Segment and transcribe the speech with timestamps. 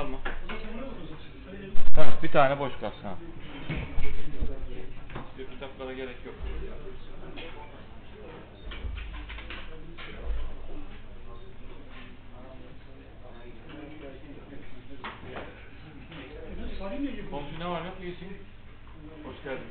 [0.00, 0.18] Kalma.
[1.96, 3.14] Ha, bir tane boş kalsın ha.
[5.38, 6.34] Bir kitaplara gerek yok.
[17.30, 18.38] Komşu ne var ne yok iyisin?
[19.24, 19.66] Hoş geldin.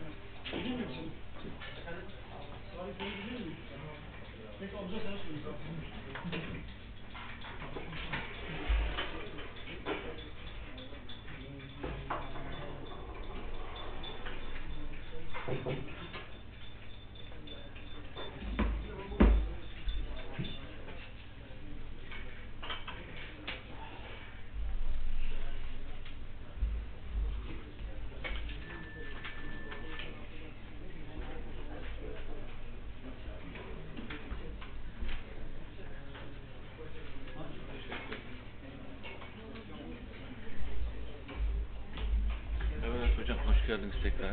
[42.85, 44.31] Evet hocam hoş geldiniz tekrar.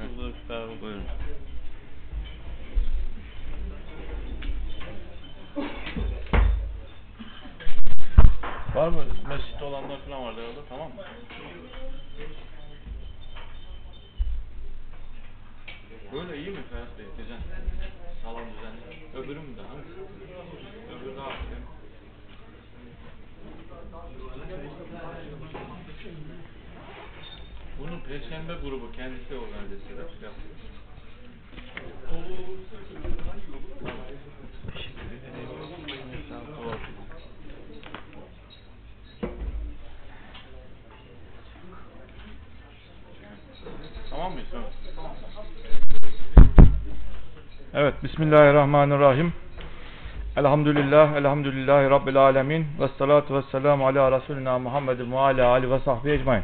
[0.82, 1.04] Buyurun.
[8.86, 9.04] Var mı?
[9.28, 11.02] Mescitte olanlar falan vardı herhalde tamam mı?
[16.12, 17.06] Böyle iyi mi Ferhat Bey?
[17.18, 17.40] Düzen.
[18.22, 19.16] Salon düzenli.
[19.16, 19.74] Öbürü mü daha?
[20.96, 21.36] Öbürü daha iyi.
[27.78, 29.98] Bunu Perşembe grubu kendisi organize ediyor.
[29.98, 30.32] Yapıyor.
[36.50, 36.78] Tamam.
[44.16, 44.48] Tamam mıyız?
[44.96, 45.16] Tamam.
[47.74, 49.32] Evet, Bismillahirrahmanirrahim.
[50.36, 52.66] Elhamdülillah, elhamdülillahi Rabbil alemin.
[52.80, 56.42] Ve salatu ve selamu ala Resulina Muhammedin ve ala ali ve sahbihi ecmain.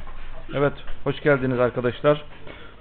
[0.55, 0.73] Evet,
[1.05, 2.25] hoş geldiniz arkadaşlar.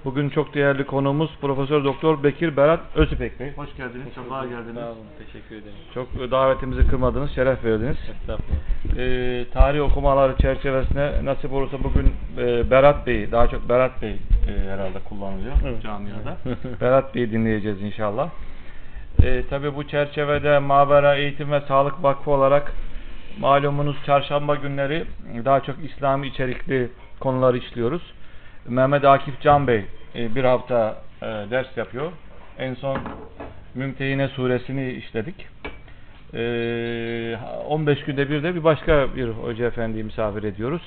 [0.06, 3.54] Bugün çok değerli konuğumuz Profesör Doktor Bekir Berat Özüpek Bey.
[3.56, 4.76] Hoş geldiniz, sefa geldiniz.
[4.76, 5.78] Sağ olun, teşekkür ederim.
[5.94, 7.98] Çok davetimizi kırmadınız, şeref verdiniz.
[7.98, 8.98] Estağfurullah.
[8.98, 14.70] Ee, tarih okumaları çerçevesinde nasip olursa bugün e, Berat Bey, daha çok Berat Bey e,
[14.70, 15.84] herhalde kullanılıyor Evet.
[15.84, 16.38] camiada.
[16.82, 18.30] Berat Bey'i dinleyeceğiz inşallah.
[19.24, 22.74] E, Tabi bu çerçevede Mavera Eğitim ve Sağlık Vakfı olarak
[23.40, 25.06] malumunuz çarşamba günleri
[25.46, 26.90] daha çok İslami içerikli
[27.20, 28.02] konuları işliyoruz.
[28.68, 32.12] Mehmet Akif Can Bey e, bir hafta e, ders yapıyor.
[32.58, 32.98] En son
[33.76, 35.48] Mümtehine suresini işledik.
[36.34, 37.38] Ee,
[37.68, 40.82] 15 günde bir de bir başka bir hoca efendiyi misafir ediyoruz.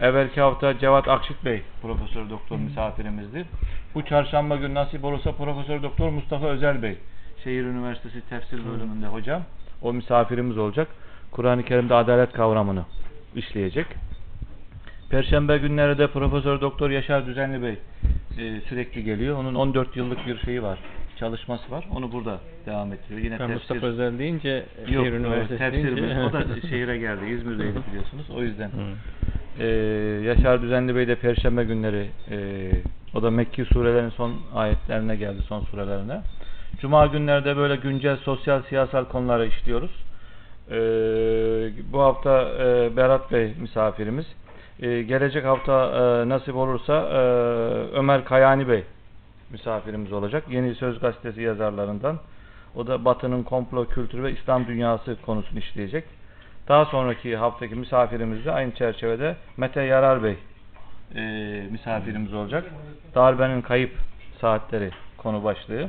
[0.00, 3.44] Evvelki hafta Cevat Akşit Bey Profesör Doktor misafirimizdi.
[3.94, 6.96] Bu çarşamba günü nasip olursa Profesör Doktor Mustafa Özel Bey
[7.44, 9.42] Şehir Üniversitesi Tefsir bölümünde hocam.
[9.82, 10.88] O misafirimiz olacak.
[11.30, 12.84] Kur'an-ı Kerim'de adalet kavramını
[13.36, 13.86] işleyecek.
[15.10, 17.78] Perşembe günleri de Profesör Doktor Yaşar Düzenli Bey
[18.38, 19.38] e, sürekli geliyor.
[19.38, 20.78] Onun 14 yıllık bir şeyi var.
[21.18, 21.84] Çalışması var.
[21.96, 23.20] Onu burada devam ettiriyor.
[23.20, 26.14] Yine Ben tefsir- Mustafa Özel deyince, Yok, Şehir evet, Üniversitesi tefsir deyince...
[26.14, 26.20] mi?
[26.22, 27.24] O da şehire geldi.
[27.26, 28.30] İzmir'deydi biliyorsunuz.
[28.36, 28.70] O yüzden.
[29.60, 29.66] Ee,
[30.24, 32.70] Yaşar Düzenli Bey de Perşembe günleri e,
[33.14, 36.20] o da Mekki surelerin son ayetlerine geldi, son surelerine.
[36.80, 39.90] Cuma günlerde böyle güncel sosyal siyasal konuları işliyoruz.
[40.70, 40.74] Ee,
[41.92, 44.26] bu hafta e, Berat Bey misafirimiz.
[44.80, 47.18] Ee, gelecek hafta e, nasip olursa e,
[47.98, 48.84] Ömer Kayani Bey
[49.50, 50.44] misafirimiz olacak.
[50.50, 52.18] Yeni Söz Gazetesi yazarlarından.
[52.76, 56.04] O da Batı'nın komplo kültürü ve İslam dünyası konusunu işleyecek.
[56.68, 60.36] Daha sonraki haftaki misafirimiz de aynı çerçevede Mete Yarar Bey
[61.14, 61.20] e,
[61.70, 62.64] misafirimiz olacak.
[63.14, 63.92] Darbenin kayıp
[64.40, 65.88] saatleri konu başlığı.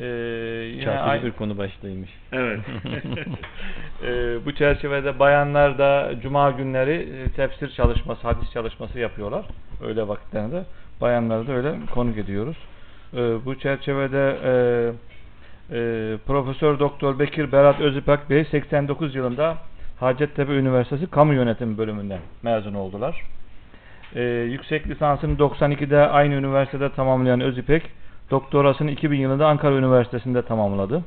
[0.00, 0.06] E,
[0.72, 2.10] yine Çarpıcı bir konu başlığıymış.
[2.32, 2.60] Evet.
[4.06, 9.44] E, bu çerçevede bayanlar da cuma günleri e, tefsir çalışması, hadis çalışması yapıyorlar.
[9.86, 10.64] Öyle vakitlerinde.
[11.00, 12.56] Bayanları da öyle konuk ediyoruz.
[13.14, 14.52] E, bu çerçevede e,
[15.70, 19.56] e, Profesör Doktor Bekir Berat Özipek Bey 89 yılında
[20.00, 23.24] Hacettepe Üniversitesi Kamu Yönetimi bölümünden mezun oldular.
[24.14, 27.82] E, yüksek lisansını 92'de aynı üniversitede tamamlayan Özipek,
[28.30, 31.04] doktorasını 2000 yılında Ankara Üniversitesi'nde tamamladı.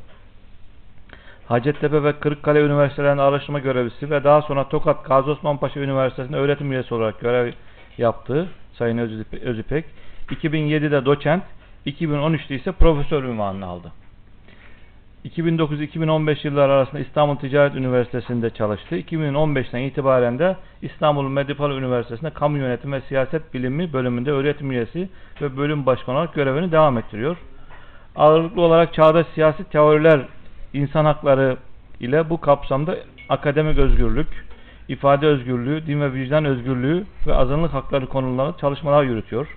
[1.48, 6.94] Hacettepe ve Kırıkkale Üniversitelerinde araştırma görevlisi ve daha sonra Tokat Gazi Osman Üniversitesi'nde öğretim üyesi
[6.94, 7.54] olarak görev
[7.98, 8.98] yaptı Sayın
[9.42, 9.86] Özipek.
[10.30, 11.44] 2007'de doçent,
[11.86, 13.92] 2013'te ise profesör ünvanını aldı.
[15.26, 18.96] 2009-2015 yılları arasında İstanbul Ticaret Üniversitesi'nde çalıştı.
[18.98, 25.10] 2015'ten itibaren de İstanbul Medipal Üniversitesi'nde Kamu Yönetimi ve Siyaset Bilimi bölümünde öğretim üyesi
[25.42, 27.38] ve bölüm başkanı olarak görevini devam ettiriyor.
[28.16, 30.26] Ağırlıklı olarak çağdaş siyasi teoriler,
[30.74, 31.58] insan hakları
[32.00, 32.98] ile bu kapsamda
[33.30, 34.28] akademik özgürlük,
[34.88, 39.48] ifade özgürlüğü, din ve vicdan özgürlüğü ve azınlık hakları konularında çalışmalar yürütüyor.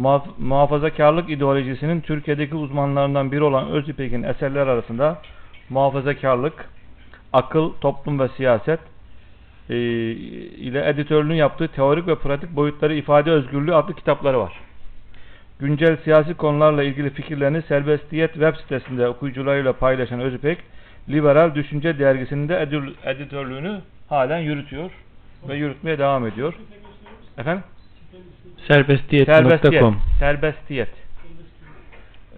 [0.00, 5.18] Muhaf- muhafazakarlık ideolojisinin Türkiye'deki uzmanlarından biri olan Özipek'in eserler arasında
[5.68, 6.68] muhafazakarlık,
[7.32, 8.80] akıl, toplum ve siyaset
[9.70, 14.60] e, ile editörlüğünü yaptığı teorik ve pratik boyutları ifade özgürlüğü adlı kitapları var.
[15.58, 20.58] Güncel siyasi konularla ilgili fikirlerini Serbestiyet web sitesinde okuyucularıyla paylaşan Özipek,
[21.08, 24.90] Liberal Düşünce dergisinin de edül- editörlüğünü halen yürütüyor
[25.48, 26.54] ve yürütmeye devam ediyor.
[27.38, 27.62] Efendim?
[28.68, 29.26] Serbestiyet.
[29.26, 30.88] Serbestiyet.com Serbestiyet.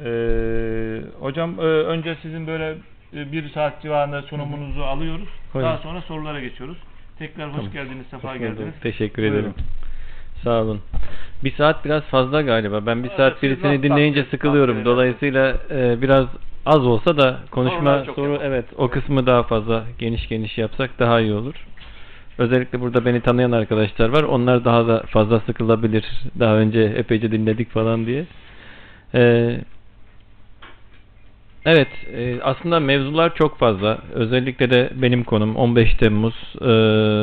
[0.05, 2.75] Ee, hocam e, önce sizin böyle
[3.17, 5.29] e, bir saat civarında sunumunuzu alıyoruz.
[5.55, 5.71] Buyurun.
[5.71, 6.77] Daha sonra sorulara geçiyoruz.
[7.19, 7.73] Tekrar hoş Tamam.
[7.73, 8.75] geldiniz, sefa Hoş geldiniz.
[8.83, 9.37] Teşekkür Buyurun.
[9.39, 9.55] ederim.
[10.45, 10.81] Sağ olun.
[11.45, 12.87] Bir saat biraz fazla galiba.
[12.87, 14.85] Ben bir Evet, saat birisini dinleyince sıkılıyorum.
[14.85, 16.27] Dolayısıyla e, biraz
[16.67, 18.39] az olsa da konuşma soru yapalım.
[18.43, 21.55] evet o kısmı daha fazla geniş geniş yapsak daha iyi olur.
[22.39, 24.23] Özellikle burada beni tanıyan arkadaşlar var.
[24.23, 26.05] Onlar daha da fazla sıkılabilir.
[26.39, 28.25] Daha önce epeyce dinledik falan diye.
[29.15, 29.61] Ee,
[31.67, 33.99] evet, e, aslında mevzular çok fazla.
[34.15, 36.67] Özellikle de benim konum 15 Temmuz, e,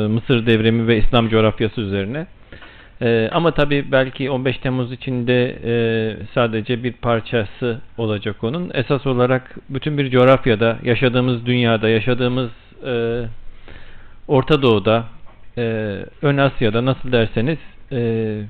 [0.08, 2.26] Mısır devrimi ve İslam coğrafyası üzerine.
[3.02, 5.72] E, ama tabii belki 15 Temmuz içinde e,
[6.34, 8.70] sadece bir parçası olacak onun.
[8.74, 12.50] Esas olarak bütün bir coğrafyada, yaşadığımız dünyada, yaşadığımız
[12.86, 13.24] e,
[14.30, 15.04] Orta Doğu'da,
[15.58, 15.62] e,
[16.22, 17.58] Ön Asya'da nasıl derseniz
[17.92, 18.42] e,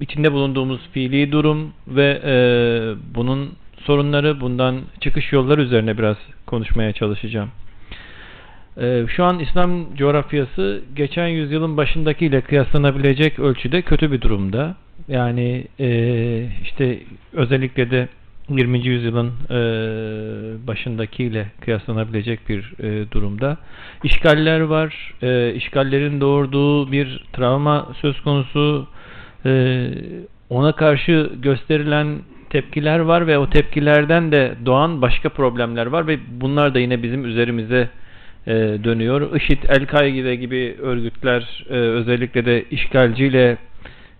[0.00, 2.34] içinde bulunduğumuz fiili durum ve e,
[3.14, 6.16] bunun sorunları, bundan çıkış yolları üzerine biraz
[6.46, 7.50] konuşmaya çalışacağım.
[8.80, 14.76] E, şu an İslam coğrafyası geçen yüzyılın başındakiyle kıyaslanabilecek ölçüde kötü bir durumda.
[15.08, 15.88] Yani e,
[16.62, 16.98] işte
[17.32, 18.08] özellikle de
[18.48, 18.86] 20.
[18.86, 19.56] yüzyılın e,
[20.66, 23.56] başındakiyle kıyaslanabilecek bir e, durumda.
[24.04, 25.14] İşgaller var.
[25.22, 28.86] E, işgallerin doğurduğu bir travma söz konusu.
[29.46, 29.88] E,
[30.50, 32.18] ona karşı gösterilen
[32.50, 37.24] tepkiler var ve o tepkilerden de doğan başka problemler var ve bunlar da yine bizim
[37.24, 37.88] üzerimize
[38.46, 38.52] e,
[38.84, 39.36] dönüyor.
[39.36, 43.56] IŞİD, El-Kaide gibi örgütler e, özellikle de işgalciyle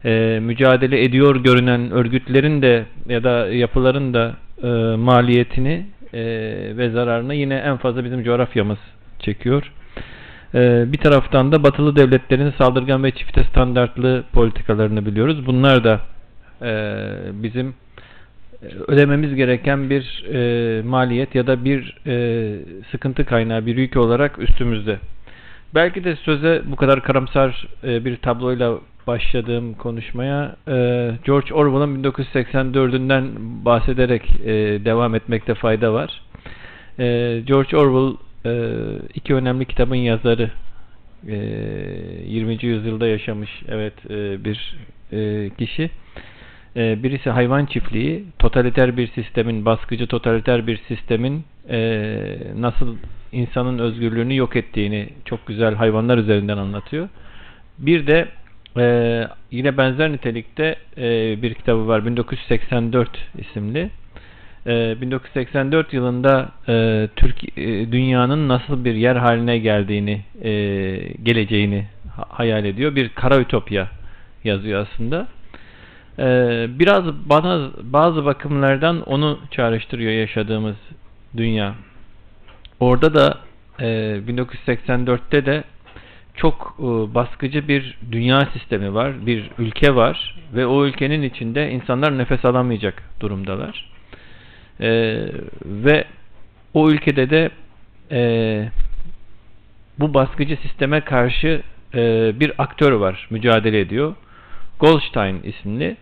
[0.07, 4.67] e, mücadele ediyor görünen örgütlerin de ya da yapıların da e,
[4.97, 6.23] maliyetini e,
[6.77, 8.79] ve zararını yine en fazla bizim coğrafyamız
[9.19, 9.73] çekiyor.
[10.55, 15.47] E, bir taraftan da batılı devletlerin saldırgan ve çifte standartlı politikalarını biliyoruz.
[15.47, 16.01] Bunlar da
[16.63, 17.75] e, bizim
[18.63, 22.57] e, ödememiz gereken bir e, maliyet ya da bir e,
[22.91, 24.99] sıkıntı kaynağı, bir yük olarak üstümüzde.
[25.75, 30.73] Belki de söze bu kadar karamsar e, bir tabloyla başladığım konuşmaya e,
[31.25, 33.25] George Orwell'ın 1984'ünden
[33.65, 34.55] bahsederek e,
[34.85, 36.23] devam etmekte fayda var.
[36.99, 37.05] E,
[37.47, 38.17] George Orwell
[39.15, 40.51] iki önemli kitabın yazarı.
[41.29, 41.37] E,
[42.27, 42.65] 20.
[42.65, 43.95] yüzyılda yaşamış evet
[44.45, 44.77] bir
[45.59, 45.91] kişi.
[46.77, 51.45] Birisi hayvan çiftliği, totaliter bir sistemin, baskıcı totaliter bir sistemin
[52.61, 52.97] nasıl
[53.33, 57.09] insanın özgürlüğünü yok ettiğini çok güzel hayvanlar üzerinden anlatıyor.
[57.79, 58.29] Bir de
[58.79, 61.03] e, yine benzer nitelikte e,
[61.43, 63.91] bir kitabı var 1984 isimli.
[64.67, 70.51] E, 1984 yılında e, Türk e, dünyanın nasıl bir yer haline geldiğini, e,
[71.23, 72.95] geleceğini ha- hayal ediyor.
[72.95, 73.89] Bir kara ütopya
[74.45, 75.29] yazıyor aslında.
[76.19, 80.77] Ee, biraz bana bazı bakımlardan onu çağrıştırıyor yaşadığımız
[81.37, 81.75] dünya.
[82.81, 83.39] Orada da
[83.81, 83.85] e,
[84.29, 85.65] 1984'te de
[86.37, 86.83] çok e,
[87.15, 93.03] baskıcı bir dünya sistemi var, bir ülke var ve o ülkenin içinde insanlar nefes alamayacak
[93.21, 93.91] durumdalar.
[94.81, 94.89] E,
[95.65, 96.05] ve
[96.75, 97.51] o ülkede de
[98.11, 98.69] e,
[99.99, 101.63] bu baskıcı sisteme karşı
[101.95, 104.15] e, bir aktör var, mücadele ediyor.
[104.81, 105.97] Goldstein isimli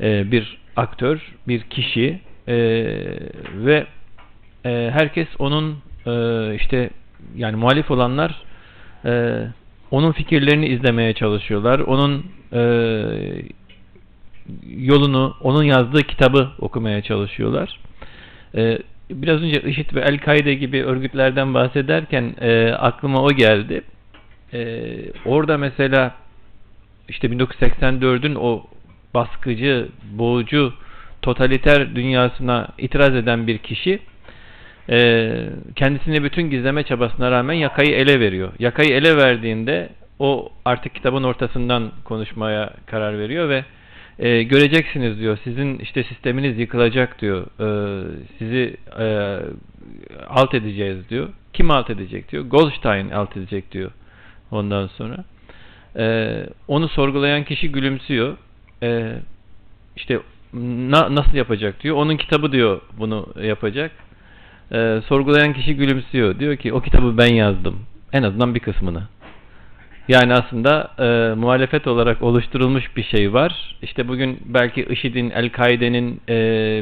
[0.00, 2.56] e, bir aktör, bir kişi e,
[3.54, 3.86] ve
[4.64, 6.90] e, herkes onun e, işte
[7.36, 8.42] yani muhalif olanlar
[9.04, 9.42] e,
[9.90, 11.78] onun fikirlerini izlemeye çalışıyorlar.
[11.78, 12.62] Onun e,
[14.76, 17.80] yolunu, onun yazdığı kitabı okumaya çalışıyorlar.
[18.54, 18.78] E,
[19.10, 23.82] biraz önce IŞİD ve El-Kaide gibi örgütlerden bahsederken e, aklıma o geldi.
[24.52, 24.88] E,
[25.24, 26.14] orada mesela
[27.08, 28.62] işte 1984'ün o
[29.14, 30.72] baskıcı, boğucu,
[31.22, 34.00] totaliter dünyasına itiraz eden bir kişi
[34.90, 35.30] e,
[35.76, 38.52] kendisini bütün gizleme çabasına rağmen yakayı ele veriyor.
[38.58, 43.64] Yakayı ele verdiğinde o artık kitabın ortasından konuşmaya karar veriyor ve
[44.18, 45.38] e, göreceksiniz diyor.
[45.44, 47.46] Sizin işte sisteminiz yıkılacak diyor.
[47.60, 47.68] E,
[48.38, 49.38] sizi e,
[50.28, 51.28] alt edeceğiz diyor.
[51.52, 52.44] Kim alt edecek diyor.
[52.44, 53.90] Goldstein alt edecek diyor.
[54.50, 55.24] ondan sonra.
[55.96, 58.36] E, onu sorgulayan kişi gülümsüyor.
[58.82, 59.14] E,
[59.96, 60.20] işte
[60.52, 61.96] na, nasıl yapacak diyor.
[61.96, 63.90] Onun kitabı diyor bunu yapacak.
[64.72, 66.38] E, sorgulayan kişi gülümsüyor.
[66.38, 67.80] Diyor ki o kitabı ben yazdım.
[68.12, 69.02] En azından bir kısmını.
[70.08, 73.76] Yani aslında e, muhalefet olarak oluşturulmuş bir şey var.
[73.82, 76.34] İşte bugün belki IŞİD'in, El-Kaide'nin e,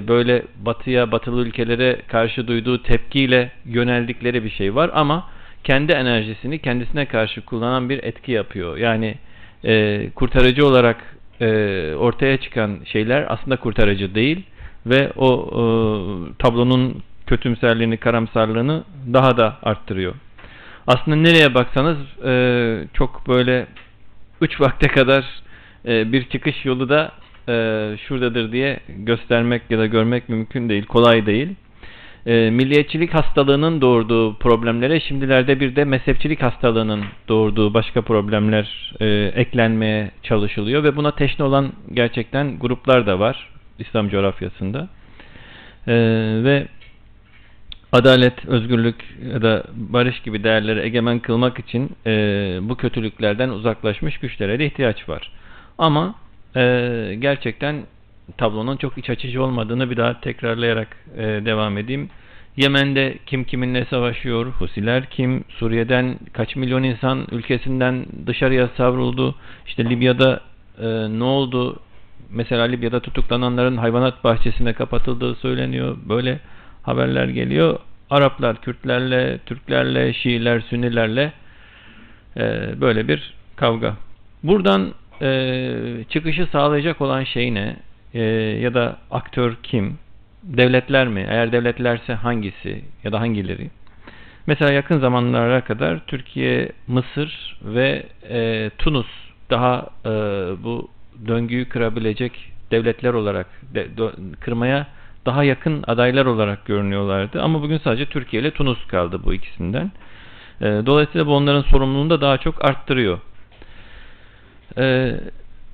[0.09, 5.29] böyle batıya, batılı ülkelere karşı duyduğu tepkiyle yöneldikleri bir şey var ama
[5.65, 8.77] kendi enerjisini kendisine karşı kullanan bir etki yapıyor.
[8.77, 9.15] Yani
[9.65, 11.47] e, kurtarıcı olarak e,
[11.95, 14.43] ortaya çıkan şeyler aslında kurtarıcı değil
[14.87, 15.63] ve o e,
[16.39, 20.15] tablonun kötümserliğini, karamsarlığını daha da arttırıyor.
[20.87, 23.67] Aslında nereye baksanız e, çok böyle
[24.41, 25.25] üç vakte kadar
[25.87, 27.13] e, bir çıkış yolu da
[27.49, 27.53] e,
[28.09, 31.49] şuradadır diye göstermek ya da görmek mümkün değil, kolay değil.
[32.27, 40.11] E, milliyetçilik hastalığının doğurduğu problemlere şimdilerde bir de mezhepçilik hastalığının doğurduğu başka problemler e, eklenmeye
[40.23, 44.89] çalışılıyor ve buna teşne olan gerçekten gruplar da var İslam coğrafyasında.
[45.87, 45.95] E,
[46.45, 46.67] ve
[47.97, 52.13] adalet, özgürlük ya da barış gibi değerleri egemen kılmak için e,
[52.63, 55.33] bu kötülüklerden uzaklaşmış güçlere de ihtiyaç var.
[55.79, 56.15] Ama
[56.57, 56.63] e,
[57.19, 57.77] gerçekten
[58.39, 62.11] tablonun çok iç açıcı olmadığını bir daha tekrarlayarak e, devam edeyim.
[62.57, 69.35] Yemen'de kim kiminle savaşıyor, Husiler kim, Suriye'den kaç milyon insan ülkesinden dışarıya savruldu,
[69.67, 70.41] işte Libya'da
[70.79, 70.87] e,
[71.19, 71.81] ne oldu,
[72.31, 76.41] mesela Libya'da tutuklananların hayvanat bahçesine kapatıldığı söyleniyor, böyle
[76.87, 77.79] haberler geliyor.
[78.11, 81.33] Araplar Kürtlerle, Türklerle, Şiiler, Sünnilerle
[82.37, 83.97] e, böyle bir kavga.
[84.43, 87.77] Buradan e, çıkışı sağlayacak olan şey ne?
[88.15, 88.23] E,
[88.61, 89.99] ya da aktör kim?
[90.43, 91.27] Devletler mi?
[91.29, 93.71] Eğer devletlerse hangisi ya da hangileri?
[94.47, 99.07] Mesela yakın zamanlara kadar Türkiye, Mısır ve e, Tunus
[99.51, 100.11] daha e,
[100.65, 100.89] bu
[101.27, 102.33] döngüyü kırabilecek
[102.71, 104.87] devletler olarak de, do, kırmaya
[105.27, 107.43] daha yakın adaylar olarak görünüyorlardı.
[107.43, 109.93] Ama bugün sadece Türkiye ile Tunus kaldı bu ikisinden.
[110.61, 113.19] E, dolayısıyla bu onların sorumluluğunu da daha çok arttırıyor.
[114.79, 115.17] E,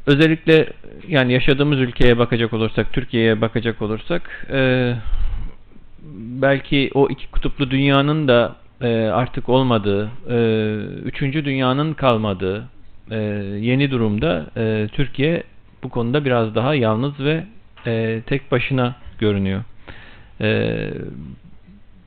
[0.07, 0.73] özellikle
[1.09, 4.95] yani yaşadığımız ülkeye bakacak olursak, Türkiye'ye bakacak olursak e,
[6.43, 10.37] belki o iki kutuplu dünyanın da e, artık olmadığı, e,
[11.05, 12.65] üçüncü dünyanın kalmadığı
[13.59, 14.47] yeni durumda
[14.93, 15.43] Türkiye
[15.83, 17.45] bu konuda biraz daha yalnız ve
[18.27, 19.63] tek başına görünüyor.
[20.41, 20.91] Ee,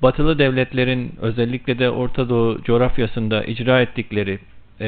[0.01, 4.39] batılı devletlerin özellikle de Orta Doğu coğrafyasında icra ettikleri
[4.81, 4.87] e,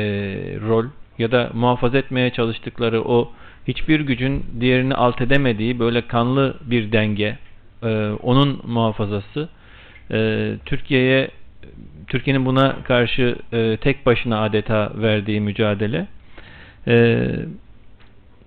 [0.68, 0.86] rol
[1.18, 3.32] ya da muhafaza etmeye çalıştıkları o
[3.68, 7.38] hiçbir gücün diğerini alt edemediği böyle kanlı bir denge,
[7.84, 7.88] e,
[8.24, 9.50] onun muhafazası
[10.12, 11.30] e, Türkiye'ye
[12.08, 16.08] Türkiye'nin buna karşı e, tek başına adeta verdiği mücadele
[16.88, 17.28] e,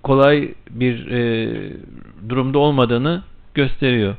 [0.03, 1.21] kolay bir e,
[2.29, 4.15] durumda olmadığını gösteriyor.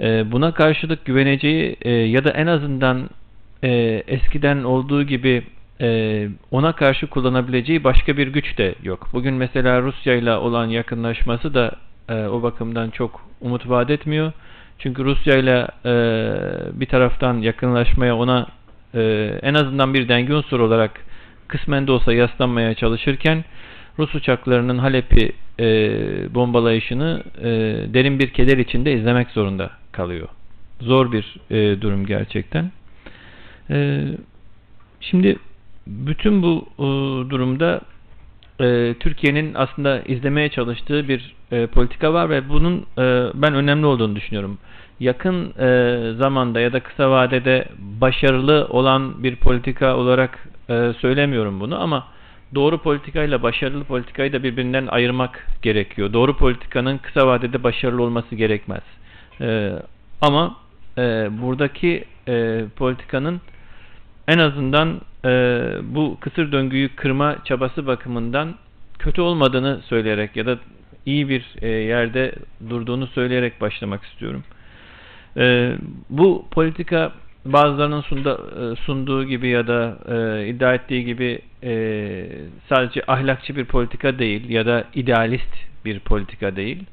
[0.00, 3.10] E, buna karşılık güveneceği e, ya da en azından
[3.64, 3.68] e,
[4.06, 5.42] eskiden olduğu gibi
[5.80, 9.08] e, ona karşı kullanabileceği başka bir güç de yok.
[9.12, 11.72] Bugün mesela Rusya ile olan yakınlaşması da
[12.08, 14.32] o bakımdan çok umut vaat etmiyor.
[14.78, 15.66] Çünkü Rusya ile
[16.80, 18.46] bir taraftan yakınlaşmaya ona
[19.42, 20.90] en azından bir denge unsuru olarak
[21.48, 23.44] kısmen de olsa yaslanmaya çalışırken
[23.98, 25.64] Rus uçaklarının Halep'i e,
[26.34, 27.50] bombalayışını e,
[27.94, 30.28] derin bir keder içinde izlemek zorunda kalıyor.
[30.80, 32.70] Zor bir e, durum gerçekten.
[33.70, 34.04] E,
[35.00, 35.36] şimdi
[35.86, 36.84] bütün bu e,
[37.30, 37.80] durumda
[38.60, 44.16] e, Türkiye'nin aslında izlemeye çalıştığı bir e, politika var ve bunun e, ben önemli olduğunu
[44.16, 44.58] düşünüyorum.
[45.00, 51.82] Yakın e, zamanda ya da kısa vadede başarılı olan bir politika olarak e, söylemiyorum bunu
[51.82, 52.04] ama
[52.54, 56.12] doğru politikayla başarılı politikayı da birbirinden ayırmak gerekiyor.
[56.12, 58.82] Doğru politikanın kısa vadede başarılı olması gerekmez.
[59.40, 59.72] Ee,
[60.20, 60.56] ama
[60.98, 63.40] e, buradaki e, politikanın
[64.28, 65.30] en azından e,
[65.82, 68.54] bu kısır döngüyü kırma çabası bakımından
[68.98, 70.58] kötü olmadığını söyleyerek ya da
[71.06, 72.34] iyi bir e, yerde
[72.70, 74.44] durduğunu söyleyerek başlamak istiyorum.
[75.36, 75.76] E,
[76.10, 77.12] bu politika
[77.44, 81.72] bazılarının sunda, e, sunduğu gibi ya da e, iddia ettiği gibi e,
[82.68, 86.84] sadece ahlakçı bir politika değil ya da idealist bir politika değil.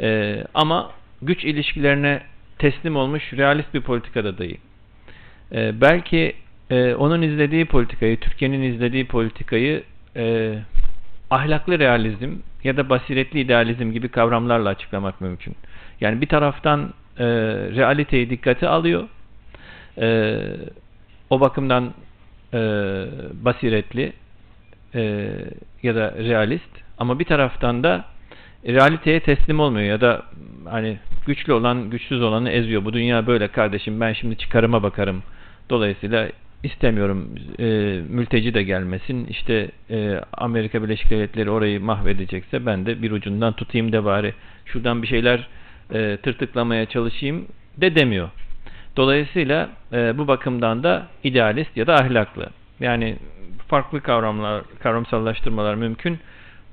[0.00, 0.90] E, ama
[1.22, 2.22] güç ilişkilerine
[2.58, 4.58] teslim olmuş realist bir politika da değil.
[5.52, 6.34] E, belki
[6.70, 9.82] e, onun izlediği politikayı, Türkiye'nin izlediği politikayı
[10.16, 10.54] e,
[11.30, 12.30] ahlaklı realizm
[12.64, 15.56] ya da basiretli idealizm gibi kavramlarla açıklamak mümkün.
[16.00, 17.24] Yani bir taraftan e,
[17.76, 19.08] realiteyi dikkate alıyor
[19.98, 20.38] e,
[21.30, 21.94] o bakımdan
[22.54, 22.58] e,
[23.32, 24.12] basiretli
[24.94, 25.30] e,
[25.82, 28.04] ya da realist ama bir taraftan da
[28.66, 30.22] realiteye teslim olmuyor ya da
[30.64, 32.84] hani güçlü olan güçsüz olanı eziyor.
[32.84, 35.22] Bu dünya böyle kardeşim ben şimdi çıkarıma bakarım.
[35.70, 36.28] Dolayısıyla
[36.62, 37.64] istemiyorum e,
[38.08, 39.26] mülteci de gelmesin.
[39.26, 44.34] İşte e, Amerika Birleşik Devletleri orayı mahvedecekse ben de bir ucundan tutayım da bari
[44.64, 45.48] şuradan bir şeyler
[45.94, 48.28] e, tırtıklamaya çalışayım de demiyor.
[48.96, 52.50] Dolayısıyla e, bu bakımdan da idealist ya da ahlaklı.
[52.80, 53.16] Yani
[53.68, 56.18] farklı kavramlar, kavramsallaştırmalar mümkün.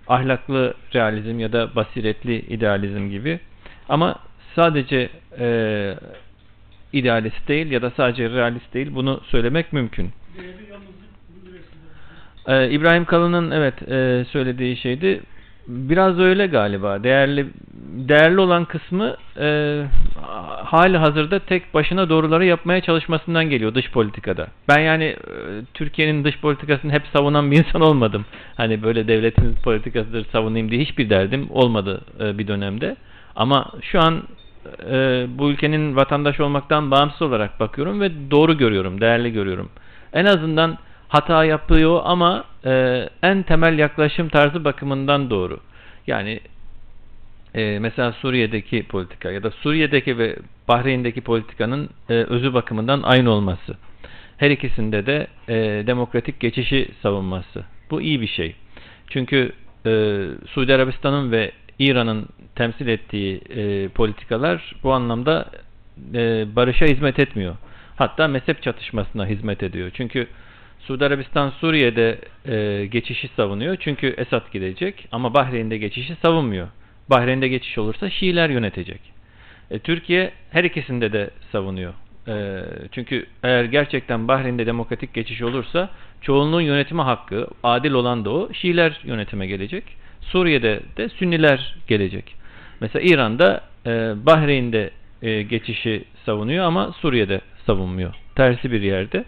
[0.08, 3.40] Ahlaklı realizm ya da basiretli idealizm gibi.
[3.90, 4.16] Ama
[4.56, 5.96] sadece e,
[6.94, 10.12] idealist değil ya da sadece realist değil bunu söylemek mümkün.
[12.48, 15.22] Ee, İbrahim Kalın'ın evet e, söylediği şeydi.
[15.68, 17.04] Biraz öyle galiba.
[17.04, 17.48] Değerli
[17.94, 19.82] değerli olan kısmı e,
[20.64, 24.48] hali hazırda tek başına doğruları yapmaya çalışmasından geliyor dış politikada.
[24.68, 25.18] Ben yani e,
[25.74, 28.26] Türkiye'nin dış politikasını hep savunan bir insan olmadım.
[28.56, 32.96] Hani böyle devletin politikasıdır savunayım diye hiçbir derdim olmadı e, bir dönemde.
[33.36, 34.24] Ama şu an
[34.92, 39.70] e, bu ülkenin vatandaşı olmaktan bağımsız olarak bakıyorum ve doğru görüyorum, değerli görüyorum.
[40.14, 40.78] En azından
[41.14, 45.60] hata yapıyor ama e, en temel yaklaşım tarzı bakımından doğru.
[46.08, 46.40] Yani
[47.56, 50.36] e, mesela Suriye'deki politika ya da Suriye'deki ve
[50.68, 53.78] Bahreyn'deki politikanın e, özü bakımından aynı olması.
[54.38, 57.64] Her ikisinde de e, demokratik geçişi savunması.
[57.92, 58.56] Bu iyi bir şey.
[59.10, 59.52] Çünkü
[59.86, 65.50] e, Suudi Arabistan'ın ve İran'ın temsil ettiği e, politikalar bu anlamda
[66.14, 67.56] e, barışa hizmet etmiyor.
[67.96, 69.92] Hatta mezhep çatışmasına hizmet ediyor.
[69.94, 70.28] Çünkü
[70.88, 73.78] Suudi Arabistan Suriye'de e, geçişi savunuyor.
[73.80, 76.68] Çünkü Esad gidecek ama Bahreyn'de geçişi savunmuyor.
[77.10, 79.00] Bahreyn'de geçiş olursa Şiiler yönetecek.
[79.72, 81.94] E, Türkiye her ikisinde de savunuyor.
[82.28, 85.90] E, çünkü eğer gerçekten Bahreyn'de demokratik geçiş olursa
[86.22, 89.84] çoğunluğun yönetimi hakkı, adil olan da o, Şiiler yönetime gelecek.
[90.22, 92.36] Suriye'de de Sünniler gelecek.
[92.80, 93.90] Mesela İran'da e,
[94.26, 98.14] Bahreyn'de e, geçişi savunuyor ama Suriye'de savunmuyor.
[98.36, 99.26] Tersi bir yerde.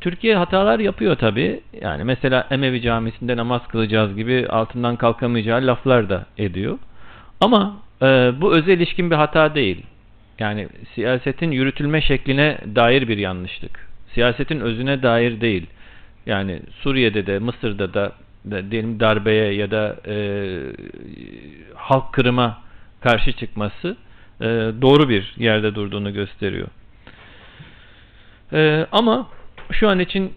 [0.00, 1.60] Türkiye hatalar yapıyor tabi.
[1.80, 6.78] Yani mesela Emevi camisinde namaz kılacağız gibi altından kalkamayacağı laflar da ediyor.
[7.40, 8.06] Ama e,
[8.40, 9.82] bu özel ilişkin bir hata değil.
[10.38, 13.88] Yani siyasetin yürütülme şekline dair bir yanlışlık.
[14.14, 15.66] Siyasetin özüne dair değil.
[16.26, 18.12] Yani Suriye'de de Mısır'da da,
[18.50, 20.16] da diyelim darbeye ya da e,
[21.74, 22.58] halk kırıma
[23.00, 23.96] karşı çıkması
[24.40, 24.44] e,
[24.82, 26.68] doğru bir yerde durduğunu gösteriyor.
[28.52, 29.26] E, ama
[29.72, 30.32] şu an için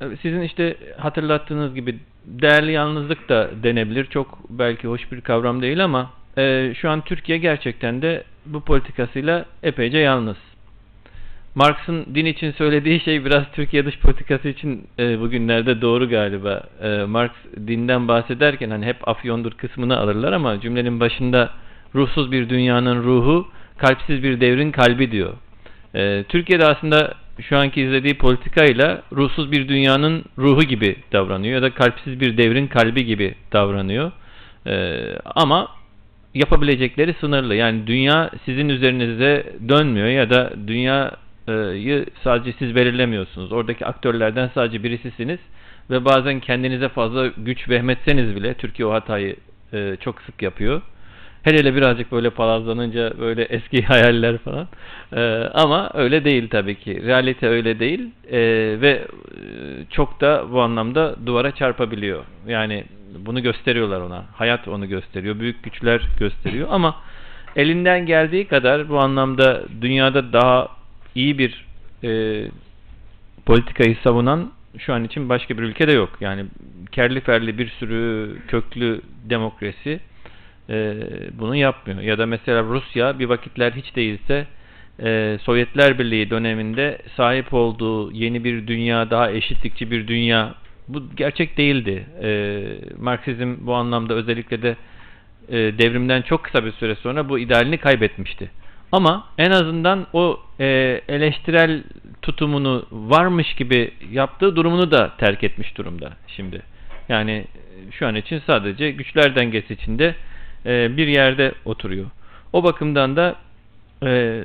[0.00, 4.04] e, sizin işte hatırlattığınız gibi değerli yalnızlık da denebilir.
[4.04, 9.44] Çok belki hoş bir kavram değil ama e, şu an Türkiye gerçekten de bu politikasıyla
[9.62, 10.36] epeyce yalnız.
[11.54, 16.62] Marx'ın din için söylediği şey biraz Türkiye dış politikası için e, bugünlerde doğru galiba.
[16.82, 17.30] E, Marx
[17.66, 21.50] dinden bahsederken hani hep afyondur kısmını alırlar ama cümlenin başında
[21.94, 25.32] ruhsuz bir dünyanın ruhu, kalpsiz bir devrin kalbi diyor.
[25.94, 31.74] E, Türkiye'de aslında şu anki izlediği politikayla ruhsuz bir dünyanın ruhu gibi davranıyor ya da
[31.74, 34.12] kalpsiz bir devrin kalbi gibi davranıyor.
[34.66, 35.68] E, ama
[36.34, 37.54] yapabilecekleri sınırlı.
[37.54, 43.52] Yani dünya sizin üzerinize dönmüyor ya da dünyayı sadece siz belirlemiyorsunuz.
[43.52, 45.38] Oradaki aktörlerden sadece birisisiniz
[45.90, 49.36] ve bazen kendinize fazla güç vehmetseniz bile Türkiye o hatayı
[49.72, 50.82] e, çok sık yapıyor.
[51.42, 54.68] Hele hele birazcık böyle palazlanınca böyle eski hayaller falan.
[55.12, 55.20] Ee,
[55.54, 57.02] ama öyle değil tabii ki.
[57.06, 58.40] Realite öyle değil ee,
[58.80, 59.06] ve
[59.90, 62.24] çok da bu anlamda duvara çarpabiliyor.
[62.46, 62.84] Yani
[63.18, 64.24] bunu gösteriyorlar ona.
[64.32, 65.40] Hayat onu gösteriyor.
[65.40, 66.96] Büyük güçler gösteriyor ama
[67.56, 70.68] elinden geldiği kadar bu anlamda dünyada daha
[71.14, 71.64] iyi bir
[72.04, 72.42] e,
[73.46, 76.10] politikayı savunan şu an için başka bir ülkede yok.
[76.20, 76.44] Yani
[76.92, 80.00] kerli ferli bir sürü köklü demokrasi
[80.70, 80.94] e,
[81.38, 82.00] bunu yapmıyor.
[82.00, 84.46] Ya da mesela Rusya bir vakitler hiç değilse
[85.02, 90.54] e, Sovyetler Birliği döneminde sahip olduğu yeni bir dünya, daha eşitlikçi bir dünya
[90.88, 92.06] bu gerçek değildi.
[92.22, 92.62] E,
[93.00, 94.76] Marksizm bu anlamda özellikle de
[95.48, 98.50] e, devrimden çok kısa bir süre sonra bu idealini kaybetmişti.
[98.92, 101.82] Ama en azından o e, eleştirel
[102.22, 106.62] tutumunu varmış gibi yaptığı durumunu da terk etmiş durumda şimdi.
[107.08, 107.44] Yani
[107.90, 110.14] şu an için sadece güçler dengesi içinde
[110.66, 112.06] e, bir yerde oturuyor.
[112.52, 113.36] O bakımdan da
[114.02, 114.42] e,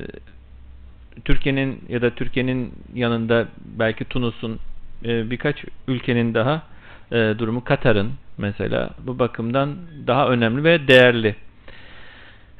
[1.25, 3.47] Türkiye'nin ya da Türkiye'nin yanında
[3.79, 4.59] belki Tunus'un
[5.05, 6.61] e, birkaç ülkenin daha
[7.11, 9.75] e, durumu Katar'ın mesela bu bakımdan
[10.07, 11.35] daha önemli ve değerli.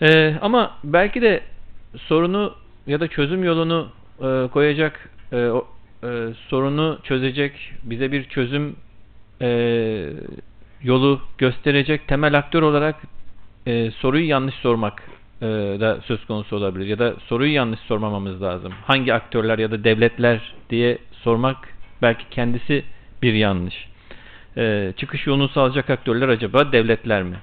[0.02, 1.42] E, ama belki de
[1.98, 2.56] sorunu
[2.88, 3.90] ya da çözüm yolunu
[4.20, 5.38] e, koyacak e,
[6.04, 6.10] e,
[6.48, 8.76] sorunu çözecek, bize bir çözüm
[9.42, 9.50] e,
[10.84, 12.96] yolu gösterecek temel aktör olarak
[13.68, 15.04] e, soruyu yanlış sormak
[15.42, 15.46] e,
[15.80, 16.86] da söz konusu olabilir.
[16.86, 18.74] Ya da soruyu yanlış sormamamız lazım.
[18.86, 21.58] Hangi aktörler ya da devletler diye sormak
[22.02, 22.84] belki kendisi
[23.22, 23.88] bir yanlış.
[24.58, 27.36] E, çıkış yolunu sağlayacak aktörler acaba devletler mi?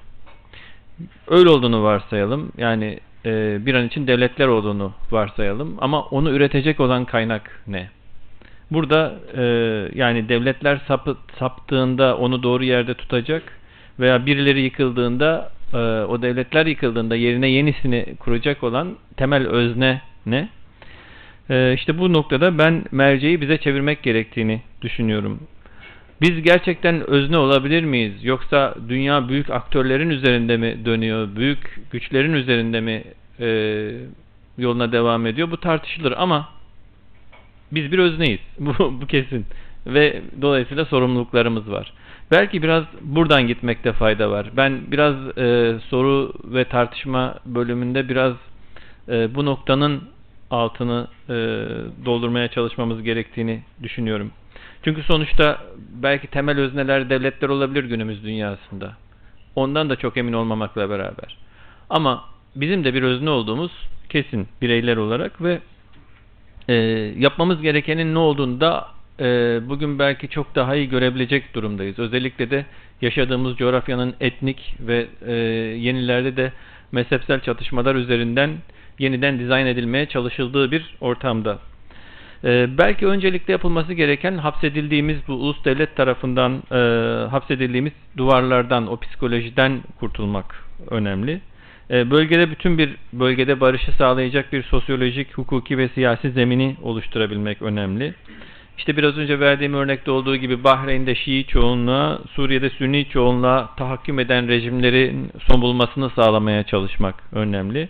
[1.29, 2.53] Öyle olduğunu varsayalım.
[2.59, 5.77] Yani e, bir an için devletler olduğunu varsayalım.
[5.81, 7.91] Ama onu üretecek olan kaynak ne?
[8.71, 9.43] Burada e,
[9.95, 13.43] yani devletler sapı, saptığında onu doğru yerde tutacak
[14.01, 20.49] veya birileri yıkıldığında e, o devletler yıkıldığında yerine yenisini kuracak olan temel özne ne?
[21.51, 25.41] E, işte bu noktada ben merceği bize çevirmek gerektiğini düşünüyorum.
[26.21, 28.25] Biz gerçekten özne olabilir miyiz?
[28.25, 31.37] Yoksa dünya büyük aktörlerin üzerinde mi dönüyor?
[31.37, 33.05] Büyük güçlerin üzerinde mi
[33.41, 33.49] e,
[34.59, 35.51] yoluna devam ediyor?
[35.51, 36.49] Bu tartışılır ama
[37.73, 38.41] biz bir özneyiz.
[38.59, 39.47] Bu, bu kesin.
[39.87, 41.93] Ve dolayısıyla sorumluluklarımız var.
[42.31, 44.51] Belki biraz buradan gitmekte fayda var.
[44.57, 48.35] Ben biraz e, soru ve tartışma bölümünde biraz
[49.09, 50.03] e, bu noktanın
[50.51, 51.35] altını e,
[52.05, 54.31] doldurmaya çalışmamız gerektiğini düşünüyorum.
[54.83, 55.59] Çünkü sonuçta
[56.03, 58.93] belki temel özneler devletler olabilir günümüz dünyasında.
[59.57, 61.37] Ondan da çok emin olmamakla beraber.
[61.91, 62.25] Ama
[62.57, 63.73] bizim de bir özne olduğumuz
[64.09, 65.61] kesin bireyler olarak ve
[66.69, 66.75] e,
[67.19, 68.89] yapmamız gerekenin ne olduğunu da
[69.21, 71.99] e, bugün belki çok daha iyi görebilecek durumdayız.
[71.99, 72.67] Özellikle de
[73.01, 75.33] yaşadığımız coğrafyanın etnik ve e,
[75.79, 76.53] yenilerde de
[76.93, 78.51] mezhepsel çatışmalar üzerinden
[78.99, 81.59] yeniden dizayn edilmeye çalışıldığı bir ortamda.
[82.45, 86.79] Ee, belki öncelikle yapılması gereken hapsedildiğimiz bu ulus devlet tarafından e,
[87.29, 91.41] hapsedildiğimiz duvarlardan, o psikolojiden kurtulmak önemli.
[91.91, 98.15] E, bölgede bütün bir bölgede barışı sağlayacak bir sosyolojik, hukuki ve siyasi zemini oluşturabilmek önemli.
[98.79, 104.49] İşte biraz önce verdiğim örnekte olduğu gibi Bahreyn'de Şii çoğunluğa, Suriye'de Sünni çoğunluğa tahakküm eden
[104.49, 107.89] rejimlerin son bulmasını sağlamaya çalışmak önemli.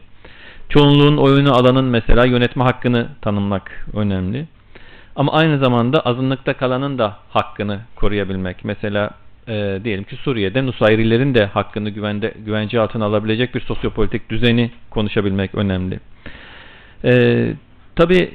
[0.69, 4.47] Çoğunluğun oyunu alanın mesela yönetme hakkını tanımlamak önemli.
[5.17, 8.65] Ama aynı zamanda azınlıkta kalanın da hakkını koruyabilmek.
[8.65, 9.11] Mesela
[9.49, 15.55] e, diyelim ki Suriye'de Nusayrilerin de hakkını güvende, güvence altına alabilecek bir sosyopolitik düzeni konuşabilmek
[15.55, 16.01] önemli.
[17.05, 17.53] E,
[17.97, 18.31] Tabi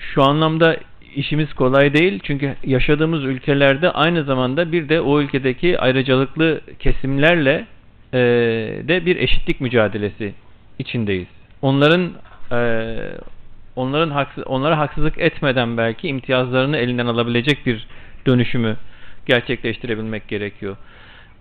[0.00, 0.76] şu anlamda
[1.16, 2.20] işimiz kolay değil.
[2.22, 7.66] Çünkü yaşadığımız ülkelerde aynı zamanda bir de o ülkedeki ayrıcalıklı kesimlerle
[8.12, 8.18] e,
[8.88, 10.34] de bir eşitlik mücadelesi
[10.78, 11.28] içindeyiz.
[11.62, 12.12] Onların
[12.52, 12.58] e,
[13.76, 17.86] onların haksız, onlara haksızlık etmeden belki imtiyazlarını elinden alabilecek bir
[18.26, 18.76] dönüşümü
[19.26, 20.76] gerçekleştirebilmek gerekiyor.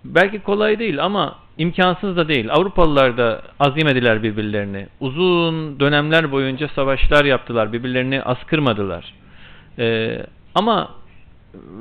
[0.06, 2.52] Belki kolay değil ama imkansız da değil.
[2.52, 4.88] Avrupalılar da azimediler birbirlerini.
[5.00, 7.74] Uzun dönemler boyunca savaşlar yaptılar.
[7.74, 9.21] Birbirlerini askırmadılar.
[9.80, 10.18] Ee,
[10.56, 10.92] ama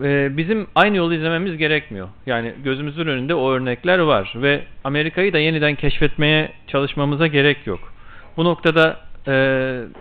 [0.02, 2.08] e, bizim aynı yolu izlememiz gerekmiyor.
[2.26, 7.92] Yani gözümüzün önünde o örnekler var ve Amerika'yı da yeniden keşfetmeye çalışmamıza gerek yok.
[8.36, 8.96] Bu noktada
[9.28, 9.34] e,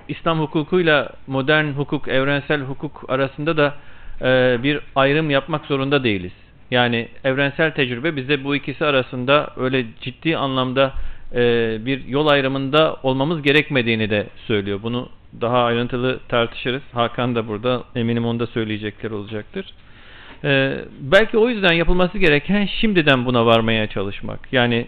[0.08, 3.74] İslam hukukuyla modern hukuk, evrensel hukuk arasında da
[4.22, 6.32] e, bir ayrım yapmak zorunda değiliz.
[6.72, 10.94] Yani evrensel tecrübe bize bu ikisi arasında öyle ciddi anlamda
[11.36, 11.42] e,
[11.86, 14.80] bir yol ayrımında olmamız gerekmediğini de söylüyor.
[14.84, 15.10] Bunu
[15.42, 16.82] daha ayrıntılı tartışırız.
[16.94, 19.74] Hakan da burada eminim onda söyleyecekler olacaktır.
[20.44, 24.54] E, belki o yüzden yapılması gereken şimdiden buna varmaya çalışmak.
[24.54, 24.88] Yani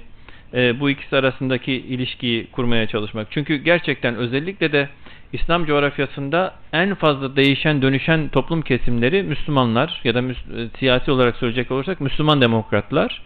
[0.53, 3.27] e, bu ikisi arasındaki ilişkiyi kurmaya çalışmak.
[3.31, 4.89] Çünkü gerçekten özellikle de
[5.33, 11.35] İslam coğrafyasında en fazla değişen, dönüşen toplum kesimleri Müslümanlar ya da müs e, siyasi olarak
[11.35, 13.21] söyleyecek olursak Müslüman demokratlar.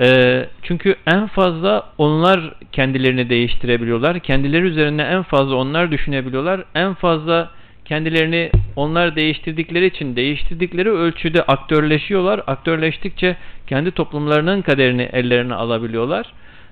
[0.00, 4.18] E, çünkü en fazla onlar kendilerini değiştirebiliyorlar.
[4.18, 6.64] Kendileri üzerine en fazla onlar düşünebiliyorlar.
[6.74, 7.50] En fazla
[7.84, 12.42] kendilerini onlar değiştirdikleri için değiştirdikleri ölçüde aktörleşiyorlar.
[12.46, 16.26] Aktörleştikçe kendi toplumlarının kaderini ellerine alabiliyorlar.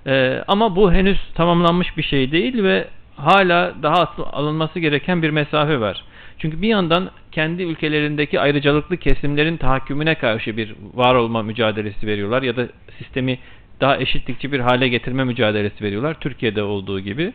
[0.06, 5.80] Ee, ama bu henüz tamamlanmış bir şey değil ve hala daha alınması gereken bir mesafe
[5.80, 6.04] var.
[6.42, 12.56] Çünkü bir yandan kendi ülkelerindeki ayrıcalıklı kesimlerin tahakkümüne karşı bir var olma mücadelesi veriyorlar ya
[12.56, 12.66] da
[12.98, 13.38] sistemi
[13.80, 16.14] daha eşitlikçi bir hale getirme mücadelesi veriyorlar.
[16.20, 17.32] Türkiye'de olduğu gibi.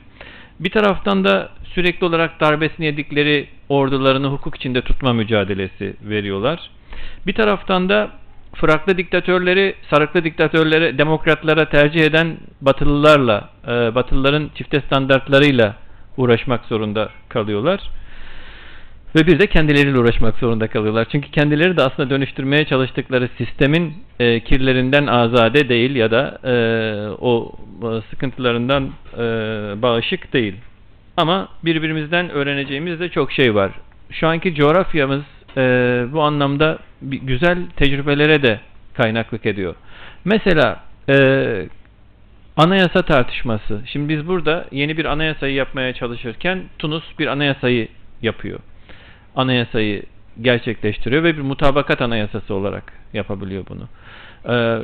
[0.59, 6.69] Bir taraftan da sürekli olarak darbesini yedikleri ordularını hukuk içinde tutma mücadelesi veriyorlar.
[7.27, 8.11] Bir taraftan da
[8.55, 15.75] fıraklı diktatörleri, sarıklı diktatörleri, demokratlara tercih eden batılılarla, e, batılıların çifte standartlarıyla
[16.17, 17.79] uğraşmak zorunda kalıyorlar.
[19.15, 21.07] Ve bir de kendileriyle uğraşmak zorunda kalıyorlar.
[21.11, 26.53] Çünkü kendileri de aslında dönüştürmeye çalıştıkları sistemin e, kirlerinden azade değil ya da e,
[27.21, 27.51] o
[28.09, 29.19] sıkıntılarından e,
[29.81, 30.55] bağışık değil.
[31.17, 33.71] Ama birbirimizden öğreneceğimiz de çok şey var.
[34.11, 35.23] şu anki coğrafyamız
[35.57, 35.61] e,
[36.13, 38.59] bu anlamda güzel tecrübelere de
[38.93, 39.75] kaynaklık ediyor.
[40.25, 41.15] Mesela e,
[42.57, 43.81] anayasa tartışması.
[43.85, 47.87] Şimdi biz burada yeni bir anayasayı yapmaya çalışırken Tunus bir anayasayı
[48.21, 48.59] yapıyor.
[49.37, 50.03] Anayasayı
[50.41, 53.87] gerçekleştiriyor ve bir mutabakat anayasası olarak yapabiliyor bunu.
[54.49, 54.79] Ee,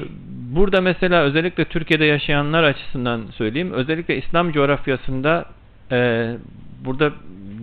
[0.55, 3.71] burada mesela özellikle Türkiye'de yaşayanlar açısından söyleyeyim.
[3.73, 5.45] Özellikle İslam coğrafyasında
[5.91, 6.29] e,
[6.85, 7.11] burada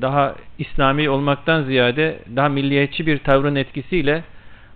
[0.01, 4.25] daha İslami olmaktan ziyade daha milliyetçi bir tavrın etkisiyle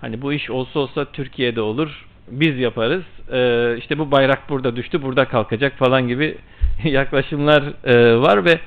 [0.00, 5.02] hani bu iş olsa olsa Türkiye'de olur biz yaparız e, işte bu bayrak burada düştü
[5.02, 6.38] burada kalkacak falan gibi
[6.84, 8.58] yaklaşımlar e, var ve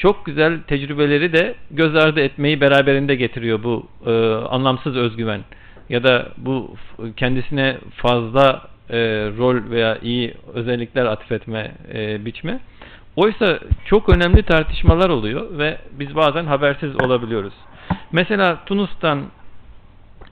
[0.00, 5.40] çok güzel tecrübeleri de göz ardı etmeyi beraberinde getiriyor bu e, anlamsız özgüven
[5.88, 6.74] ya da bu
[7.16, 8.98] kendisine fazla e,
[9.38, 12.60] rol veya iyi özellikler atfetme e, biçme.
[13.16, 17.54] Oysa çok önemli tartışmalar oluyor ve biz bazen habersiz olabiliyoruz.
[18.12, 19.22] Mesela Tunus'tan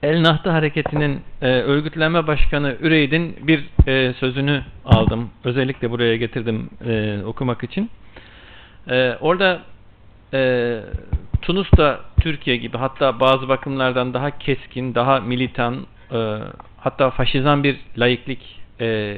[0.03, 5.31] El Nahda Hareketi'nin e, örgütlenme başkanı Üreyd'in bir e, sözünü aldım.
[5.45, 7.91] Özellikle buraya getirdim e, okumak için.
[8.91, 9.63] E, orada
[10.35, 10.81] e,
[11.43, 16.39] Tunus da Türkiye gibi hatta bazı bakımlardan daha keskin, daha militan, e,
[16.77, 19.17] hatta faşizan bir laiklik e,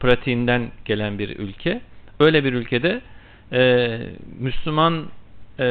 [0.00, 1.80] pratiğinden gelen bir ülke.
[2.20, 3.00] Öyle bir ülkede
[3.52, 3.98] e,
[4.38, 5.06] Müslüman
[5.58, 5.64] e,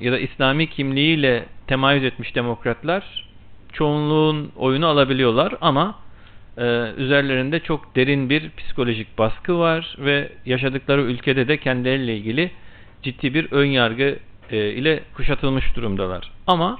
[0.00, 3.28] ya da İslami kimliğiyle temayüz etmiş demokratlar
[3.72, 5.94] çoğunluğun oyunu alabiliyorlar ama
[6.58, 6.62] e,
[6.96, 12.50] üzerlerinde çok derin bir psikolojik baskı var ve yaşadıkları ülkede de kendileriyle ilgili
[13.04, 14.18] ciddi bir ön yargı
[14.50, 16.30] e, ile kuşatılmış durumdalar.
[16.46, 16.78] Ama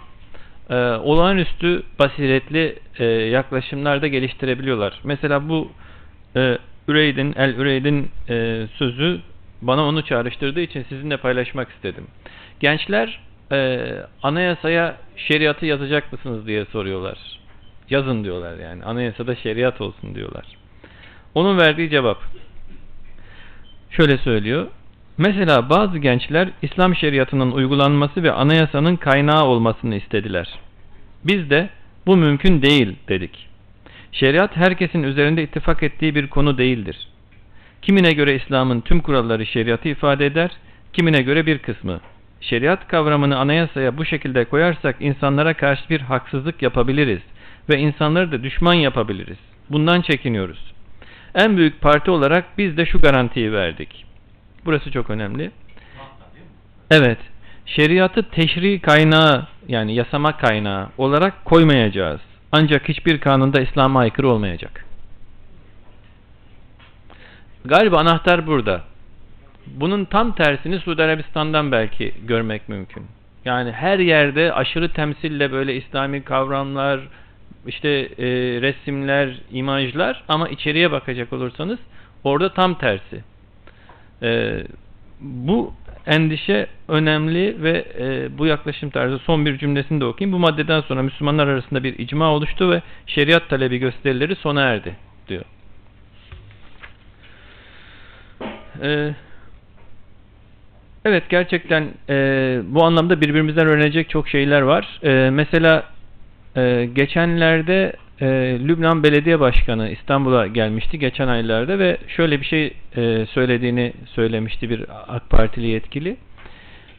[0.70, 5.00] e, olağanüstü basiretli e, yaklaşımlar da geliştirebiliyorlar.
[5.04, 5.72] Mesela bu
[6.37, 6.58] e,
[6.88, 9.20] Üreydin, El Üreydin e, sözü
[9.62, 12.06] bana onu çağrıştırdığı için sizinle paylaşmak istedim.
[12.60, 13.20] Gençler
[13.52, 13.88] e,
[14.22, 17.18] anayasaya şeriatı yazacak mısınız diye soruyorlar.
[17.90, 18.84] Yazın diyorlar yani.
[18.84, 20.44] Anayasada şeriat olsun diyorlar.
[21.34, 22.18] Onun verdiği cevap
[23.90, 24.66] şöyle söylüyor.
[25.18, 30.59] Mesela bazı gençler İslam şeriatının uygulanması ve anayasanın kaynağı olmasını istediler.
[31.24, 31.68] Biz de
[32.07, 33.48] bu mümkün değil dedik.
[34.12, 37.09] Şeriat herkesin üzerinde ittifak ettiği bir konu değildir.
[37.83, 40.50] Kimine göre İslam'ın tüm kuralları şeriatı ifade eder,
[40.92, 42.00] kimine göre bir kısmı.
[42.40, 47.20] Şeriat kavramını anayasaya bu şekilde koyarsak insanlara karşı bir haksızlık yapabiliriz
[47.68, 49.38] ve insanları da düşman yapabiliriz.
[49.70, 50.72] Bundan çekiniyoruz.
[51.35, 54.13] En büyük parti olarak biz de şu garantiyi verdik.
[54.66, 55.50] Burası çok önemli.
[56.90, 57.18] Evet.
[57.66, 62.20] Şeriatı teşri kaynağı yani yasama kaynağı olarak koymayacağız.
[62.53, 64.85] Ancak hiçbir kanunda İslam'a aykırı olmayacak.
[67.64, 68.83] Galiba anahtar burada.
[69.66, 73.07] Bunun tam tersini Suudi Arabistan'dan belki görmek mümkün.
[73.44, 77.00] Yani her yerde aşırı temsille böyle İslami kavramlar,
[77.66, 78.27] işte e,
[78.61, 81.79] resimler, imajlar ama içeriye bakacak olursanız
[82.24, 83.34] orada tam tersi.
[84.22, 84.62] E,
[85.20, 85.74] bu
[86.07, 90.33] endişe önemli ve e, bu yaklaşım tarzı son bir cümlesini de okuyayım.
[90.33, 94.96] Bu maddeden sonra Müslümanlar arasında bir icma oluştu ve şeriat talebi gösterileri sona erdi
[95.29, 95.44] diyor.
[98.83, 99.14] E,
[101.05, 105.00] evet gerçekten e, bu anlamda birbirimizden öğrenecek çok şeyler var.
[105.03, 105.85] E, mesela
[106.57, 108.27] e, geçenlerde e,
[108.68, 114.85] Lübnan Belediye Başkanı İstanbul'a gelmişti geçen aylarda ve şöyle bir şey e, söylediğini söylemişti bir
[115.09, 116.16] AK Partili yetkili.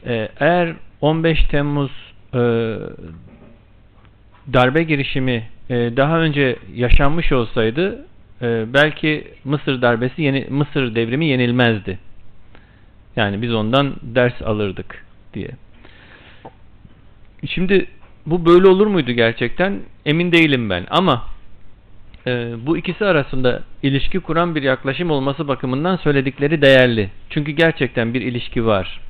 [0.06, 1.90] E, eğer 15 Temmuz
[2.34, 2.38] e,
[4.52, 8.06] darbe girişimi e, daha önce yaşanmış olsaydı
[8.42, 11.98] e, belki Mısır darbesi yeni Mısır devrimi yenilmezdi.
[13.16, 15.48] Yani biz ondan ders alırdık diye.
[17.46, 17.86] Şimdi
[18.26, 19.80] bu böyle olur muydu gerçekten?
[20.06, 20.86] Emin değilim ben.
[20.90, 21.24] Ama
[22.26, 27.10] e, bu ikisi arasında ilişki kuran bir yaklaşım olması bakımından söyledikleri değerli.
[27.30, 29.00] Çünkü gerçekten bir ilişki var.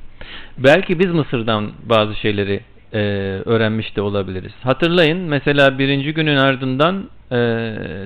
[0.57, 2.61] Belki biz Mısır'dan bazı şeyleri
[2.93, 2.99] e,
[3.45, 4.53] öğrenmiş de olabiliriz.
[4.63, 7.35] Hatırlayın mesela birinci günün ardından e,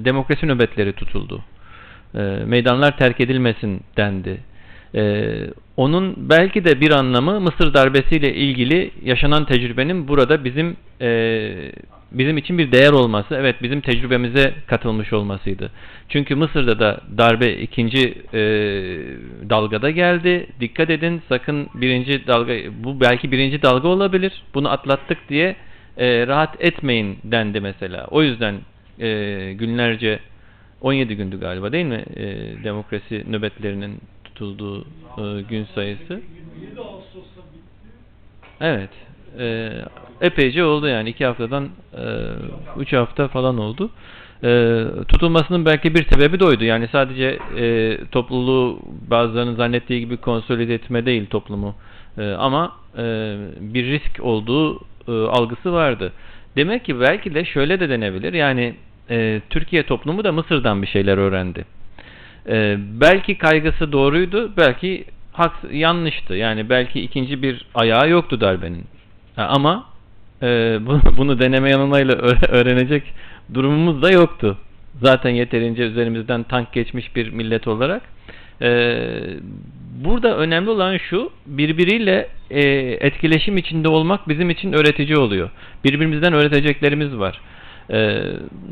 [0.05, 1.41] demokrasi nöbetleri tutuldu.
[2.15, 4.37] E, meydanlar terk edilmesin dendi.
[4.95, 11.71] Ee, onun belki de bir anlamı Mısır darbesiyle ilgili yaşanan tecrübenin burada bizim e,
[12.11, 15.71] bizim için bir değer olması, evet bizim tecrübemize katılmış olmasıydı.
[16.09, 18.39] Çünkü Mısır'da da darbe ikinci e,
[19.49, 20.47] dalgada geldi.
[20.59, 24.43] Dikkat edin sakın birinci dalga, bu belki birinci dalga olabilir.
[24.53, 25.55] Bunu atlattık diye
[25.97, 28.07] e, rahat etmeyin dendi mesela.
[28.11, 28.55] O yüzden
[28.99, 30.19] e, günlerce
[30.81, 32.05] 17 gündü galiba değil mi?
[32.15, 32.23] E,
[32.63, 34.01] demokrasi nöbetlerinin
[34.41, 34.85] tutulduğu
[35.17, 36.21] e, gün sayısı.
[38.61, 38.89] Evet.
[39.39, 39.71] e,
[40.21, 42.03] epeyce oldu yani iki haftadan e,
[42.79, 43.89] üç hafta falan oldu.
[44.43, 46.63] E, tutulmasının belki bir sebebi de oydu.
[46.63, 51.75] Yani sadece e, topluluğu bazılarının zannettiği gibi konsolide etme değil toplumu.
[52.17, 53.03] E, ama e,
[53.59, 56.13] bir risk olduğu e, algısı vardı.
[56.55, 58.33] Demek ki belki de şöyle de denebilir.
[58.33, 58.75] Yani
[59.09, 61.65] e, Türkiye toplumu da Mısır'dan bir şeyler öğrendi.
[62.47, 66.35] E, belki kaygısı doğruydu, belki hak yanlıştı.
[66.35, 68.85] Yani belki ikinci bir ayağı yoktu darbenin.
[69.35, 69.85] Ha, ama
[70.41, 72.15] e, bunu, bunu deneme yanılmayla
[72.49, 73.03] öğrenecek
[73.53, 74.57] durumumuz da yoktu.
[75.01, 78.01] Zaten yeterince üzerimizden tank geçmiş bir millet olarak.
[78.61, 78.69] E,
[80.03, 82.61] burada önemli olan şu, birbiriyle e,
[82.99, 85.49] etkileşim içinde olmak bizim için öğretici oluyor.
[85.83, 87.41] Birbirimizden öğreteceklerimiz var.
[87.89, 88.21] E,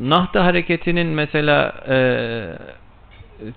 [0.00, 1.96] Nahda hareketinin mesela e,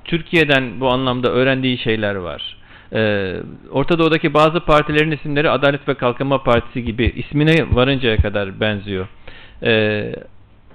[0.05, 2.57] Türkiye'den bu anlamda öğrendiği şeyler var.
[2.93, 3.35] Ee,
[3.71, 9.07] Orta Doğu'daki bazı partilerin isimleri Adalet ve Kalkınma Partisi gibi ismine varıncaya kadar benziyor.
[9.63, 10.15] Ee,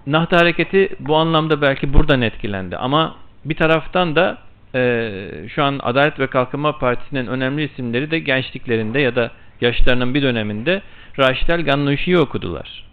[0.06, 4.38] Nahda Hareketi bu anlamda belki buradan etkilendi ama bir taraftan da
[4.74, 5.10] e,
[5.48, 10.82] şu an Adalet ve Kalkınma Partisi'nin önemli isimleri de gençliklerinde ya da yaşlarının bir döneminde
[11.18, 12.87] Raşidel Gannuşi'yi okudular.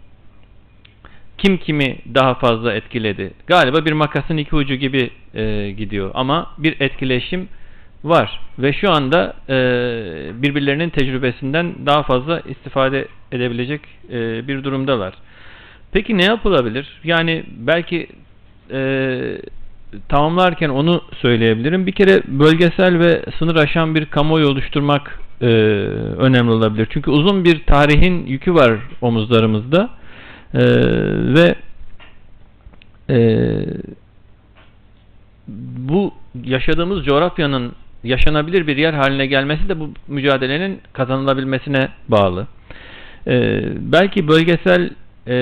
[1.38, 3.30] Kim kimi daha fazla etkiledi?
[3.46, 7.48] Galiba bir makasın iki ucu gibi e, gidiyor ama bir etkileşim
[8.04, 9.54] var ve şu anda e,
[10.42, 15.14] birbirlerinin tecrübesinden daha fazla istifade edebilecek e, bir durumdalar.
[15.92, 17.00] Peki ne yapılabilir?
[17.04, 18.06] Yani belki
[18.70, 19.20] e,
[20.08, 21.86] tamamlarken onu söyleyebilirim.
[21.86, 25.46] Bir kere bölgesel ve sınır aşan bir kamuoyu oluşturmak e,
[26.18, 26.86] önemli olabilir.
[26.90, 29.90] Çünkü uzun bir tarihin yükü var omuzlarımızda
[30.54, 30.62] e,
[31.34, 31.54] ve
[33.10, 33.18] e,
[35.78, 37.72] bu yaşadığımız coğrafyanın
[38.04, 42.46] yaşanabilir bir yer haline gelmesi de bu mücadelenin kazanılabilmesine bağlı.
[43.26, 44.90] Ee, belki bölgesel
[45.26, 45.36] e,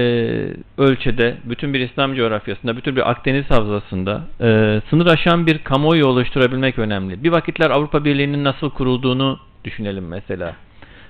[0.78, 6.78] ölçüde, bütün bir İslam coğrafyasında, bütün bir Akdeniz havzasında e, sınır aşan bir kamuoyu oluşturabilmek
[6.78, 7.24] önemli.
[7.24, 10.56] Bir vakitler Avrupa Birliği'nin nasıl kurulduğunu düşünelim mesela.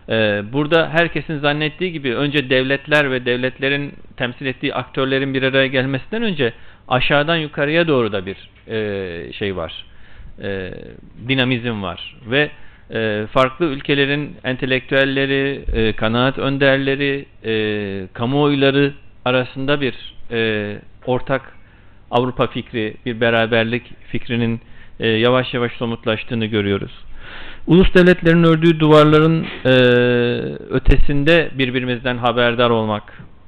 [0.08, 6.22] Ee, burada herkesin zannettiği gibi önce devletler ve devletlerin temsil ettiği aktörlerin bir araya gelmesinden
[6.22, 6.52] önce
[6.88, 8.36] aşağıdan yukarıya doğru da bir
[8.68, 9.84] e, şey var
[10.42, 10.70] e,
[11.28, 12.50] dinamizm var ve
[12.90, 15.64] e, farklı ülkelerin entelektüelleri,
[15.96, 17.26] kanaat önderleri,
[18.12, 18.92] kamuoyları
[19.24, 20.14] arasında bir
[21.06, 21.52] ortak
[22.10, 24.60] Avrupa fikri, bir beraberlik fikrinin
[24.98, 26.92] yavaş yavaş somutlaştığını görüyoruz.
[27.66, 29.70] Ulus devletlerin ördüğü duvarların e,
[30.70, 33.02] ötesinde birbirimizden haberdar olmak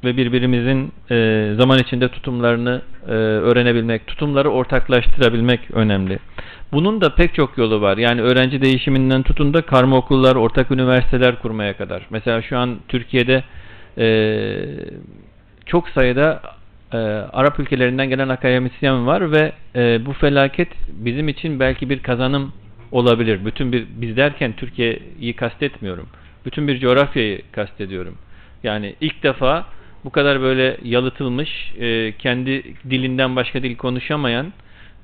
[0.04, 6.18] ve birbirimizin e, zaman içinde tutumlarını e, öğrenebilmek, tutumları ortaklaştırabilmek önemli.
[6.72, 7.96] Bunun da pek çok yolu var.
[7.96, 12.06] Yani öğrenci değişiminden tutun da karma okullar, ortak üniversiteler kurmaya kadar.
[12.10, 13.44] Mesela şu an Türkiye'de
[13.98, 14.06] e,
[15.66, 16.42] çok sayıda
[16.92, 16.96] e,
[17.32, 22.52] Arap ülkelerinden gelen akademisyen var ve e, bu felaket bizim için belki bir kazanım
[22.92, 23.44] olabilir.
[23.44, 26.08] Bütün bir biz derken Türkiye'yi kastetmiyorum.
[26.44, 28.18] Bütün bir coğrafyayı kastediyorum.
[28.62, 29.66] Yani ilk defa
[30.04, 34.52] bu kadar böyle yalıtılmış, e, kendi dilinden başka dil konuşamayan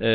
[0.01, 0.07] e,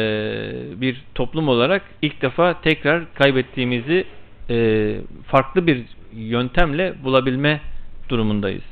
[0.76, 4.06] bir toplum olarak ilk defa tekrar kaybettiğimizi
[4.50, 7.62] e, farklı bir yöntemle bulabilme
[8.10, 8.64] durumundayız.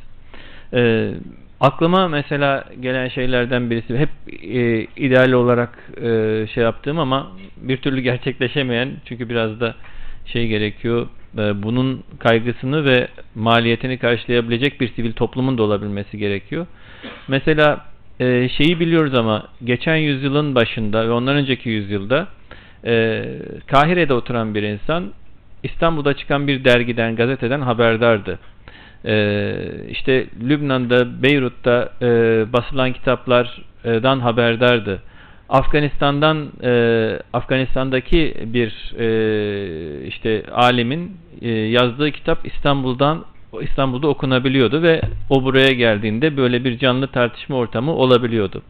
[0.73, 1.11] E,
[1.65, 4.09] aklıma mesela gelen şeylerden birisi hep
[4.43, 9.75] e, ideal olarak e, şey yaptığım ama bir türlü gerçekleşemeyen çünkü biraz da
[10.25, 16.67] şey gerekiyor e, bunun kaygısını ve maliyetini karşılayabilecek bir sivil toplumun da olabilmesi gerekiyor.
[17.27, 17.85] Mesela
[18.19, 22.27] e, şeyi biliyoruz ama geçen yüzyılın başında ve ondan önceki yüzyılda
[22.85, 23.25] e,
[23.67, 25.11] Kahire'de oturan bir insan
[25.63, 28.39] İstanbul'da çıkan bir dergiden, gazeteden haberdardı.
[29.05, 29.55] E,
[29.89, 32.07] işte Lübnan'da, Beyrut'ta e,
[32.53, 35.01] basılan kitaplardan haberdardı.
[35.49, 36.71] Afganistan'dan e,
[37.33, 43.25] Afganistan'daki bir e, işte alimin e, yazdığı kitap İstanbul'dan
[43.61, 48.61] İstanbul'da okunabiliyordu ve o buraya geldiğinde böyle bir canlı tartışma ortamı olabiliyordu.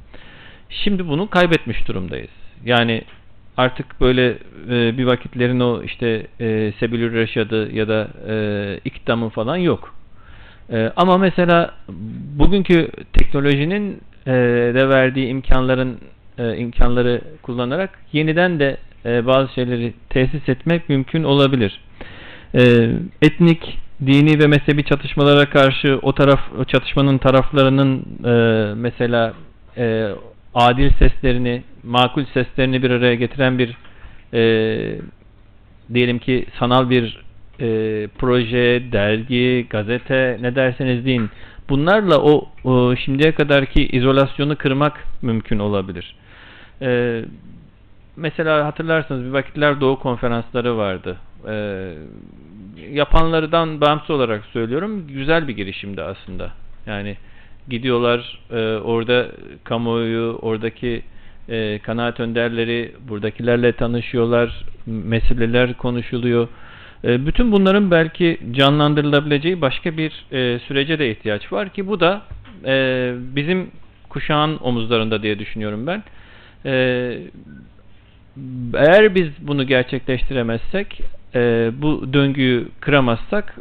[0.70, 2.30] Şimdi bunu kaybetmiş durumdayız.
[2.66, 3.02] Yani
[3.58, 4.38] artık böyle
[4.70, 9.96] e, bir vakitlerin o işte e, Sebilür Reşad'ı ya da e, İktam'ı falan yok.
[10.72, 11.74] E, ama mesela
[12.40, 14.32] bugünkü teknolojinin e,
[14.76, 15.98] de verdiği imkanların
[16.38, 21.80] e, imkanları kullanarak yeniden de e, bazı şeyleri tesis etmek mümkün olabilir.
[22.56, 22.90] E,
[23.22, 29.34] etnik dini ve mezhebi çatışmalara karşı o taraf o çatışmanın taraflarının e, mesela
[29.78, 30.10] e,
[30.54, 33.78] adil seslerini, makul seslerini bir araya getiren bir
[34.34, 35.00] e,
[35.94, 37.25] diyelim ki sanal bir
[37.60, 41.30] e, proje, dergi, gazete ne derseniz deyin.
[41.70, 46.16] Bunlarla o, o şimdiye kadarki izolasyonu kırmak mümkün olabilir.
[46.82, 47.22] E,
[48.16, 51.18] mesela hatırlarsanız bir vakitler Doğu konferansları vardı.
[51.48, 51.94] E,
[52.92, 55.08] yapanlardan bağımsız olarak söylüyorum.
[55.08, 56.52] Güzel bir girişimdi aslında.
[56.86, 57.18] Yani
[57.70, 59.28] gidiyorlar e, orada
[59.64, 61.02] kamuoyu, oradaki
[61.50, 66.48] e, kanaat önderleri buradakilerle tanışıyorlar, meseleler konuşuluyor.
[67.06, 72.22] E, bütün bunların belki canlandırılabileceği başka bir e, sürece de ihtiyaç var ki bu da
[72.66, 73.72] e, bizim
[74.10, 76.04] kuşağın omuzlarında diye düşünüyorum ben.
[78.74, 81.02] Eğer biz bunu gerçekleştiremezsek,
[81.82, 83.56] bu döngüyü kıramazsak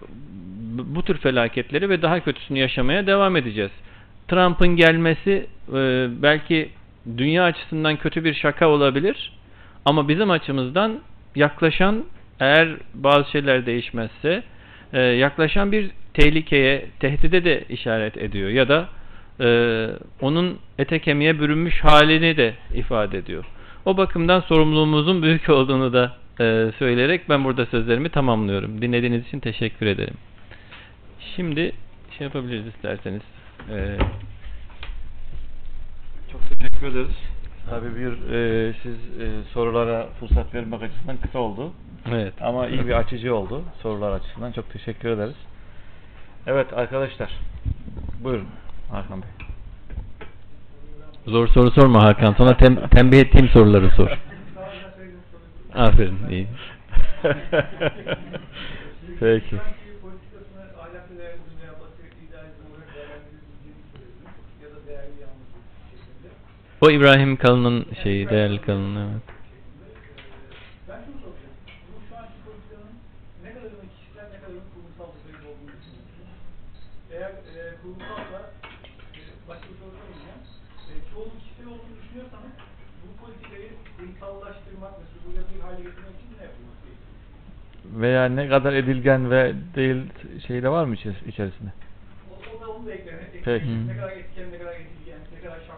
[0.78, 3.70] bu tür felaketleri ve daha kötüsünü yaşamaya devam edeceğiz.
[4.28, 5.46] Trump'ın gelmesi
[6.22, 6.70] belki
[7.18, 9.32] dünya açısından kötü bir şaka olabilir
[9.84, 10.98] ama bizim açımızdan
[11.34, 12.04] yaklaşan
[12.40, 14.42] eğer bazı şeyler değişmezse
[14.92, 18.88] e, yaklaşan bir tehlikeye, tehdide de işaret ediyor ya da
[19.40, 19.48] e,
[20.20, 23.44] onun ete kemiğe bürünmüş halini de ifade ediyor.
[23.84, 28.82] O bakımdan sorumluluğumuzun büyük olduğunu da e, söyleyerek ben burada sözlerimi tamamlıyorum.
[28.82, 30.14] Dinlediğiniz için teşekkür ederim.
[31.36, 31.72] Şimdi
[32.18, 33.22] şey yapabiliriz isterseniz.
[33.70, 33.96] E,
[36.32, 37.16] Çok teşekkür ederiz.
[37.70, 41.72] Tabii bir e, siz e, sorulara fırsat vermek açısından kısa oldu.
[42.12, 42.34] evet.
[42.40, 44.52] Ama iyi bir açıcı oldu sorular açısından.
[44.52, 45.34] Çok teşekkür ederiz.
[46.46, 47.30] Evet arkadaşlar.
[48.24, 48.46] Buyurun
[48.90, 49.28] Hakan Bey.
[51.26, 52.34] Zor soru sorma Hakan.
[52.38, 54.08] Sana tem- tembih ettiğim soruları sor.
[55.74, 56.18] Aferin.
[56.30, 56.46] iyi.
[59.20, 59.56] Peki.
[85.12, 88.00] Sürdürülebilir hale getirmek için ne yapılması gerekiyor?
[88.00, 90.02] Veya ne kadar edilgen ve değil
[90.46, 91.70] şey de var mı içeris- içerisinde?
[92.30, 93.44] O, o da onu da eklemek.
[93.44, 93.86] Peki.
[93.88, 95.73] Ne kadar etken, ne kadar edilgen, ne kadar dolayı.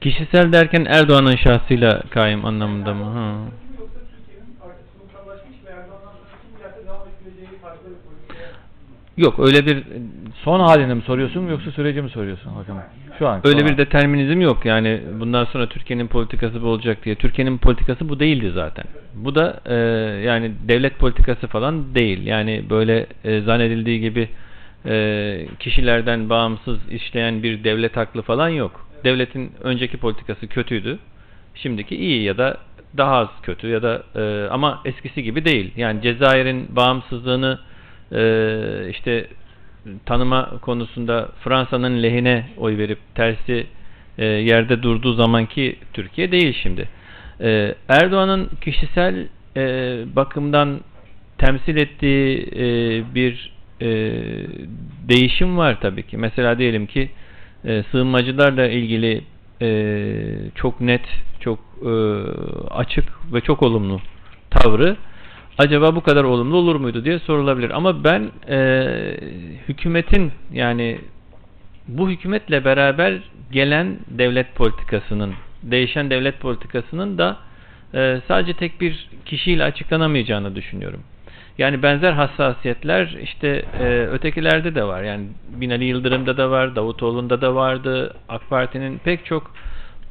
[0.00, 3.04] Kişisel derken Erdoğan'ın şahsıyla kaim anlamında mı?
[3.04, 3.34] Ha.
[9.16, 9.84] Yok öyle bir
[10.44, 12.74] Son halini mi soruyorsun yoksa süreci mi soruyorsun Bey?
[13.18, 13.40] Şu an.
[13.44, 14.64] öyle bir determinizm yok.
[14.64, 17.14] Yani bundan sonra Türkiye'nin politikası bu olacak diye.
[17.14, 18.84] Türkiye'nin politikası bu değildi zaten.
[19.14, 19.74] Bu da e,
[20.24, 22.26] yani devlet politikası falan değil.
[22.26, 24.28] Yani böyle e, zannedildiği gibi
[24.86, 28.87] e, kişilerden bağımsız işleyen bir devlet haklı falan yok.
[29.04, 30.98] Devletin önceki politikası kötüydü.
[31.54, 32.56] Şimdiki iyi ya da
[32.96, 35.72] daha az kötü ya da e, ama eskisi gibi değil.
[35.76, 37.58] Yani Cezayir'in bağımsızlığını
[38.12, 39.26] e, işte
[40.06, 43.66] tanıma konusunda Fransa'nın lehine oy verip tersi
[44.18, 46.88] e, yerde durduğu zamanki Türkiye değil şimdi.
[47.40, 49.26] E, Erdoğan'ın kişisel
[49.56, 49.62] e,
[50.16, 50.80] bakımdan
[51.38, 52.64] temsil ettiği e,
[53.14, 53.88] bir e,
[55.08, 56.16] değişim var tabii ki.
[56.16, 57.10] Mesela diyelim ki
[57.64, 59.24] e, sığınmacılarla ilgili
[59.62, 59.70] e,
[60.54, 61.04] çok net,
[61.40, 61.92] çok e,
[62.70, 64.00] açık ve çok olumlu
[64.50, 64.96] tavrı
[65.58, 67.70] acaba bu kadar olumlu olur muydu diye sorulabilir.
[67.70, 68.60] Ama ben e,
[69.68, 70.98] hükümetin yani
[71.88, 73.18] bu hükümetle beraber
[73.52, 77.36] gelen devlet politikasının, değişen devlet politikasının da
[77.94, 81.00] e, sadece tek bir kişiyle açıklanamayacağını düşünüyorum.
[81.58, 85.02] Yani benzer hassasiyetler işte e, ötekilerde de var.
[85.02, 88.14] Yani Binali Yıldırım'da da var, Davutoğlu'nda da vardı.
[88.28, 89.50] AK Parti'nin pek çok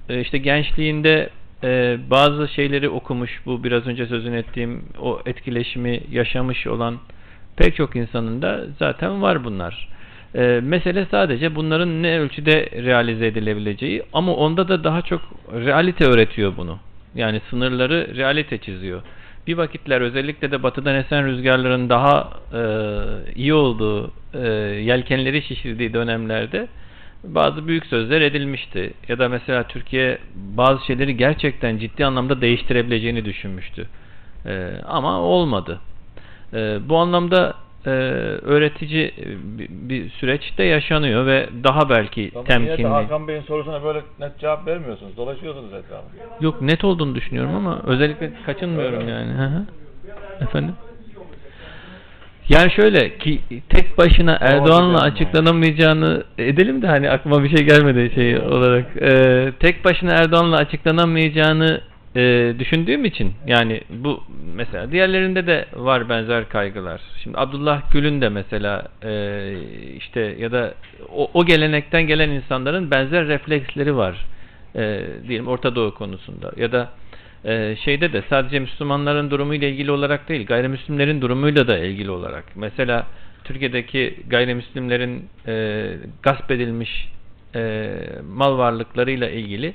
[0.09, 1.29] e, işte gençliğinde
[1.63, 6.97] e, bazı şeyleri okumuş, bu biraz önce sözünü ettiğim o etkileşimi yaşamış olan
[7.57, 9.89] pek çok insanın da zaten var bunlar.
[10.35, 15.21] E, mesele sadece bunların ne ölçüde realize edilebileceği ama onda da daha çok
[15.53, 16.79] realite öğretiyor bunu.
[17.15, 19.01] Yani sınırları realite çiziyor.
[19.47, 22.61] Bir vakitler özellikle de batıdan esen rüzgarların daha e,
[23.35, 24.47] iyi olduğu, e,
[24.83, 26.67] yelkenleri şişirdiği dönemlerde
[27.23, 28.93] bazı büyük sözler edilmişti.
[29.07, 33.87] Ya da mesela Türkiye bazı şeyleri gerçekten ciddi anlamda değiştirebileceğini düşünmüştü.
[34.45, 35.79] E, ama olmadı.
[36.53, 39.13] E, bu anlamda e, öğretici
[39.57, 42.87] bir, bir süreç de yaşanıyor ve daha belki de temkinli.
[42.87, 45.17] Hakan Bey'in sorusuna böyle net cevap vermiyorsunuz?
[45.17, 46.05] Dolaşıyorsunuz etrafı.
[46.41, 49.31] Yok net olduğunu düşünüyorum ama özellikle kaçınmıyorum yani.
[49.31, 49.65] Hı hı.
[50.41, 50.73] Efendim?
[52.49, 58.39] Yani şöyle ki tek başına Erdoğan'la açıklanamayacağını edelim de hani aklıma bir şey gelmedi şey
[58.39, 58.85] olarak.
[59.01, 61.81] Ee, tek başına Erdoğan'la açıklanamayacağını
[62.17, 64.23] e, düşündüğüm için yani bu
[64.55, 67.01] mesela diğerlerinde de var benzer kaygılar.
[67.23, 69.53] Şimdi Abdullah Gül'ün de mesela e,
[69.97, 70.73] işte ya da
[71.09, 74.25] o, o gelenekten gelen insanların benzer refleksleri var.
[74.75, 76.89] E, diyelim Orta Doğu konusunda ya da
[77.45, 82.43] e, şeyde de sadece Müslümanların durumuyla ilgili olarak değil gayrimüslimlerin durumuyla da ilgili olarak.
[82.55, 83.07] Mesela
[83.43, 85.85] Türkiye'deki gayrimüslimlerin e,
[86.23, 87.09] gasp edilmiş
[87.55, 87.93] e,
[88.33, 89.73] mal varlıklarıyla ilgili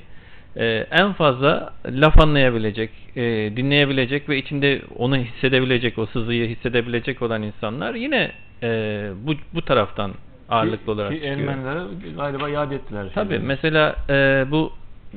[0.55, 3.21] e, en fazla laf anlayabilecek, e,
[3.57, 8.31] dinleyebilecek ve içinde onu hissedebilecek, o sızıyı hissedebilecek olan insanlar yine
[8.63, 10.11] e, bu bu taraftan
[10.49, 11.37] ağırlıklı olarak ki çıkıyor.
[11.37, 11.79] Ermenilere
[12.15, 13.05] galiba iade ettiler.
[13.15, 13.47] Tabii şeyleri.
[13.47, 14.73] mesela e, bu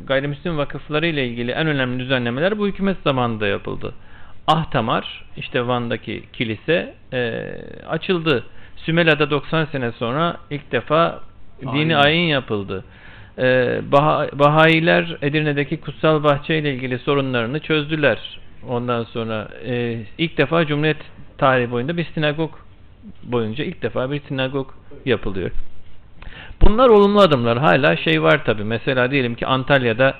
[0.06, 3.94] gayrimüslim vakıfları ile ilgili en önemli düzenlemeler bu hükümet zamanında yapıldı.
[4.46, 7.42] Ahtamar işte Van'daki kilise e,
[7.88, 8.44] açıldı.
[8.76, 11.20] Sümela'da 90 sene sonra ilk defa
[11.62, 11.90] dini Ayin.
[11.90, 12.84] ayin yapıldı.
[13.38, 18.38] E, Baha, Bahayiler Edirne'deki kutsal bahçe ile ilgili sorunlarını çözdüler.
[18.68, 20.96] Ondan sonra e, ilk defa Cumhuriyet
[21.38, 22.50] tarihi boyunca bir sinagog
[23.22, 24.70] boyunca ilk defa bir sinagog
[25.04, 25.50] yapılıyor.
[26.62, 27.58] Bunlar olumlu adımlar.
[27.58, 28.64] Hala şey var tabi.
[28.64, 30.14] Mesela diyelim ki Antalya'da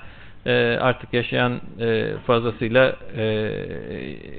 [0.45, 3.51] e, artık yaşayan e, fazlasıyla e,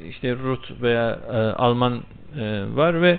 [0.08, 2.02] işte Rut veya e, Alman
[2.40, 3.18] e, var ve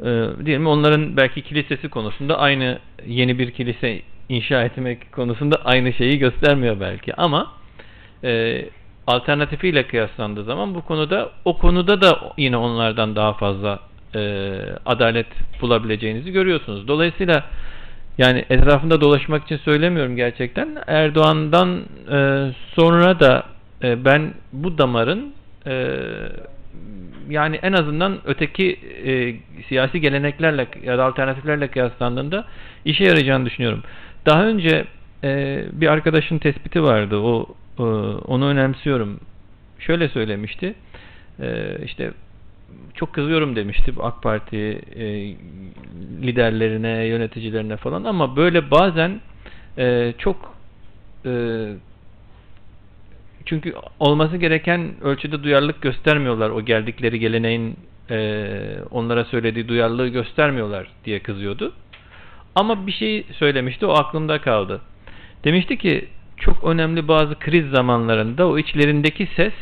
[0.00, 6.18] e, diyelim onların belki kilisesi konusunda aynı yeni bir kilise inşa etmek konusunda aynı şeyi
[6.18, 7.52] göstermiyor belki ama
[8.24, 8.64] e,
[9.06, 13.80] alternatifiyle kıyaslandığı zaman bu konuda o konuda da yine onlardan daha fazla
[14.14, 14.20] e,
[14.86, 15.26] adalet
[15.60, 16.88] bulabileceğinizi görüyorsunuz.
[16.88, 17.44] Dolayısıyla
[18.18, 20.68] yani etrafında dolaşmak için söylemiyorum gerçekten.
[20.86, 23.44] Erdoğan'dan e, sonra da
[23.82, 25.34] e, ben bu damarın
[25.66, 25.96] e,
[27.28, 29.34] yani en azından öteki e,
[29.68, 32.44] siyasi geleneklerle ya da alternatiflerle kıyaslandığında
[32.84, 33.82] işe yarayacağını düşünüyorum.
[34.26, 34.84] Daha önce
[35.24, 37.16] e, bir arkadaşın tespiti vardı.
[37.16, 37.46] O
[37.78, 37.82] e,
[38.26, 39.20] onu önemsiyorum.
[39.78, 40.74] Şöyle söylemişti.
[41.40, 42.10] E, işte
[42.94, 44.56] çok kızıyorum demişti AK Parti
[44.96, 45.04] e,
[46.22, 49.20] liderlerine, yöneticilerine falan ama böyle bazen
[49.78, 50.54] e, çok
[51.26, 51.66] e,
[53.44, 56.50] çünkü olması gereken ölçüde duyarlılık göstermiyorlar.
[56.50, 57.76] O geldikleri geleneğin
[58.10, 58.48] e,
[58.90, 61.72] onlara söylediği duyarlılığı göstermiyorlar diye kızıyordu.
[62.54, 64.80] Ama bir şey söylemişti, o aklımda kaldı.
[65.44, 69.52] Demişti ki çok önemli bazı kriz zamanlarında o içlerindeki ses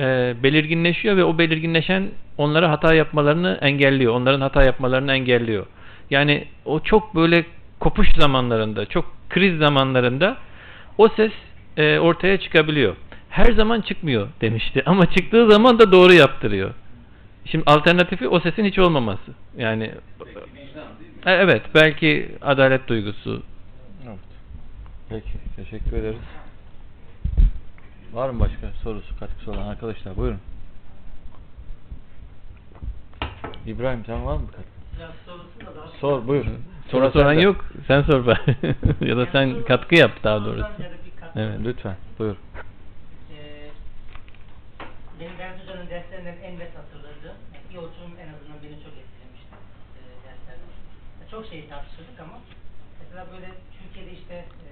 [0.00, 2.08] e, belirginleşiyor ve o belirginleşen
[2.38, 4.14] onlara hata yapmalarını engelliyor.
[4.14, 5.66] Onların hata yapmalarını engelliyor.
[6.10, 7.44] Yani o çok böyle
[7.80, 10.36] kopuş zamanlarında, çok kriz zamanlarında
[10.98, 11.32] o ses
[11.76, 12.96] e, ortaya çıkabiliyor.
[13.30, 16.70] Her zaman çıkmıyor demişti ama çıktığı zaman da doğru yaptırıyor.
[17.44, 19.32] Şimdi alternatifi o sesin hiç olmaması.
[19.56, 19.90] Yani
[21.26, 23.42] E, evet belki adalet duygusu.
[24.06, 24.18] Evet.
[25.08, 25.32] Peki.
[25.56, 26.20] Teşekkür ederiz.
[28.12, 30.16] Var mı başka sorusu, katkısı olan arkadaşlar?
[30.16, 30.40] Buyurun.
[33.66, 34.74] İbrahim sen var mı katkı?
[36.00, 36.46] Sor buyur.
[36.90, 37.64] Soru soran yok.
[37.86, 38.34] Sen sor be.
[39.08, 40.66] ya da sen katkı yap daha doğrusu.
[41.36, 41.58] Evet.
[41.64, 42.36] Lütfen buyur.
[42.36, 43.70] Ee,
[45.20, 49.54] benim Berdi Hoca'nın derslerinden en net hatırladığım, yani bir oturum en azından beni çok etkilemişti
[49.98, 50.64] e, derslerde.
[51.20, 52.38] Ya Çok şeyi tartışırdık ama
[53.00, 54.70] mesela böyle Türkiye'de işte e,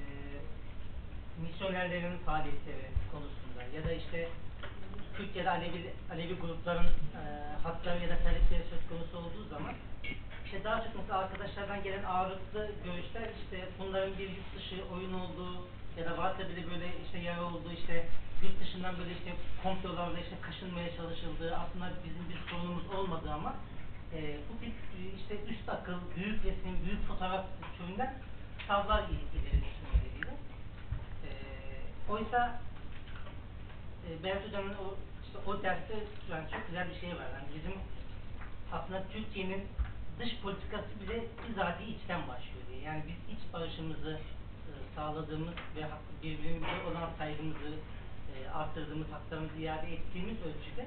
[1.43, 4.29] misyonerlerin faaliyetleri konusunda ya da işte
[5.17, 6.91] Kürt ya da Alevi, Alevi grupların
[7.21, 7.23] e,
[7.63, 9.75] hakları ya da talepleri söz konusu olduğu zaman
[10.45, 15.55] işte daha çok mesela arkadaşlardan gelen ağırlıklı görüşler işte bunların bir yurt dışı oyun olduğu
[15.99, 18.07] ya da varsa bile böyle işte yara olduğu işte
[18.43, 19.33] yurt dışından böyle işte
[19.63, 23.55] komplolarla işte kaşınmaya çalışıldığı aslında bizim bir sorunumuz olmadığı ama
[24.15, 24.69] e, bu e,
[25.17, 27.45] işte üst akıl, büyük resim, büyük fotoğraf
[27.79, 28.15] türünden
[28.69, 30.35] tavlar ileri düşünmeleriyle.
[31.27, 31.31] E,
[32.09, 32.61] oysa
[34.07, 34.95] e, Berat Hocam'ın o,
[35.27, 35.95] işte o derste
[36.31, 37.27] yani çok güzel bir şey var.
[37.35, 37.73] Yani bizim
[38.73, 39.67] aslında Türkiye'nin
[40.21, 42.81] dış politikası bile bizatihi içten başlıyor diye.
[42.81, 44.21] Yani biz iç barışımızı
[44.69, 45.87] e, sağladığımız ve
[46.23, 47.75] birbirimize olan saygımızı
[48.35, 50.87] e, arttırdığımız, haklarımızı iade ettiğimiz ölçüde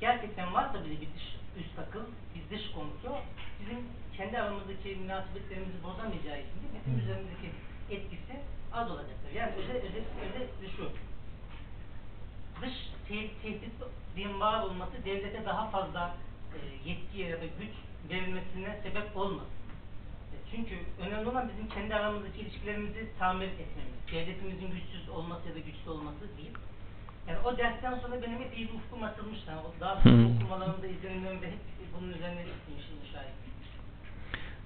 [0.00, 2.04] gerçekten varsa bile bir dış üst akıl,
[2.34, 3.18] bir dış kontrol
[3.60, 3.78] bizim
[4.16, 7.50] kendi aramızdaki münasebetlerimizi bozamayacağı için de bizim üzerimizdeki
[7.90, 8.34] etkisi
[8.72, 9.30] az olacaktır.
[9.34, 10.90] Yani özet, özet, özetle şu,
[12.62, 12.72] dış
[13.08, 16.14] te- tehditin var olması devlete daha fazla
[16.54, 17.70] e, yetki ya da güç
[18.10, 19.50] verilmesine sebep olmasın.
[20.32, 23.94] E, Çünkü önemli olan bizim kendi aramızdaki ilişkilerimizi tamir etmemiz.
[24.12, 26.52] Devletimizin güçsüz olması ya da güçlü olması değil.
[27.28, 29.50] Yani o dersten sonra benim hep iyi bir ufkum açılmıştı.
[29.50, 30.36] Yani o daha sonra Hmm.
[30.36, 31.58] okumalarımda, izlenimlerimde hep
[31.98, 33.34] bunun üzerine gitmişim şahit.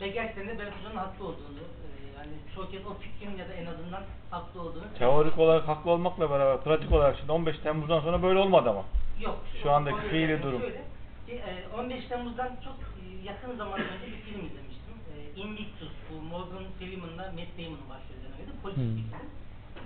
[0.00, 1.88] Ve gerçekten de Berat Hoca'nın haklı olduğunu, e,
[2.18, 6.30] yani çoğu kez o fikrin ya da en azından haklı olduğunu Teorik olarak haklı olmakla
[6.30, 8.84] beraber pratik olarak şimdi 15 Temmuz'dan sonra böyle olmadı ama.
[9.20, 9.38] Yok.
[9.62, 10.42] Şu andaki fiili geldim.
[10.42, 10.60] durum.
[10.60, 10.82] Şöyle,
[11.26, 12.76] ki, e, 15 Temmuz'dan çok
[13.24, 14.94] yakın zaman önce bir film izlemiştim.
[15.12, 18.96] E, Invictus, bu Morgan Freeman'la Matt Damon'un başrol üzerine Polis Hmm.
[18.96, 19.41] bir film.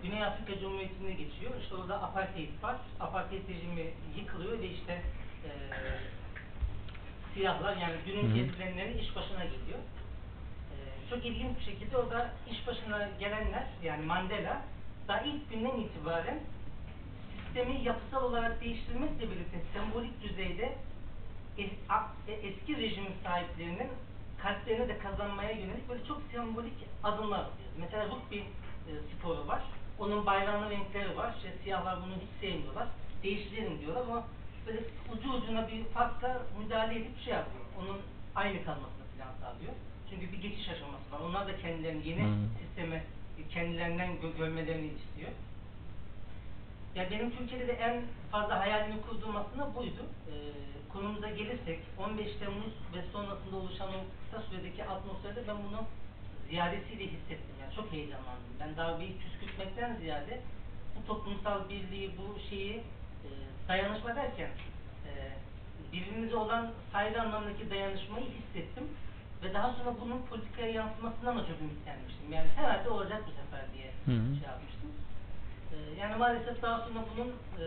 [0.06, 1.52] Güney Afrika Cumhuriyeti'nde geçiyor.
[1.62, 2.76] İşte orada apartheid var.
[3.00, 4.92] Apartheid rejimi yıkılıyor ve işte
[5.44, 5.50] e,
[7.34, 9.78] siyahlar yani günün gezilenleri iş başına geliyor.
[10.72, 10.74] E,
[11.10, 14.62] çok ilginç bir şekilde orada iş başına gelenler yani Mandela
[15.08, 16.40] daha ilk günden itibaren
[17.44, 20.74] sistemi yapısal olarak değiştirmekle birlikte sembolik düzeyde
[21.58, 23.88] es- a- e- eski rejim sahiplerinin
[24.42, 27.70] kalplerini de kazanmaya yönelik böyle çok sembolik adımlar atıyor.
[27.78, 29.62] Mesela rugby e, sporu var.
[29.98, 31.34] Onun bayrağının renkleri var.
[31.36, 32.88] İşte siyahlar bunu hiç sevmiyorlar.
[33.22, 34.24] Değiştirelim diyorlar ama
[34.66, 34.80] böyle
[35.12, 37.64] ucu ucuna bir farkla müdahale edip şey yapıyor.
[37.80, 38.00] Onun
[38.34, 39.72] aynı kalmasını falan sağlıyor.
[40.10, 41.20] Çünkü bir geçiş aşaması var.
[41.20, 42.48] Onlar da kendilerini yeni Hmm.
[42.60, 43.04] sisteme
[43.50, 45.30] kendilerinden gö- görmelerini istiyor.
[46.94, 50.02] Ya benim Türkiye'de de en fazla hayalini kurduğum aslında buydu.
[50.28, 50.32] Ee,
[50.92, 55.80] konumuza gelirsek 15 Temmuz ve sonrasında oluşan o kısa süredeki atmosferde ben bunu
[56.50, 57.56] ziyadesiyle hissettim.
[57.62, 58.52] Yani çok heyecanlandım.
[58.60, 60.40] Ben darbeyi püskürtmekten ziyade
[60.96, 62.76] bu toplumsal birliği, bu şeyi
[63.24, 63.28] e,
[63.68, 64.50] dayanışma derken
[65.08, 65.10] e,
[65.92, 68.84] birbirimize olan saygı anlamındaki dayanışmayı hissettim.
[69.42, 72.32] Ve daha sonra bunun politikaya yansımasından da çok ümitlenmiştim.
[72.32, 74.34] Yani herhalde olacak bu sefer diye Hı hı.
[74.34, 74.90] şey yapmıştım.
[75.72, 77.64] Ee, yani maalesef daha sonra bunun e,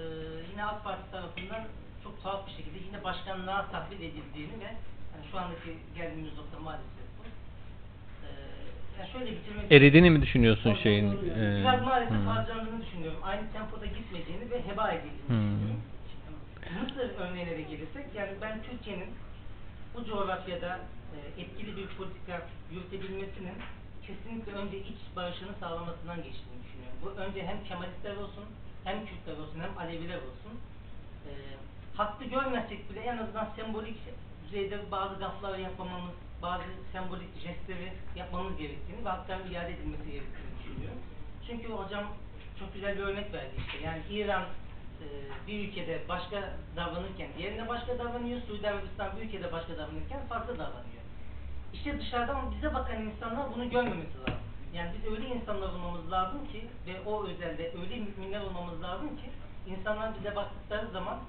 [0.51, 1.63] yine AK Parti tarafından
[2.03, 4.71] çok tuhaf bir şekilde yine başkanlığa tahvil edildiğini ve
[5.13, 7.23] yani şu andaki geldiğimiz nokta maalesef bu.
[7.23, 8.29] Ee,
[8.88, 8.88] yani şöyle bitirmek
[9.71, 11.11] Eridiğini mi düşünüyorsun şeyin?
[11.11, 12.29] e, Biraz maalesef hı.
[12.29, 13.19] harcandığını düşünüyorum.
[13.23, 15.43] Aynı tempoda gitmediğini ve heba edildiğini Hı.
[15.47, 15.81] düşünüyorum.
[16.81, 19.09] Mısır örneğine de gelirsek, yani ben Türkiye'nin
[19.95, 20.79] bu coğrafyada
[21.15, 22.41] e, etkili bir politika
[22.71, 23.57] yürütebilmesinin
[24.07, 26.97] kesinlikle önce iç barışını sağlamasından geçtiğini düşünüyorum.
[27.03, 28.45] Bu önce hem Kemalistler olsun,
[28.83, 30.53] hem Kürtler olsun, hem Aleviler olsun.
[31.27, 31.31] E,
[31.95, 33.97] haklı görmesek bile en azından sembolik
[34.45, 40.99] düzeyde bazı gaflar yapmamamız, bazı sembolik jestleri yapmamız gerektiğini ve hakların iade edilmesi gerektiğini düşünüyorum.
[41.47, 42.03] Çünkü hocam
[42.59, 43.85] çok güzel bir örnek verdi işte.
[43.85, 44.43] Yani İran
[45.01, 45.05] e,
[45.47, 48.41] bir ülkede başka davranırken diğerine başka davranıyor.
[48.41, 51.03] Suudi Arabistan bir ülkede başka davranırken farklı davranıyor.
[51.73, 54.33] İşte dışarıdan bize bakan insanlar bunu görmemesi lazım.
[54.73, 59.29] Yani biz öyle insanlar olmamız lazım ki ve o özelde öyle müminler olmamız lazım ki
[59.67, 61.19] insanlar bize baktıkları zaman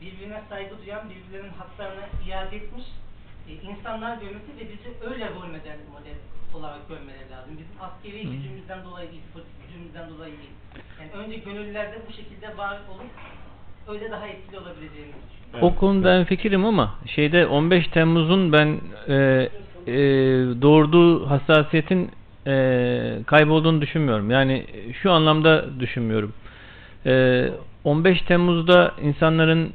[0.00, 2.84] birbirine saygı duyan, birbirlerinin haklarını iade etmiş
[3.48, 6.18] e, insanlar görmesi ve bizi öyle rol model, model
[6.54, 7.52] olarak görmeleri lazım.
[7.58, 8.28] Bizim askeri Hı.
[8.32, 10.54] gücümüzden dolayı değil, politik gücümüzden dolayı değil.
[11.00, 13.10] Yani önce gönüllerde bu şekilde var olup
[13.88, 15.68] öyle daha etkili olabileceğini düşünüyorum.
[15.68, 19.14] O konuda en fikrim ama şeyde 15 Temmuz'un ben e,
[19.86, 19.94] e,
[20.62, 22.10] doğurduğu hassasiyetin
[22.46, 24.30] e, kaybolduğunu düşünmüyorum.
[24.30, 24.66] Yani
[25.02, 26.32] şu anlamda düşünmüyorum.
[27.06, 27.48] E,
[27.84, 29.72] 15 Temmuz'da insanların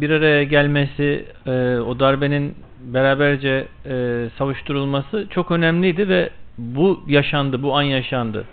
[0.00, 7.76] bir araya gelmesi, e, o darbenin beraberce e, savuşturulması çok önemliydi ve bu yaşandı, bu
[7.76, 8.44] an yaşandı.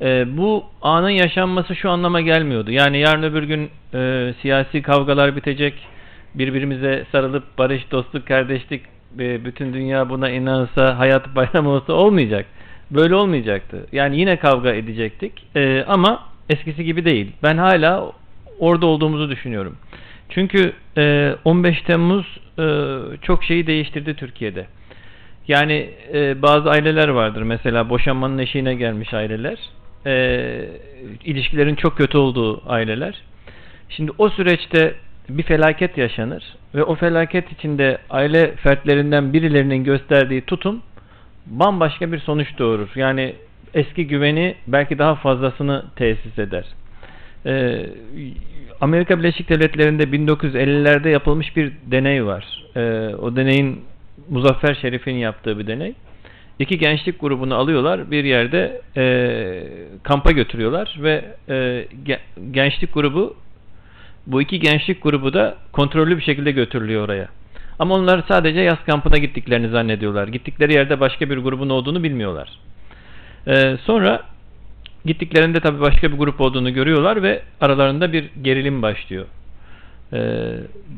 [0.00, 2.70] E, bu anın yaşanması şu anlama gelmiyordu.
[2.70, 5.74] Yani yarın öbür gün e, siyasi kavgalar bitecek,
[6.34, 8.82] birbirimize sarılıp barış, dostluk, kardeşlik,
[9.18, 12.46] e, bütün dünya buna inansa, hayat bayramı olsa olmayacak.
[12.90, 13.86] Böyle olmayacaktı.
[13.92, 17.32] Yani yine kavga edecektik E, ama eskisi gibi değil.
[17.42, 18.12] Ben hala
[18.58, 19.76] orada olduğumuzu düşünüyorum.
[20.28, 22.64] Çünkü e, 15 Temmuz e,
[23.22, 24.66] çok şeyi değiştirdi Türkiye'de.
[25.48, 29.58] Yani e, bazı aileler vardır mesela boşanmanın eşiğine gelmiş aileler.
[30.06, 30.68] E,
[31.24, 33.14] ilişkilerin çok kötü olduğu aileler.
[33.88, 34.94] Şimdi o süreçte
[35.28, 36.44] bir felaket yaşanır
[36.74, 40.82] ve o felaket içinde aile fertlerinden birilerinin gösterdiği tutum
[41.46, 42.88] bambaşka bir sonuç doğurur.
[42.94, 43.34] Yani
[43.74, 46.64] eski güveni belki daha fazlasını tesis eder.
[47.46, 47.86] Ee,
[48.80, 52.62] Amerika Birleşik Devletleri'nde 1950'lerde yapılmış bir deney var.
[52.76, 52.80] Ee,
[53.14, 53.84] o deneyin
[54.28, 55.94] Muzaffer Şerif'in yaptığı bir deney.
[56.58, 59.04] İki gençlik grubunu alıyorlar bir yerde e,
[60.02, 61.54] kampa götürüyorlar ve e,
[62.06, 63.36] ge- gençlik grubu
[64.26, 67.28] bu iki gençlik grubu da kontrollü bir şekilde götürülüyor oraya.
[67.78, 70.28] Ama onlar sadece yaz kampına gittiklerini zannediyorlar.
[70.28, 72.48] Gittikleri yerde başka bir grubun olduğunu bilmiyorlar.
[73.46, 74.22] Ee, sonra
[75.04, 79.26] gittiklerinde tabii başka bir grup olduğunu görüyorlar ve aralarında bir gerilim başlıyor.
[80.12, 80.52] Ee,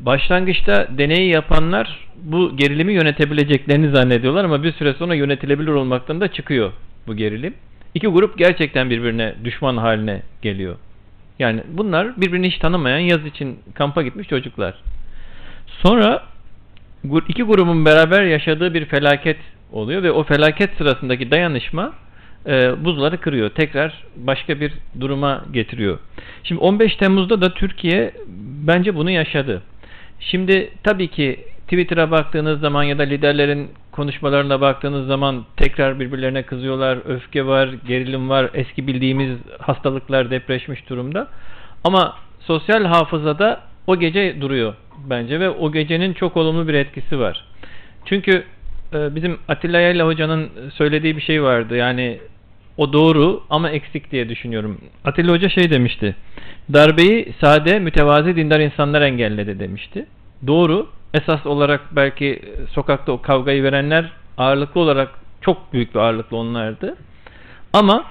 [0.05, 6.71] başlangıçta deneyi yapanlar bu gerilimi yönetebileceklerini zannediyorlar ama bir süre sonra yönetilebilir olmaktan da çıkıyor
[7.07, 7.53] bu gerilim.
[7.95, 10.75] İki grup gerçekten birbirine düşman haline geliyor.
[11.39, 14.75] Yani bunlar birbirini hiç tanımayan yaz için kampa gitmiş çocuklar.
[15.67, 16.23] Sonra
[17.27, 19.37] iki grubun beraber yaşadığı bir felaket
[19.71, 21.93] oluyor ve o felaket sırasındaki dayanışma
[22.47, 23.49] e, buzları kırıyor.
[23.49, 25.99] Tekrar başka bir duruma getiriyor.
[26.43, 28.13] Şimdi 15 Temmuz'da da Türkiye
[28.67, 29.61] bence bunu yaşadı.
[30.19, 36.97] Şimdi tabii ki Twitter'a baktığınız zaman ya da liderlerin konuşmalarına baktığınız zaman tekrar birbirlerine kızıyorlar,
[37.05, 41.27] öfke var, gerilim var, eski bildiğimiz hastalıklar depreşmiş durumda.
[41.83, 44.73] Ama sosyal hafızada o gece duruyor
[45.09, 47.45] bence ve o gecenin çok olumlu bir etkisi var.
[48.05, 48.43] Çünkü
[48.93, 51.75] e, bizim Atilla Yayla Hoca'nın söylediği bir şey vardı.
[51.75, 52.19] Yani
[52.77, 54.77] o doğru ama eksik diye düşünüyorum.
[55.05, 56.15] Atilla Hoca şey demişti.
[56.73, 60.05] Darbeyi sade, mütevazi dindar insanlar engelledi demişti.
[60.47, 60.87] Doğru.
[61.13, 65.09] Esas olarak belki sokakta o kavgayı verenler ağırlıklı olarak
[65.41, 66.95] çok büyük bir ağırlıklı onlardı.
[67.73, 68.05] Ama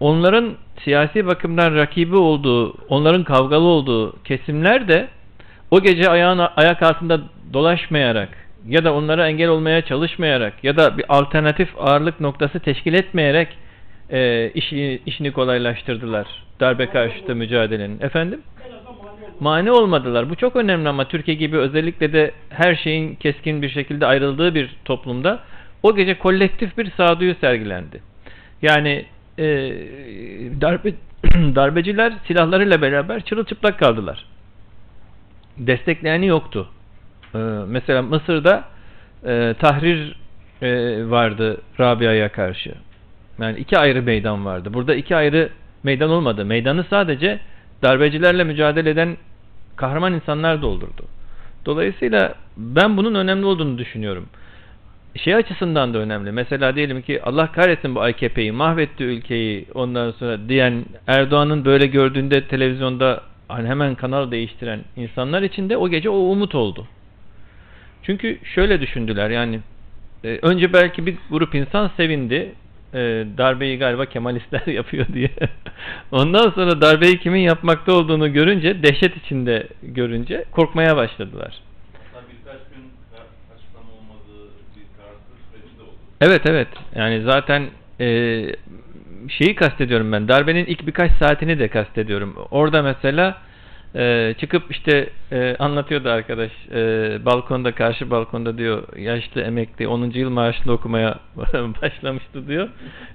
[0.00, 5.08] onların siyasi bakımdan rakibi olduğu, onların kavgalı olduğu kesimler de
[5.70, 7.20] o gece ayağın ayak altında
[7.52, 8.28] dolaşmayarak
[8.68, 13.48] ya da onlara engel olmaya çalışmayarak ya da bir alternatif ağırlık noktası teşkil etmeyerek
[14.10, 16.26] e, işini, işini kolaylaştırdılar.
[16.60, 18.00] Darbe karşıtı mücadelenin.
[18.00, 18.40] Efendim?
[19.40, 20.30] Mani olmadılar.
[20.30, 24.76] Bu çok önemli ama Türkiye gibi özellikle de her şeyin keskin bir şekilde ayrıldığı bir
[24.84, 25.40] toplumda
[25.82, 28.00] o gece kolektif bir sağduyu sergilendi.
[28.62, 29.04] Yani
[29.38, 29.44] e,
[30.60, 30.92] darbe,
[31.54, 34.24] darbeciler silahlarıyla beraber çırılçıplak kaldılar.
[35.58, 36.68] Destekleyeni yoktu.
[37.34, 38.64] E, mesela Mısır'da
[39.26, 40.16] e, tahrir
[40.62, 40.70] e,
[41.10, 42.74] vardı Rabia'ya karşı.
[43.40, 44.74] Yani iki ayrı meydan vardı.
[44.74, 45.50] Burada iki ayrı
[45.82, 46.44] meydan olmadı.
[46.44, 47.40] Meydanı sadece
[47.82, 49.16] darbecilerle mücadele eden
[49.76, 51.04] kahraman insanlar doldurdu.
[51.66, 54.26] Dolayısıyla ben bunun önemli olduğunu düşünüyorum.
[55.16, 56.32] Şey açısından da önemli.
[56.32, 62.48] Mesela diyelim ki Allah kahretsin bu AKP'yi mahvetti ülkeyi ondan sonra diyen Erdoğan'ın böyle gördüğünde
[62.48, 66.86] televizyonda hani hemen kanal değiştiren insanlar için de o gece o umut oldu.
[68.02, 69.60] Çünkü şöyle düşündüler yani
[70.24, 72.52] e, önce belki bir grup insan sevindi
[72.94, 72.98] e,
[73.38, 75.30] darbeyi galiba Kemalistler yapıyor diye.
[76.12, 81.54] Ondan sonra darbeyi kimin yapmakta olduğunu görünce, dehşet içinde görünce korkmaya başladılar.
[81.92, 82.84] Hatta birkaç gün
[83.56, 85.92] açıklama olmadığı bir kararsız süreci de oldu.
[86.20, 86.68] Evet evet.
[86.94, 87.66] Yani zaten
[88.00, 88.06] e,
[89.28, 90.28] şeyi kastediyorum ben.
[90.28, 92.36] Darbenin ilk birkaç saatini de kastediyorum.
[92.50, 93.38] Orada mesela
[93.94, 96.76] e, çıkıp işte e, anlatıyordu arkadaş e,
[97.24, 100.10] balkonda karşı balkonda diyor yaşlı emekli 10.
[100.10, 101.18] yıl maaşlı okumaya
[101.82, 102.68] başlamıştı diyor.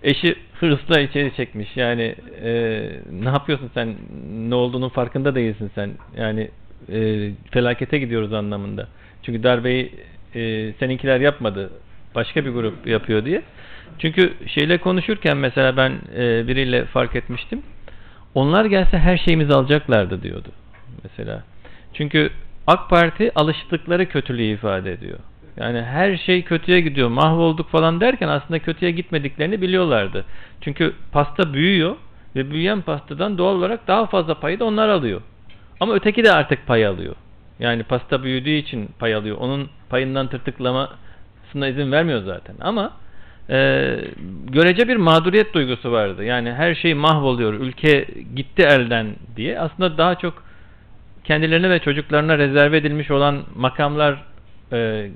[0.03, 1.77] Eşi hırsla içeri çekmiş.
[1.77, 2.51] Yani e,
[3.11, 3.95] ne yapıyorsun sen?
[4.33, 5.91] Ne olduğunun farkında değilsin sen.
[6.17, 6.49] Yani
[6.91, 8.87] e, felakete gidiyoruz anlamında.
[9.23, 9.91] Çünkü darbeyi
[10.35, 11.69] e, seninkiler yapmadı.
[12.15, 13.41] Başka bir grup yapıyor diye.
[13.99, 17.61] Çünkü şeyle konuşurken mesela ben e, biriyle fark etmiştim.
[18.35, 20.49] Onlar gelse her şeyimizi alacaklardı diyordu
[21.03, 21.43] mesela.
[21.93, 22.31] Çünkü
[22.67, 25.19] AK Parti alıştıkları kötülüğü ifade ediyor.
[25.57, 30.25] Yani her şey kötüye gidiyor, mahvolduk falan derken aslında kötüye gitmediklerini biliyorlardı.
[30.61, 31.95] Çünkü pasta büyüyor
[32.35, 35.21] ve büyüyen pastadan doğal olarak daha fazla payı da onlar alıyor.
[35.79, 37.15] Ama öteki de artık pay alıyor.
[37.59, 39.37] Yani pasta büyüdüğü için pay alıyor.
[39.39, 42.55] Onun payından tırtıklamasına izin vermiyor zaten.
[42.61, 42.93] Ama
[43.49, 43.97] e,
[44.47, 46.23] görece bir mağduriyet duygusu vardı.
[46.23, 49.59] Yani her şey mahvoluyor, ülke gitti elden diye.
[49.59, 50.43] Aslında daha çok
[51.23, 54.23] kendilerine ve çocuklarına rezerve edilmiş olan makamlar
[54.73, 55.09] e,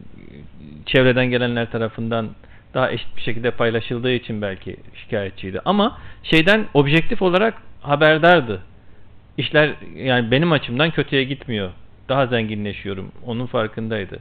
[0.85, 2.29] çevreden gelenler tarafından
[2.73, 5.61] daha eşit bir şekilde paylaşıldığı için belki şikayetçiydi.
[5.65, 8.61] Ama şeyden objektif olarak haberdardı.
[9.37, 11.71] İşler yani benim açımdan kötüye gitmiyor.
[12.09, 13.11] Daha zenginleşiyorum.
[13.25, 14.19] Onun farkındaydı.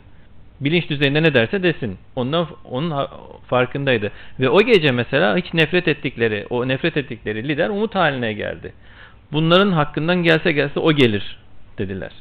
[0.61, 1.99] Bilinç düzeyinde ne derse desin.
[2.17, 3.07] Ondan onun
[3.47, 4.13] farkındaydı.
[4.41, 8.73] Ve o gece mesela hiç nefret ettikleri, o nefret ettikleri lider umut haline geldi.
[9.33, 11.46] Bunların hakkından gelse gelse o gelir
[11.79, 12.13] dediler.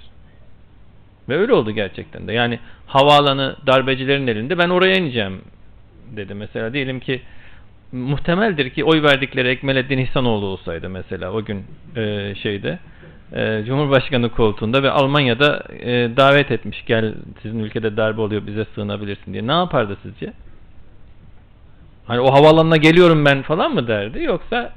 [1.29, 2.33] Ve öyle oldu gerçekten de.
[2.33, 5.41] Yani havaalanı darbecilerin elinde ben oraya ineceğim
[6.15, 6.33] dedi.
[6.33, 7.21] Mesela diyelim ki
[7.91, 11.63] muhtemeldir ki oy verdikleri Ekmelettin İhsanoğlu olsaydı mesela o gün
[11.95, 12.79] e, şeyde
[13.33, 19.33] e, Cumhurbaşkanı koltuğunda ve Almanya'da e, davet etmiş gel sizin ülkede darbe oluyor bize sığınabilirsin
[19.33, 19.47] diye.
[19.47, 20.33] Ne yapardı sizce?
[22.07, 24.73] Hani o havaalanına geliyorum ben falan mı derdi yoksa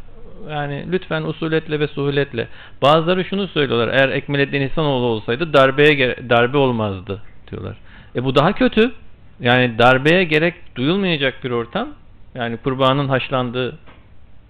[0.50, 2.48] yani lütfen usuletle ve suhuletle.
[2.82, 3.88] Bazıları şunu söylüyorlar.
[3.94, 7.76] Eğer Ekmelettin İhsanoğlu olsaydı darbeye darbe olmazdı diyorlar.
[8.16, 8.92] E bu daha kötü.
[9.40, 11.88] Yani darbeye gerek duyulmayacak bir ortam.
[12.34, 13.78] Yani kurbanın haşlandığı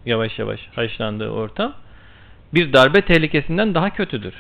[0.07, 1.73] yavaş yavaş haşlandığı ortam
[2.55, 4.35] bir darbe tehlikesinden daha kötüdür.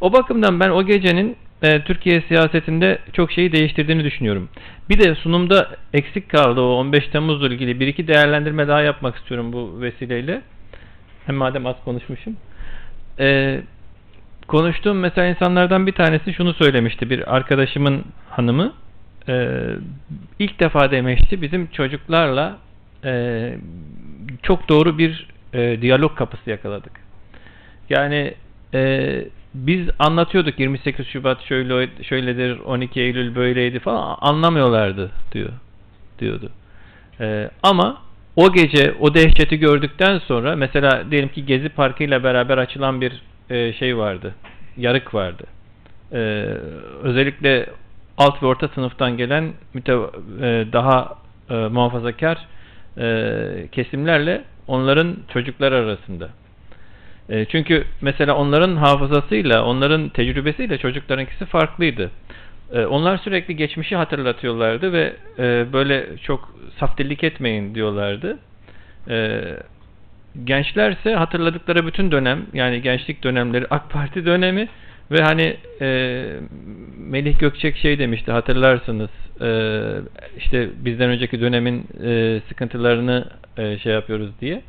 [0.00, 4.48] O bakımdan ben o gecenin e, Türkiye siyasetinde çok şeyi değiştirdiğini düşünüyorum.
[4.88, 9.52] Bir de sunumda eksik kaldı o 15 Temmuz'la ilgili bir iki değerlendirme daha yapmak istiyorum
[9.52, 10.42] bu vesileyle.
[11.26, 12.36] Hem madem az konuşmuşum.
[13.18, 13.60] E,
[14.48, 17.10] konuştuğum mesela insanlardan bir tanesi şunu söylemişti.
[17.10, 18.72] Bir arkadaşımın hanımı
[19.28, 19.56] e,
[20.38, 22.58] ilk defa demişti bizim çocuklarla
[23.04, 23.54] e,
[24.42, 26.92] çok doğru bir e, diyalog kapısı yakaladık.
[27.90, 28.34] Yani
[28.74, 35.50] e, biz anlatıyorduk 28 Şubat şöyle şöyledir, 12 Eylül böyleydi falan anlamıyorlardı diyor
[36.18, 36.50] diyordu.
[37.20, 38.02] E, ama
[38.36, 43.22] o gece o dehşeti gördükten sonra mesela diyelim ki Gezi Parkı ile beraber açılan bir
[43.50, 44.34] e, şey vardı.
[44.76, 45.44] Yarık vardı.
[46.12, 46.18] E,
[47.02, 47.66] özellikle
[48.18, 51.18] alt ve orta sınıftan gelen müte, e, daha
[51.50, 52.46] e, muhafazakar
[52.98, 56.28] e, kesimlerle onların çocuklar arasında.
[57.30, 62.10] E, çünkü mesela onların hafızasıyla, onların tecrübesiyle çocuklarınkisi farklıydı.
[62.72, 68.38] E, onlar sürekli geçmişi hatırlatıyorlardı ve e, böyle çok saftillik etmeyin diyorlardı.
[69.08, 69.40] E,
[70.44, 74.68] gençlerse hatırladıkları bütün dönem, yani gençlik dönemleri AK Parti dönemi
[75.10, 76.24] ve hani e,
[76.98, 79.10] Melih Gökçek şey demişti hatırlarsınız
[79.40, 79.50] e,
[80.38, 84.62] işte bizden önceki dönemin e, sıkıntılarını e, şey yapıyoruz diye.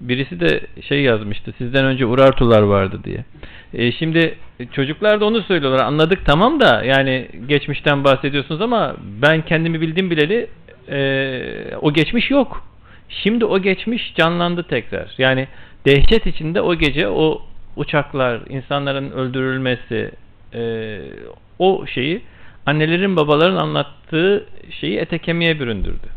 [0.00, 3.24] Birisi de şey yazmıştı sizden önce Urartular vardı diye.
[3.74, 4.34] E, şimdi
[4.72, 10.48] çocuklar da onu söylüyorlar anladık tamam da yani geçmişten bahsediyorsunuz ama ben kendimi bildim bileli
[10.88, 12.64] e, o geçmiş yok.
[13.08, 15.14] Şimdi o geçmiş canlandı tekrar.
[15.18, 15.48] Yani
[15.86, 17.42] dehşet içinde o gece o
[17.76, 20.10] uçaklar, insanların öldürülmesi,
[20.54, 21.00] e,
[21.58, 22.22] o şeyi
[22.66, 24.46] annelerin babaların anlattığı
[24.80, 26.08] şeyi ete kemiğe büründürdü.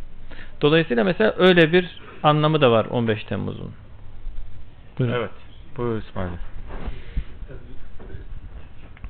[0.62, 1.86] Dolayısıyla mesela öyle bir
[2.24, 3.74] anlamı da var 15 Temmuz'un.
[5.00, 5.16] Buyurun.
[5.16, 5.32] Evet.
[5.78, 6.30] Buyur İsmail.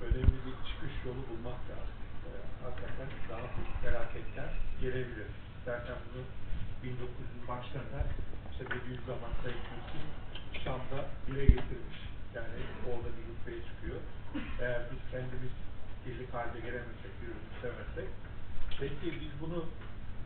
[0.01, 1.97] Önemli bir çıkış yolu bulmak lazım.
[2.27, 2.31] E,
[2.63, 4.49] hakikaten daha büyük felaketler
[4.81, 5.31] gelebilir.
[5.65, 6.23] Zaten bunu
[6.83, 8.01] 1900 başlarında
[8.51, 10.01] işte Bediüzzaman Said Nursi
[10.63, 11.99] Şam'da dile getirmiş.
[12.35, 12.57] Yani
[12.89, 13.99] orada bir rütbeye çıkıyor.
[14.61, 15.53] Eğer biz kendimiz
[16.05, 18.09] birlik halde gelemezsek, birbirimizi sevmezsek
[18.79, 19.65] peki biz bunu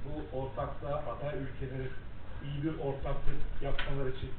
[0.06, 1.92] bu ortaklığa aday ülkelerin
[2.46, 4.32] iyi bir ortaklık yapmaları için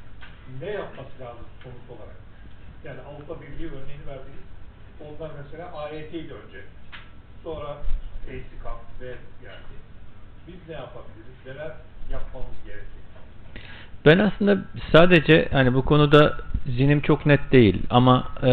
[0.61, 2.17] ne yapması lazım sonuç olarak?
[2.85, 4.47] Yani Avrupa Birliği örneğini verdiniz.
[5.01, 6.61] Onlar mesela AYT'ydi önce.
[7.45, 7.77] Sonra
[8.29, 9.77] ESİKAP ve geldi.
[10.49, 11.37] Biz ne yapabiliriz?
[11.47, 11.73] Neler
[12.11, 12.87] yapmamız gerekir?
[14.07, 14.59] Ben aslında
[14.93, 16.37] sadece hani bu konuda
[16.67, 18.51] zinim çok net değil ama e,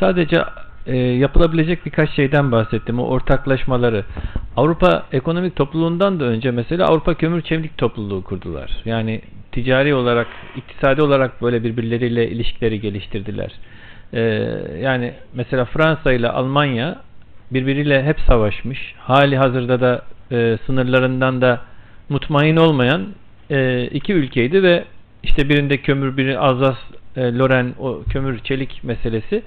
[0.00, 0.44] sadece
[0.86, 3.00] e, yapılabilecek birkaç şeyden bahsettim.
[3.00, 4.04] O ortaklaşmaları.
[4.56, 8.70] Avrupa Ekonomik Topluluğundan da önce mesela Avrupa Kömür Çelik Topluluğu kurdular.
[8.84, 9.20] Yani
[9.52, 10.26] ticari olarak,
[10.56, 13.52] iktisadi olarak böyle birbirleriyle ilişkileri geliştirdiler.
[14.12, 14.20] E,
[14.82, 16.96] yani mesela Fransa ile Almanya
[17.50, 18.94] birbiriyle hep savaşmış.
[18.98, 21.60] Hali hazırda da e, sınırlarından da
[22.08, 23.06] mutmain olmayan
[23.50, 24.84] e, iki ülkeydi ve
[25.22, 26.76] işte birinde kömür, biri Alzas,
[27.16, 29.42] e, Loren o kömür çelik meselesi.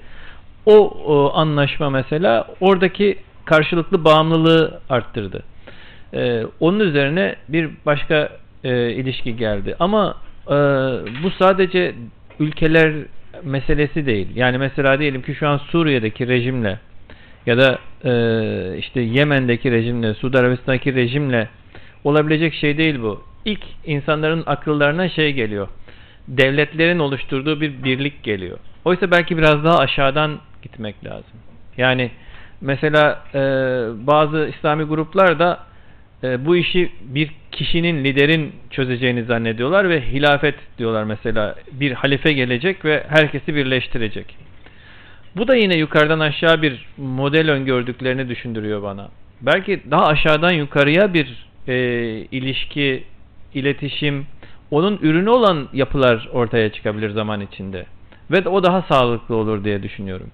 [0.66, 5.42] O, o anlaşma mesela oradaki karşılıklı bağımlılığı arttırdı.
[6.14, 8.28] E, onun üzerine bir başka
[8.64, 9.76] e, ilişki geldi.
[9.80, 10.54] Ama e,
[11.22, 11.94] bu sadece
[12.38, 12.92] ülkeler
[13.44, 14.28] meselesi değil.
[14.34, 16.78] Yani mesela diyelim ki şu an Suriye'deki rejimle
[17.46, 21.48] ya da e, işte Yemen'deki rejimle, Suudi Arabistan'daki rejimle
[22.04, 23.22] olabilecek şey değil bu.
[23.44, 25.68] İlk insanların akıllarına şey geliyor.
[26.28, 28.58] Devletlerin oluşturduğu bir birlik geliyor.
[28.84, 31.40] Oysa belki biraz daha aşağıdan gitmek lazım.
[31.76, 32.10] Yani
[32.60, 33.40] mesela e,
[34.06, 35.60] bazı İslami gruplar da
[36.24, 41.54] e, bu işi bir kişinin, liderin çözeceğini zannediyorlar ve hilafet diyorlar mesela.
[41.72, 44.36] Bir halife gelecek ve herkesi birleştirecek.
[45.36, 49.08] Bu da yine yukarıdan aşağı bir model öngördüklerini düşündürüyor bana.
[49.40, 51.74] Belki daha aşağıdan yukarıya bir e,
[52.32, 53.04] ilişki,
[53.54, 54.26] iletişim,
[54.70, 57.86] onun ürünü olan yapılar ortaya çıkabilir zaman içinde.
[58.30, 60.30] Ve o daha sağlıklı olur diye düşünüyorum.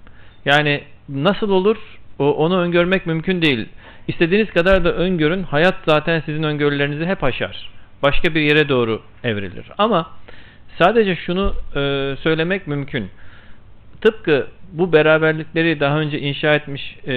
[0.47, 1.77] Yani nasıl olur
[2.19, 3.69] onu öngörmek mümkün değil.
[4.09, 5.43] İstediğiniz kadar da öngörün.
[5.43, 7.71] Hayat zaten sizin öngörülerinizi hep aşar.
[8.03, 9.67] Başka bir yere doğru evrilir.
[9.79, 10.11] Ama
[10.79, 11.81] sadece şunu e,
[12.23, 13.09] söylemek mümkün.
[14.01, 17.15] Tıpkı bu beraberlikleri daha önce inşa etmiş e,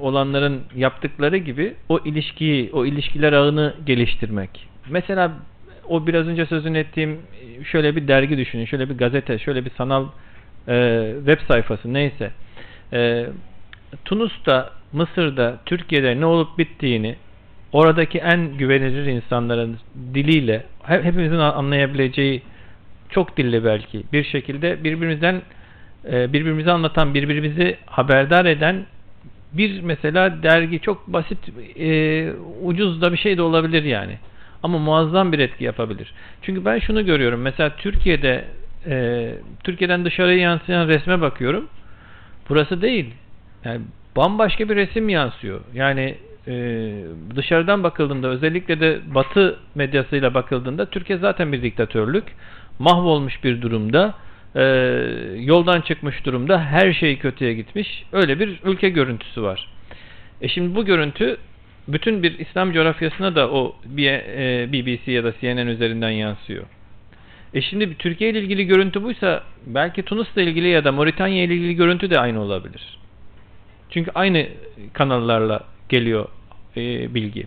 [0.00, 4.66] olanların yaptıkları gibi o ilişkiyi, o ilişkiler ağını geliştirmek.
[4.90, 5.32] Mesela
[5.88, 7.20] o biraz önce sözünü ettiğim
[7.64, 10.06] şöyle bir dergi düşünün, şöyle bir gazete, şöyle bir sanal
[10.68, 12.30] e, web sayfası neyse.
[12.92, 13.26] E,
[14.04, 17.16] Tunus'ta, Mısır'da, Türkiye'de ne olup bittiğini
[17.72, 19.78] oradaki en güvenilir insanların
[20.14, 22.42] diliyle hepimizin anlayabileceği
[23.10, 25.42] çok dilli belki bir şekilde birbirimizden
[26.12, 28.86] e, birbirimizi anlatan, birbirimizi haberdar eden
[29.52, 31.38] bir mesela dergi çok basit,
[31.78, 32.30] e,
[32.62, 34.18] ucuz da bir şey de olabilir yani.
[34.62, 36.12] Ama muazzam bir etki yapabilir.
[36.42, 37.40] Çünkü ben şunu görüyorum.
[37.40, 38.44] Mesela Türkiye'de
[38.86, 39.28] e,
[39.64, 41.68] Türkiye'den dışarıya yansıyan resme bakıyorum.
[42.48, 43.14] Burası değil.
[43.64, 43.80] Yani
[44.16, 45.60] bambaşka bir resim yansıyor.
[45.74, 46.14] Yani
[46.48, 46.54] e,
[47.36, 52.24] dışarıdan bakıldığında özellikle de Batı medyasıyla bakıldığında Türkiye zaten bir diktatörlük.
[52.78, 54.14] Mahvolmuş bir durumda.
[54.54, 54.62] e,
[55.38, 56.64] yoldan çıkmış durumda.
[56.64, 58.04] Her şey kötüye gitmiş.
[58.12, 59.68] Öyle bir ülke görüntüsü var.
[60.40, 61.36] E şimdi bu görüntü
[61.88, 66.64] bütün bir İslam coğrafyasına da o B- e, BBC ya da CNN üzerinden yansıyor.
[67.54, 71.76] E şimdi Türkiye ile ilgili görüntü buysa belki Tunus'la ilgili ya da Moritanya ile ilgili
[71.76, 72.98] görüntü de aynı olabilir.
[73.90, 74.48] Çünkü aynı
[74.92, 76.28] kanallarla geliyor
[76.76, 77.46] e, bilgi.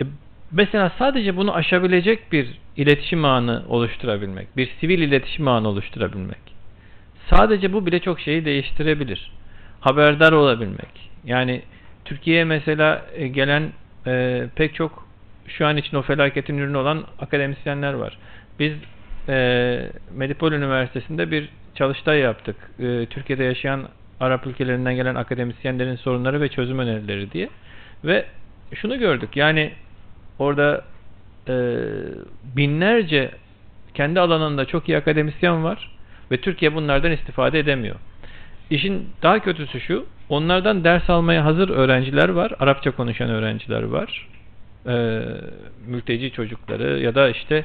[0.00, 0.04] E,
[0.52, 6.40] mesela sadece bunu aşabilecek bir iletişim ağını oluşturabilmek, bir sivil iletişim ağını oluşturabilmek.
[7.30, 9.32] Sadece bu bile çok şeyi değiştirebilir.
[9.80, 11.10] Haberdar olabilmek.
[11.24, 11.62] Yani
[12.04, 13.72] Türkiye'ye mesela e, gelen
[14.06, 15.08] e, pek çok
[15.48, 18.18] şu an için o felaketin ürünü olan akademisyenler var.
[18.58, 18.72] Biz
[19.28, 22.56] e, Medipol Üniversitesi'nde bir çalıştay yaptık.
[22.78, 23.88] E, Türkiye'de yaşayan
[24.20, 27.48] Arap ülkelerinden gelen akademisyenlerin sorunları ve çözüm önerileri diye.
[28.04, 28.26] Ve
[28.74, 29.36] şunu gördük.
[29.36, 29.72] Yani
[30.38, 30.84] orada
[31.48, 31.54] e,
[32.56, 33.30] binlerce
[33.94, 35.90] kendi alanında çok iyi akademisyen var
[36.30, 37.96] ve Türkiye bunlardan istifade edemiyor.
[38.70, 44.28] İşin daha kötüsü şu, onlardan ders almaya hazır öğrenciler var, Arapça konuşan öğrenciler var,
[44.86, 45.22] e,
[45.86, 47.64] mülteci çocukları ya da işte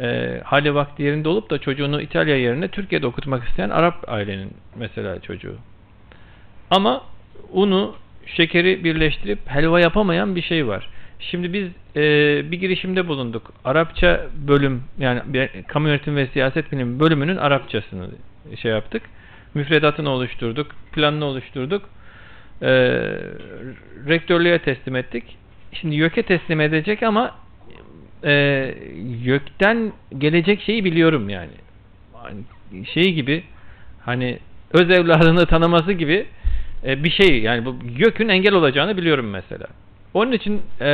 [0.00, 5.20] e, hali vakti yerinde olup da çocuğunu İtalya yerine Türkiye'de okutmak isteyen Arap ailenin mesela
[5.20, 5.56] çocuğu.
[6.70, 7.02] Ama
[7.52, 7.94] unu,
[8.26, 10.88] şekeri birleştirip helva yapamayan bir şey var.
[11.20, 12.02] Şimdi biz e,
[12.50, 13.52] bir girişimde bulunduk.
[13.64, 18.08] Arapça bölüm yani kamu yönetim ve siyaset bilimi bölümünün Arapçasını
[18.62, 19.02] şey yaptık.
[19.54, 21.82] Müfredatını oluşturduk, planını oluşturduk.
[22.62, 22.68] E,
[24.08, 25.24] rektörlüğe teslim ettik.
[25.72, 27.34] Şimdi YÖK'e teslim edecek ama
[28.24, 28.74] e,
[29.24, 31.50] YÖK'ten gelecek şeyi biliyorum yani.
[32.12, 32.40] Hani
[32.86, 33.42] şey gibi
[34.00, 34.38] hani
[34.72, 36.26] öz evladını tanıması gibi
[36.86, 39.66] e, bir şey yani bu YÖK'ün engel olacağını biliyorum mesela.
[40.14, 40.88] Onun için e,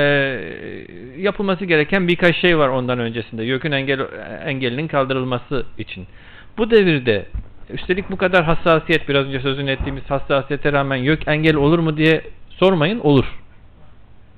[1.19, 3.45] yapılması gereken birkaç şey var ondan öncesinde.
[3.45, 4.01] YÖK'ün engel,
[4.47, 6.07] engelinin kaldırılması için.
[6.59, 7.27] Bu devirde
[7.71, 12.23] üstelik bu kadar hassasiyet biraz önce sözünü ettiğimiz hassasiyete rağmen YÖK engel olur mu diye
[12.51, 13.25] sormayın olur.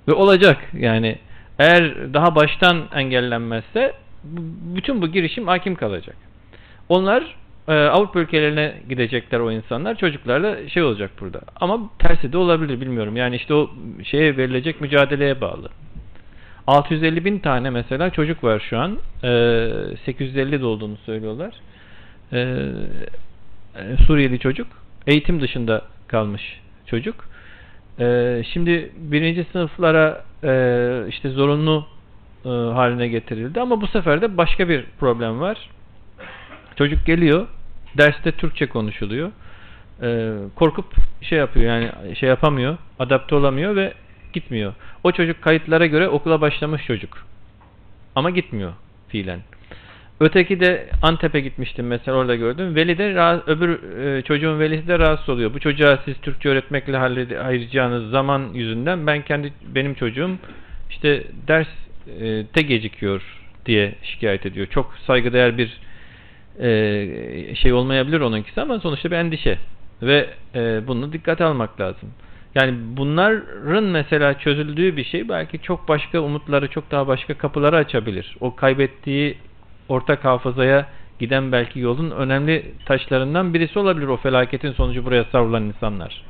[0.08, 1.18] Ve olacak yani
[1.58, 3.92] eğer daha baştan engellenmezse
[4.74, 6.16] bütün bu girişim hakim kalacak.
[6.88, 7.36] Onlar
[7.68, 9.94] e, Avrupa ülkelerine gidecekler o insanlar.
[9.94, 11.40] Çocuklar da şey olacak burada.
[11.60, 13.16] Ama tersi de olabilir bilmiyorum.
[13.16, 13.70] Yani işte o
[14.04, 15.68] şeye verilecek mücadeleye bağlı.
[16.66, 18.98] 650 bin tane mesela çocuk var şu an.
[19.24, 19.68] E,
[20.04, 21.54] 850 de olduğunu söylüyorlar.
[22.32, 22.56] E,
[24.06, 24.66] Suriyeli çocuk.
[25.06, 27.14] Eğitim dışında kalmış çocuk.
[28.00, 31.86] E, şimdi birinci sınıflara e, işte zorunlu
[32.44, 33.60] e, haline getirildi.
[33.60, 35.70] Ama bu sefer de başka bir problem var.
[36.76, 37.46] Çocuk geliyor,
[37.98, 39.30] derste Türkçe konuşuluyor.
[40.02, 40.86] Ee, korkup
[41.22, 43.94] şey yapıyor yani şey yapamıyor, adapte olamıyor ve
[44.32, 44.74] gitmiyor.
[45.04, 47.26] O çocuk kayıtlara göre okula başlamış çocuk.
[48.14, 48.72] Ama gitmiyor
[49.08, 49.40] fiilen.
[50.20, 52.74] Öteki de Antep'e gitmiştim mesela orada gördüm.
[52.74, 55.54] Veli de öbür e, çocuğun velisi de rahatsız oluyor.
[55.54, 60.30] Bu çocuğa siz Türkçe öğretmekle hallede- ayıracağınız zaman yüzünden ben kendi benim çocuğum
[60.90, 61.68] işte ders
[62.52, 63.22] te gecikiyor
[63.66, 64.66] diye şikayet ediyor.
[64.66, 65.80] Çok saygıdeğer bir
[66.60, 69.58] e, şey olmayabilir onunkisi ama sonuçta bir endişe
[70.02, 72.08] ve e, bunu dikkate almak lazım.
[72.54, 78.36] Yani bunların mesela çözüldüğü bir şey belki çok başka umutları, çok daha başka kapıları açabilir.
[78.40, 79.36] O kaybettiği
[79.88, 80.86] ortak hafızaya
[81.18, 86.22] giden belki yolun önemli taşlarından birisi olabilir o felaketin sonucu buraya savrulan insanlar.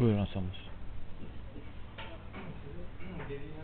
[0.00, 0.62] Buyurun Hasan Bey.
[3.28, 3.62] dediğine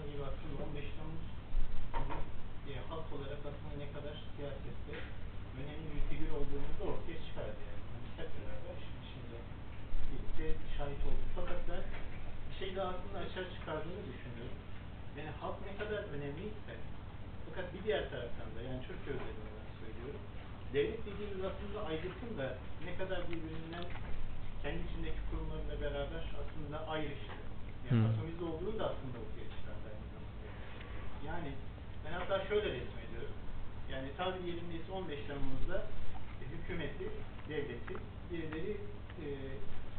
[17.88, 20.22] diğer taraftan da yani Türkiye üzerinden söylüyorum.
[20.74, 22.46] Devlet dediğimiz aslında aygıtın da
[22.86, 23.86] ne kadar birbirinden
[24.62, 27.36] kendi içindeki kurumlarıyla beraber aslında ayrıştı.
[27.86, 28.08] Yani Hmm.
[28.10, 29.90] atomizde olduğunu da aslında ortaya zamanda.
[31.28, 31.50] Yani
[32.04, 33.36] ben hatta şöyle resmediyorum.
[33.92, 35.78] Yani tabiri yerindeyse 15 Temmuz'da
[36.40, 37.06] e, hükümeti,
[37.50, 37.94] devleti
[38.30, 38.72] birileri
[39.22, 39.26] e,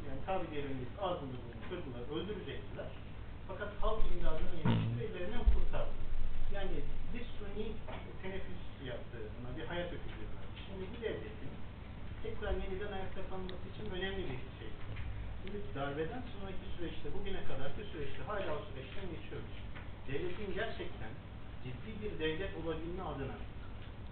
[0.07, 2.89] yani tabiri yerindeyse ağzında bulunan kırdılar, öldürecektiler.
[3.47, 5.95] Fakat halk imdadına yetişti ve ellerinden kurtardı.
[6.55, 6.77] Yani
[7.13, 7.65] bir suni
[8.21, 10.25] teneffüs yaptı buna, bir hayat verdi.
[10.65, 11.53] Şimdi bir devletin
[12.23, 14.69] tekrar yeniden ayakta kalması için önemli bir şey.
[15.41, 19.53] Şimdi darbeden sonraki süreçte, bugüne kadarki süreçte hala o süreçten geçiyoruz.
[20.07, 21.11] Devletin gerçekten
[21.63, 23.37] ciddi bir devlet olabilme adına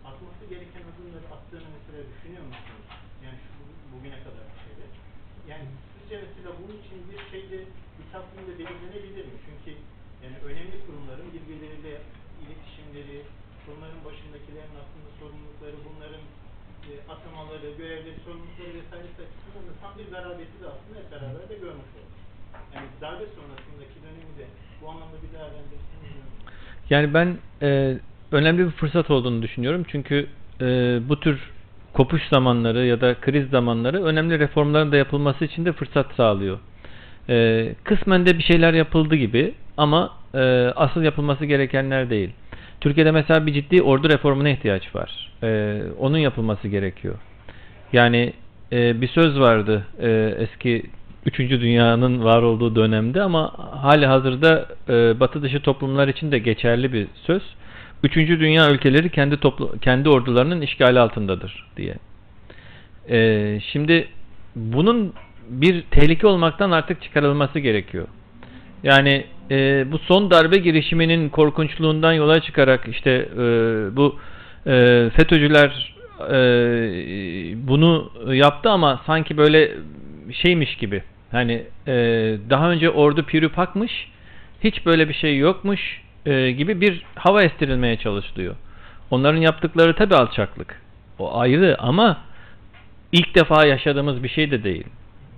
[0.09, 2.87] atması gereken adımları attığını mesela düşünüyor musunuz?
[3.25, 3.51] Yani şu
[3.91, 4.85] bugüne kadar şeyde.
[5.51, 7.57] Yani siz sizce mesela bunun için bir şeyde
[7.97, 9.37] bir takvimde belirlenebilir mi?
[9.45, 9.71] Çünkü
[10.23, 11.93] yani önemli kurumların birbirleriyle
[12.43, 13.17] iletişimleri,
[13.61, 16.23] kurumların başındakilerin aslında sorumlulukları, bunların
[16.89, 21.55] e, atamaları, görevleri, sorumlulukları vesairesi açısından da tam bir garabeti de aslında hep beraber de
[21.65, 22.17] görmüş olduk.
[22.75, 24.45] Yani darbe sonrasındaki dönemi de
[24.79, 26.41] bu anlamda bir değerlendirirseniz ne olur?
[26.93, 27.27] Yani ben
[27.61, 27.69] e,
[28.31, 29.83] önemli bir fırsat olduğunu düşünüyorum.
[29.91, 30.27] Çünkü
[30.61, 30.65] e,
[31.09, 31.51] bu tür
[31.93, 36.59] kopuş zamanları ya da kriz zamanları önemli reformların da yapılması için de fırsat sağlıyor.
[37.29, 40.39] E, kısmen de bir şeyler yapıldı gibi ama e,
[40.75, 42.29] asıl yapılması gerekenler değil.
[42.81, 45.31] Türkiye'de mesela bir ciddi ordu reformuna ihtiyaç var.
[45.43, 47.15] E, onun yapılması gerekiyor.
[47.93, 48.33] Yani
[48.71, 50.83] e, bir söz vardı e, eski
[51.25, 51.39] 3.
[51.39, 57.07] dünyanın var olduğu dönemde ama hali hazırda e, batı dışı toplumlar için de geçerli bir
[57.25, 57.41] söz.
[58.03, 58.15] 3.
[58.15, 61.95] dünya ülkeleri kendi toplu, kendi ordularının işgali altındadır diye.
[63.09, 64.07] E, şimdi
[64.55, 65.13] bunun
[65.49, 68.07] bir tehlike olmaktan artık çıkarılması gerekiyor.
[68.83, 73.37] Yani e, bu son darbe girişiminin korkunçluğundan yola çıkarak işte e,
[73.95, 74.19] bu
[74.67, 76.37] e, FETÖ'cüler e,
[77.67, 79.71] bunu yaptı ama sanki böyle
[80.31, 81.03] şeymiş gibi.
[81.31, 81.93] Hani e,
[82.49, 83.91] daha önce ordu pürüpakmış,
[84.63, 88.55] hiç böyle bir şey yokmuş e, gibi bir hava estirilmeye çalışılıyor.
[89.11, 90.81] Onların yaptıkları tabi alçaklık.
[91.19, 92.17] O ayrı ama
[93.11, 94.85] ilk defa yaşadığımız bir şey de değil.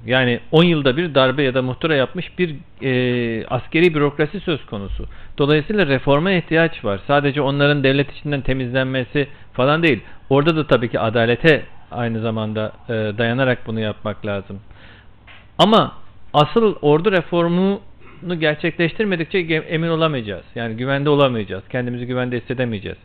[0.05, 5.05] Yani 10 yılda bir darbe ya da muhtıra yapmış bir e, askeri bürokrasi söz konusu.
[5.37, 6.99] Dolayısıyla reforma ihtiyaç var.
[7.07, 9.99] Sadece onların devlet içinden temizlenmesi falan değil.
[10.29, 14.59] Orada da tabii ki adalete aynı zamanda e, dayanarak bunu yapmak lazım.
[15.57, 15.93] Ama
[16.33, 19.37] asıl ordu reformunu gerçekleştirmedikçe
[19.69, 20.45] emin olamayacağız.
[20.55, 21.63] Yani güvende olamayacağız.
[21.69, 22.97] Kendimizi güvende hissedemeyeceğiz.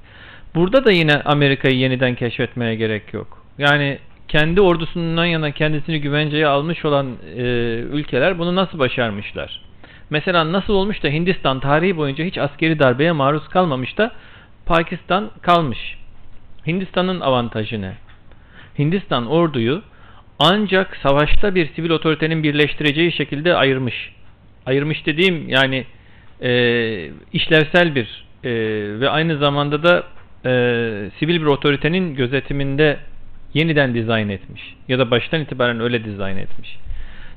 [0.54, 3.42] Burada da yine Amerika'yı yeniden keşfetmeye gerek yok.
[3.58, 3.98] Yani
[4.34, 7.42] kendi ordusundan yana kendisini güvenceye almış olan e,
[7.92, 9.60] ülkeler bunu nasıl başarmışlar?
[10.10, 14.12] Mesela nasıl olmuş da Hindistan tarihi boyunca hiç askeri darbeye maruz kalmamış da
[14.66, 15.78] Pakistan kalmış.
[16.66, 17.94] Hindistan'ın avantajı ne?
[18.78, 19.82] Hindistan orduyu
[20.38, 24.12] ancak savaşta bir sivil otoritenin birleştireceği şekilde ayırmış.
[24.66, 25.84] Ayırmış dediğim yani
[26.42, 26.50] e,
[27.32, 28.50] işlevsel bir e,
[29.00, 30.02] ve aynı zamanda da
[30.44, 30.50] e,
[31.18, 32.98] sivil bir otoritenin gözetiminde
[33.54, 34.74] yeniden dizayn etmiş.
[34.88, 36.78] Ya da baştan itibaren öyle dizayn etmiş.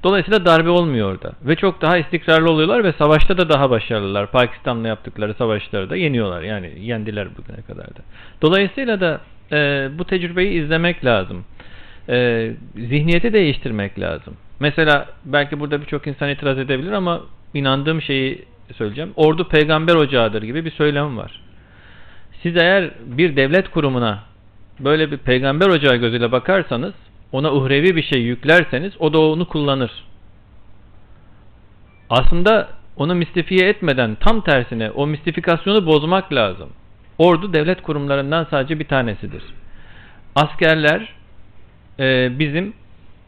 [0.03, 1.31] Dolayısıyla darbe olmuyor orada.
[1.41, 4.31] Ve çok daha istikrarlı oluyorlar ve savaşta da daha başarılılar.
[4.31, 6.41] Pakistan'la yaptıkları savaşları da yeniyorlar.
[6.41, 8.01] Yani yendiler bugüne kadar da.
[8.41, 11.45] Dolayısıyla da e, bu tecrübeyi izlemek lazım.
[12.09, 14.33] E, zihniyeti değiştirmek lazım.
[14.59, 17.21] Mesela belki burada birçok insan itiraz edebilir ama
[17.53, 19.11] inandığım şeyi söyleyeceğim.
[19.15, 21.41] Ordu peygamber ocağıdır gibi bir söylem var.
[22.43, 24.23] Siz eğer bir devlet kurumuna
[24.79, 26.93] böyle bir peygamber ocağı gözüyle bakarsanız
[27.31, 29.91] ona uhrevi bir şey yüklerseniz o da onu kullanır.
[32.09, 36.69] Aslında onu mistifiye etmeden tam tersine o mistifikasyonu bozmak lazım.
[37.17, 39.43] Ordu devlet kurumlarından sadece bir tanesidir.
[40.35, 41.13] Askerler
[41.99, 42.73] e, bizim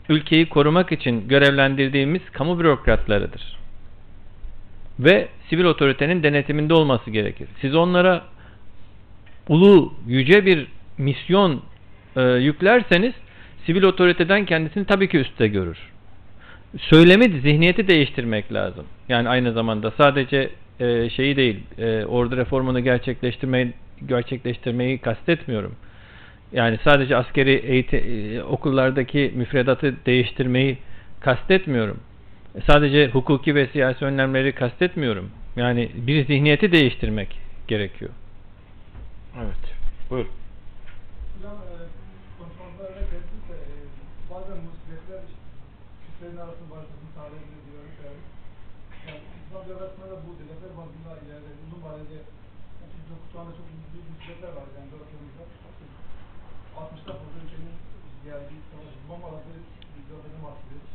[0.09, 3.57] ülkeyi korumak için görevlendirdiğimiz kamu bürokratlarıdır.
[4.99, 7.47] Ve sivil otoritenin denetiminde olması gerekir.
[7.61, 8.21] Siz onlara
[9.47, 10.67] ulu, yüce bir
[10.99, 11.61] misyon
[12.15, 13.13] e, yüklerseniz
[13.65, 15.77] sivil otoriteden kendisini tabii ki üstte görür.
[16.77, 18.85] Söylemi, zihniyeti değiştirmek lazım.
[19.09, 20.49] Yani aynı zamanda sadece
[20.79, 23.73] e, şeyi değil, e, ordu reformunu gerçekleştirmeyi
[24.07, 25.75] gerçekleştirmeyi kastetmiyorum.
[26.51, 30.77] Yani sadece askeri eğitim, e, okullardaki müfredatı değiştirmeyi
[31.19, 31.99] kastetmiyorum.
[32.67, 35.29] Sadece hukuki ve siyasi önlemleri kastetmiyorum.
[35.55, 38.11] Yani bir zihniyeti değiştirmek gerekiyor.
[39.37, 39.63] Evet.
[40.09, 40.25] Buyur.
[41.35, 41.75] Hocam e,
[42.39, 43.75] konuşmanızda örnek verdiniz de e,
[44.31, 45.21] bazen musibetler
[46.03, 48.27] kütlerin arasında başlasını sağlayabilir diyor örnek verdik.
[49.07, 52.17] Yani İslam coğrafyasında da bu devletler bazında ileride uzun vadede
[52.79, 55.43] yani çok, şu anda çok büyük musibetler var yani coğrafyamızda.
[56.79, 57.75] 60'ta fazla ülkenin
[58.27, 59.59] geldiği savaş, bombaları
[59.93, 60.91] bir coğrafyadan bahsediyoruz.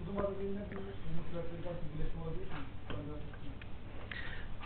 [0.00, 0.80] Uzun vadede yine bu
[1.16, 2.62] musibetleri karşı birleşme olabilir mi?
[2.90, 3.28] Ben de-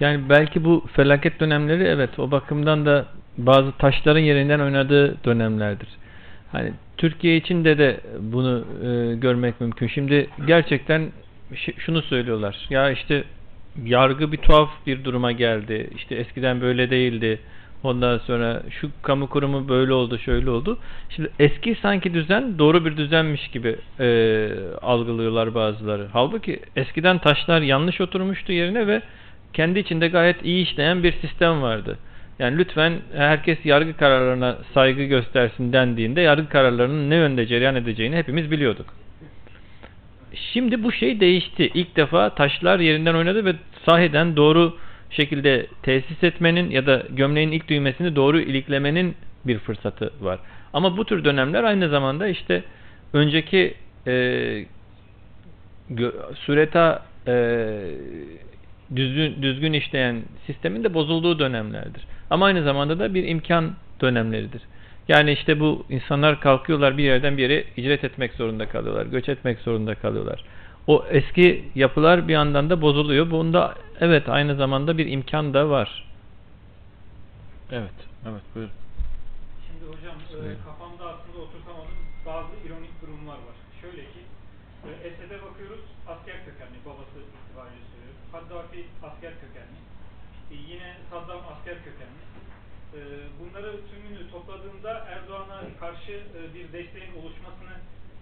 [0.01, 3.07] Yani belki bu felaket dönemleri evet o bakımdan da
[3.39, 5.89] bazı taşların yerinden oynadığı dönemlerdir.
[6.53, 9.87] Hani Türkiye içinde de bunu e, görmek mümkün.
[9.87, 11.13] Şimdi gerçekten
[11.79, 12.67] şunu söylüyorlar.
[12.71, 13.25] Ya işte
[13.85, 15.91] yargı bir tuhaf bir duruma geldi.
[15.97, 17.41] İşte eskiden böyle değildi.
[17.83, 20.79] Ondan sonra şu kamu kurumu böyle oldu, şöyle oldu.
[21.11, 24.49] Şimdi eski sanki düzen doğru bir düzenmiş gibi e,
[24.83, 26.09] algılıyorlar bazıları.
[26.13, 29.03] Halbuki eskiden taşlar yanlış oturmuştu yerine ve
[29.55, 31.99] kendi içinde gayet iyi işleyen bir sistem vardı.
[32.39, 38.51] Yani lütfen herkes yargı kararlarına saygı göstersin dendiğinde yargı kararlarının ne yönde cereyan edeceğini hepimiz
[38.51, 38.87] biliyorduk.
[40.35, 41.71] şimdi bu şey değişti.
[41.75, 43.55] İlk defa taşlar yerinden oynadı ve
[43.87, 44.77] sahiden doğru
[45.11, 49.15] şekilde tesis etmenin ya da gömleğin ilk düğmesini doğru iliklemenin
[49.45, 50.39] bir fırsatı var.
[50.73, 52.63] Ama bu tür dönemler aynı zamanda işte
[53.13, 53.75] önceki
[54.07, 54.67] e,
[56.35, 57.35] sureta e,
[58.97, 62.05] düzgün, düzgün işleyen sistemin de bozulduğu dönemlerdir.
[62.31, 64.63] Ama aynı zamanda da bir imkan dönemleridir.
[65.09, 69.07] Yani işte bu insanlar kalkıyorlar bir yerden bir yere icret etmek zorunda kalıyorlar.
[69.07, 70.45] Göç etmek zorunda kalıyorlar.
[70.87, 73.31] O eski yapılar bir yandan da bozuluyor.
[73.31, 76.05] Bunda evet aynı zamanda bir imkan da var.
[77.73, 77.99] Evet.
[78.29, 78.73] Evet buyurun.
[79.67, 80.55] Şimdi hocam e, Söyle.
[80.65, 83.57] kafamda aslında oturtamadığım bazı ironik durumlar var.
[83.81, 84.21] Şöyle ki
[84.87, 88.21] e, Esed'e bakıyoruz asker kökenli babası itibariyle söylüyorum.
[88.33, 89.81] Kaddafi asker kökenli.
[90.53, 92.23] E, yine Saddam asker kökenli.
[92.95, 93.01] E,
[93.41, 97.75] bunları tümünü topladığında Erdoğan'a karşı e, bir desteğin oluşmasını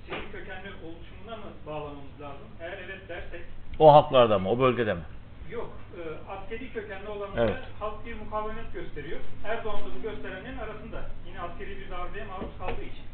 [0.06, 2.48] sivil kökenli oluşumuna mı bağlamamız lazım?
[2.60, 3.40] Eğer evet dersek
[3.78, 4.50] O halklarda mı?
[4.50, 5.02] O bölgede mi?
[5.50, 7.62] Yok, e, askeri kökenli olanlara Evet.
[7.80, 9.20] halk bir mukavemet gösteriyor.
[9.44, 11.10] Erdoğan da bu gösterenlerin arasında.
[11.26, 13.06] Yine askeri bir darbeye maruz kaldığı için.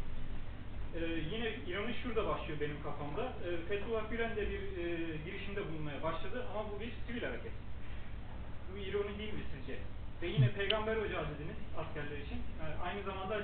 [0.98, 1.00] E,
[1.34, 3.22] yine ironi şurada başlıyor benim kafamda.
[3.22, 7.52] E, Fethullah Gülen de bir e, girişimde bulunmaya başladı ama bu bir sivil hareket.
[8.72, 9.78] Bu ironi değil mi sizce?
[10.22, 12.38] Ve yine Peygamber Ocağı dediniz askerler için.
[12.62, 13.34] E, aynı zamanda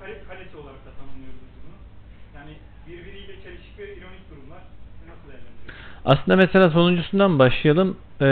[0.00, 1.76] kale, kalesi olarak da tanımlıyoruz bunu.
[2.36, 2.52] Yani
[2.86, 4.62] birbiriyle çelişik ve ironik durumlar.
[5.08, 6.02] Nasıl değerlendiriyorsunuz?
[6.04, 7.96] Aslında mesela sonuncusundan başlayalım.
[8.20, 8.26] Ee,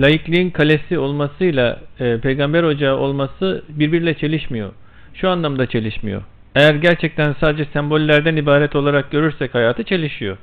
[0.00, 4.72] laikliğin kalesi olmasıyla e, peygamber ocağı olması birbiriyle çelişmiyor.
[5.14, 6.22] Şu anlamda çelişmiyor.
[6.54, 10.36] Eğer gerçekten sadece sembollerden ibaret olarak görürsek hayatı çelişiyor.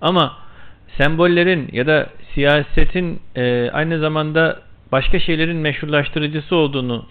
[0.00, 0.36] Ama
[0.98, 7.06] sembollerin ya da siyasetin e, aynı zamanda başka şeylerin meşrulaştırıcısı olduğunu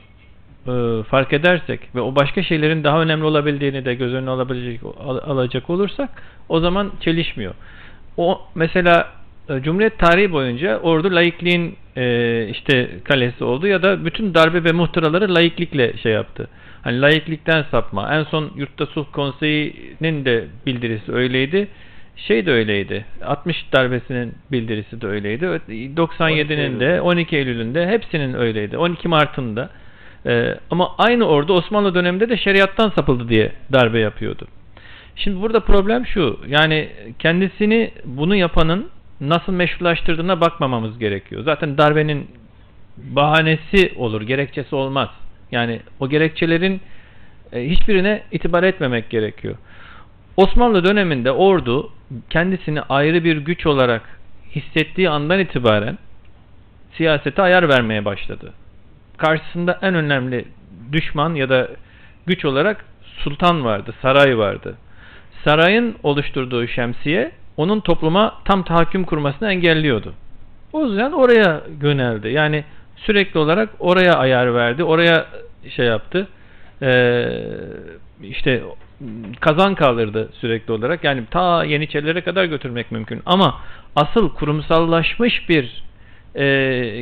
[0.67, 5.31] e, fark edersek ve o başka şeylerin daha önemli olabildiğini de göz önüne alabilecek, al-
[5.31, 6.09] alacak olursak
[6.49, 7.53] o zaman çelişmiyor.
[8.17, 9.09] O mesela
[9.49, 14.71] e, Cumhuriyet tarihi boyunca ordu laikliğin e, işte kalesi oldu ya da bütün darbe ve
[14.71, 16.47] muhtıraları laiklikle şey yaptı.
[16.81, 18.15] Hani laiklikten sapma.
[18.15, 21.67] En son Yurtta Sulh Konseyi'nin de bildirisi öyleydi.
[22.15, 23.05] Şey de öyleydi.
[23.25, 25.45] 60 darbesinin bildirisi de öyleydi.
[25.45, 28.77] 97'nin de 12 Eylül'ünde hepsinin öyleydi.
[28.77, 29.69] 12 Mart'ında.
[30.25, 34.47] Ee, ama aynı ordu Osmanlı döneminde de şeriattan sapıldı diye darbe yapıyordu.
[35.15, 36.39] Şimdi burada problem şu.
[36.47, 36.89] Yani
[37.19, 38.89] kendisini bunu yapanın
[39.21, 41.43] nasıl meşrulaştırdığına bakmamamız gerekiyor.
[41.43, 42.27] Zaten darbenin
[42.97, 45.09] bahanesi olur, gerekçesi olmaz.
[45.51, 46.81] Yani o gerekçelerin
[47.53, 49.55] e, hiçbirine itibar etmemek gerekiyor.
[50.37, 51.91] Osmanlı döneminde ordu
[52.29, 54.01] kendisini ayrı bir güç olarak
[54.55, 55.97] hissettiği andan itibaren
[56.97, 58.53] siyasete ayar vermeye başladı.
[59.17, 60.45] Karşısında en önemli
[60.91, 61.67] düşman ya da
[62.25, 64.75] güç olarak sultan vardı, saray vardı.
[65.43, 70.13] Sarayın oluşturduğu şemsiye onun topluma tam tahakküm kurmasını engelliyordu.
[70.73, 72.27] O yüzden oraya yöneldi.
[72.29, 72.63] Yani
[72.95, 75.25] sürekli olarak oraya ayar verdi, oraya
[75.75, 76.27] şey yaptı.
[76.81, 77.29] Ee,
[78.23, 78.63] işte
[79.39, 81.03] kazan kaldırdı sürekli olarak.
[81.03, 83.21] Yani ta Yeniçerilere kadar götürmek mümkün.
[83.25, 83.61] Ama
[83.95, 85.83] asıl kurumsallaşmış bir
[86.35, 86.43] e,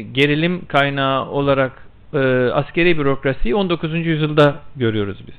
[0.01, 1.71] gerilim kaynağı olarak
[2.13, 2.17] e,
[2.53, 3.93] askeri bürokrasiyi 19.
[3.93, 5.35] yüzyılda görüyoruz biz.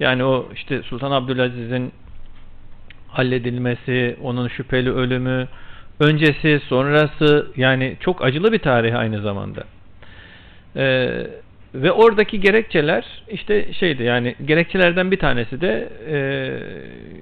[0.00, 1.92] Yani o işte Sultan Abdülaziz'in
[3.08, 5.48] halledilmesi, onun şüpheli ölümü,
[6.00, 9.64] öncesi, sonrası yani çok acılı bir tarih aynı zamanda.
[10.76, 11.26] Ee,
[11.74, 16.18] ve oradaki gerekçeler işte şeydi yani gerekçelerden bir tanesi de e,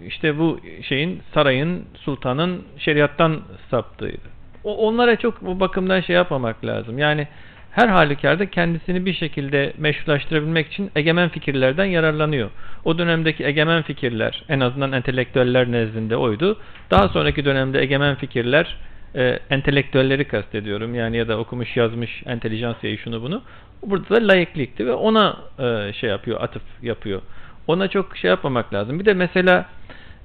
[0.06, 4.32] işte bu şeyin sarayın sultanın şeriattan saptığıydı.
[4.64, 6.98] O, onlara çok bu bakımdan şey yapmamak lazım.
[6.98, 7.28] Yani
[7.70, 12.50] her halükarda kendisini bir şekilde meşrulaştırabilmek için egemen fikirlerden yararlanıyor.
[12.84, 16.58] O dönemdeki egemen fikirler en azından entelektüeller nezdinde oydu.
[16.90, 18.76] Daha sonraki dönemde egemen fikirler
[19.14, 20.94] e, entelektüelleri kastediyorum.
[20.94, 23.42] Yani ya da okumuş yazmış entelijansiyayı şunu bunu.
[23.86, 27.22] Burada da layıklıktı ve ona e, şey yapıyor, atıf yapıyor.
[27.66, 29.00] Ona çok şey yapmamak lazım.
[29.00, 29.66] Bir de mesela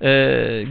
[0.02, 0.10] e,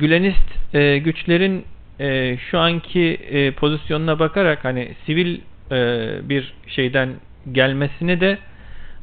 [0.01, 1.65] Gülenist e, güçlerin
[2.01, 5.41] e, şu anki e, pozisyonuna bakarak hani sivil
[5.71, 7.09] e, bir şeyden
[7.53, 8.39] gelmesini de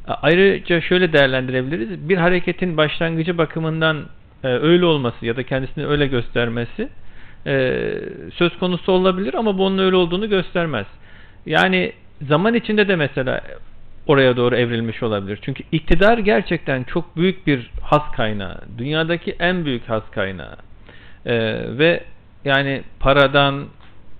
[0.06, 2.08] ayrıca şöyle değerlendirebiliriz.
[2.08, 4.06] Bir hareketin başlangıcı bakımından
[4.44, 6.88] e, öyle olması ya da kendisini öyle göstermesi
[7.46, 7.92] e,
[8.34, 10.86] söz konusu olabilir ama bu onun öyle olduğunu göstermez.
[11.46, 11.92] Yani
[12.28, 13.40] zaman içinde de mesela
[14.06, 15.38] oraya doğru evrilmiş olabilir.
[15.42, 18.60] Çünkü iktidar gerçekten çok büyük bir has kaynağı.
[18.78, 20.56] Dünyadaki en büyük has kaynağı.
[21.26, 21.34] E,
[21.78, 22.04] ve
[22.44, 23.64] yani paradan,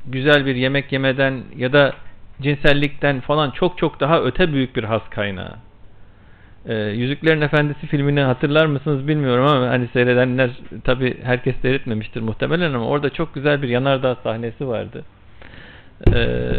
[0.07, 1.93] güzel bir yemek yemeden ya da
[2.43, 5.55] cinsellikten falan çok çok daha öte büyük bir has kaynağı.
[6.69, 10.51] Ee, Yüzüklerin Efendisi filmini hatırlar mısınız bilmiyorum ama hani seyredenler
[10.85, 15.05] tabi herkes seyretmemiştir muhtemelen ama orada çok güzel bir yanardağ sahnesi vardı.
[16.15, 16.53] Ee,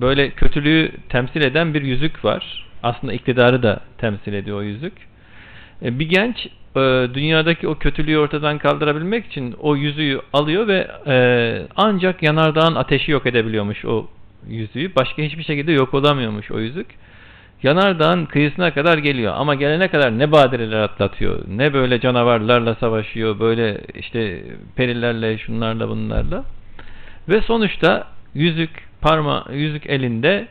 [0.00, 2.68] böyle kötülüğü temsil eden bir yüzük var.
[2.82, 4.92] Aslında iktidarı da temsil ediyor o yüzük.
[5.82, 6.80] Ee, bir genç e,
[7.14, 11.16] dünyadaki o kötülüğü ortadan kaldırabilmek için o yüzüğü alıyor ve e,
[11.76, 14.06] ancak yanardağın ateşi yok edebiliyormuş o
[14.48, 14.94] yüzüğü.
[14.96, 16.86] Başka hiçbir şekilde yok olamıyormuş o yüzük.
[17.62, 23.80] Yanardağın kıyısına kadar geliyor ama gelene kadar ne badireler atlatıyor, ne böyle canavarlarla savaşıyor, böyle
[23.94, 24.42] işte
[24.76, 26.44] perilerle, şunlarla bunlarla.
[27.28, 28.70] Ve sonuçta yüzük
[29.00, 30.48] parma yüzük elinde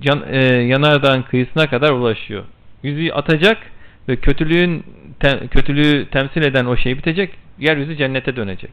[0.00, 2.44] can, e, yanardağın kıyısına kadar ulaşıyor.
[2.82, 3.58] Yüzüğü atacak
[4.08, 4.84] ve kötülüğün
[5.20, 7.34] te, kötülüğü temsil eden o şey bitecek.
[7.58, 8.70] Yeryüzü cennete dönecek.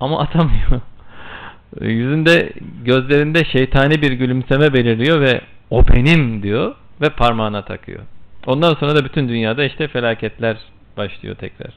[0.00, 0.80] Ama atamıyor.
[1.80, 2.52] Yüzünde
[2.84, 5.40] gözlerinde şeytani bir gülümseme beliriyor ve
[5.70, 8.00] o benim diyor ve parmağına takıyor.
[8.46, 10.56] Ondan sonra da bütün dünyada işte felaketler
[10.96, 11.72] başlıyor tekrar.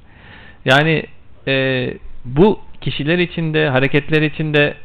[0.66, 1.04] Yani
[1.48, 1.94] e,
[2.26, 4.76] bu kişiler içinde, hareketler içinde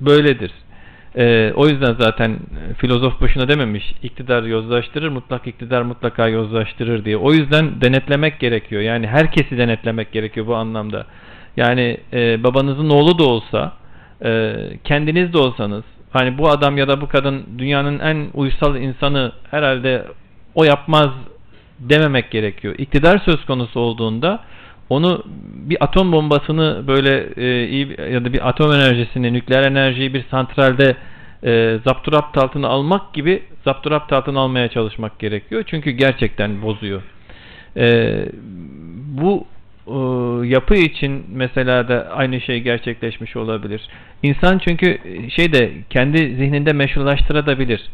[0.00, 0.50] böyledir.
[1.16, 2.38] E, o yüzden zaten
[2.78, 7.16] filozof boşuna dememiş iktidar yozlaştırır, mutlak iktidar mutlaka yozlaştırır diye.
[7.16, 8.82] O yüzden denetlemek gerekiyor.
[8.82, 11.06] Yani herkesi denetlemek gerekiyor bu anlamda.
[11.56, 13.72] Yani e, babanızın oğlu da olsa,
[14.24, 14.54] e,
[14.84, 20.04] kendiniz de olsanız, hani bu adam ya da bu kadın dünyanın en uysal insanı herhalde
[20.54, 21.08] o yapmaz
[21.78, 22.74] dememek gerekiyor.
[22.78, 24.40] İktidar söz konusu olduğunda
[24.90, 25.22] onu
[25.54, 30.96] bir atom bombasını böyle e, iyi ya da bir atom enerjisini, nükleer enerjiyi bir santralde
[31.44, 35.64] e, zapturapt altına almak gibi zapturapt altına almaya çalışmak gerekiyor.
[35.66, 37.02] Çünkü gerçekten bozuyor.
[37.76, 38.16] E,
[39.20, 39.46] bu
[40.44, 43.88] yapı için mesela da aynı şey gerçekleşmiş olabilir.
[44.22, 44.98] İnsan çünkü
[45.30, 47.90] şey de kendi zihninde meşrulaştırabilir.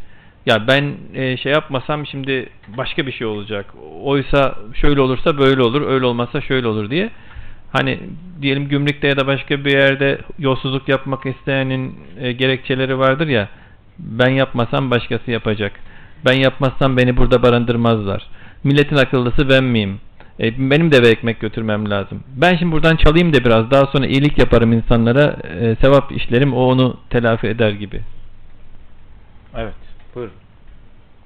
[0.46, 3.66] Ya ben e, şey yapmasam şimdi başka bir şey olacak.
[4.02, 7.10] Oysa şöyle olursa böyle olur, öyle olmazsa şöyle olur diye.
[7.72, 7.98] Hani
[8.42, 13.48] diyelim gümrükte ya da başka bir yerde yolsuzluk yapmak isteyenin e, gerekçeleri vardır ya.
[13.98, 15.72] Ben yapmasam başkası yapacak.
[16.26, 18.26] Ben yapmazsam beni burada barındırmazlar.
[18.64, 20.00] Milletin akıllısı ben miyim?
[20.40, 22.24] E, benim de eve ekmek götürmem lazım.
[22.36, 25.36] Ben şimdi buradan çalayım da biraz daha sonra iyilik yaparım insanlara.
[25.60, 28.02] E, sevap işlerim o onu telafi eder gibi.
[29.56, 29.74] Evet.
[30.14, 30.34] Buyurun.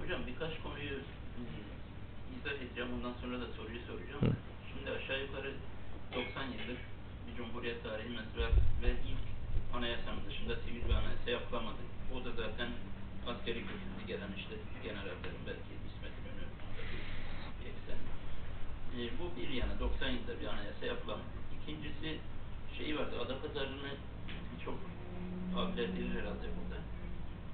[0.00, 0.94] Hocam birkaç konuyu
[1.38, 1.42] e,
[2.36, 2.90] izah edeceğim.
[2.96, 4.22] Ondan sonra da soruyu soracağım.
[4.24, 4.30] Hı.
[4.68, 5.50] Şimdi aşağı yukarı
[6.16, 6.80] 90 yıllık
[7.26, 8.48] bir cumhuriyet tarihi mesela
[8.82, 9.22] ve ilk
[9.76, 11.82] anayasanın dışında sivil bir anayasa yapılamadı.
[12.14, 12.68] O da zaten
[13.30, 16.46] askeri kökenli gelen işte generallerin belki İsmet İnönü
[17.58, 18.00] bir eksen.
[18.98, 21.32] E, bu bir yana 90 yılda bir anayasa yapılamadı.
[21.56, 22.08] İkincisi
[22.78, 23.14] şeyi vardı.
[23.24, 23.92] Adapazarı'nı
[24.64, 24.78] çok
[25.56, 26.78] abiler bilir herhalde burada.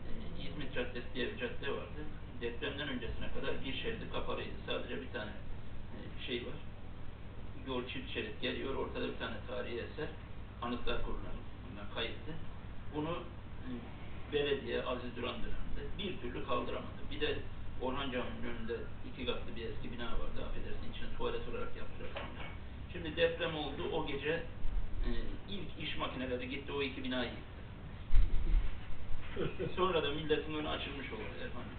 [0.09, 0.10] E,
[0.43, 2.00] İzmit Caddesi diye bir cadde vardı.
[2.40, 4.56] Depremden öncesine kadar bir şeridi kapalıydı.
[4.66, 5.30] Sadece bir tane
[5.94, 6.59] e, şey var.
[7.66, 8.74] Yol çift şerit geliyor.
[8.74, 10.09] Ortada bir tane tarihi eser.
[10.62, 12.32] Anıtlar Kurulu'na kayıtlı.
[12.94, 13.18] Bunu
[13.66, 13.70] e,
[14.32, 17.00] belediye Aziz Duran döneminde bir türlü kaldıramadı.
[17.10, 17.38] Bir de
[17.82, 18.76] Orhan Camii'nin önünde
[19.12, 20.38] iki katlı bir eski bina vardı.
[20.48, 22.10] Affedersin içine tuvalet olarak yaptılar.
[22.92, 23.82] Şimdi deprem oldu.
[23.92, 24.42] O gece
[25.06, 25.10] e,
[25.50, 27.57] ilk iş makineleri gitti o iki binayı yıktı.
[29.76, 31.78] Sonra da milletin önü açılmış oldu efendim.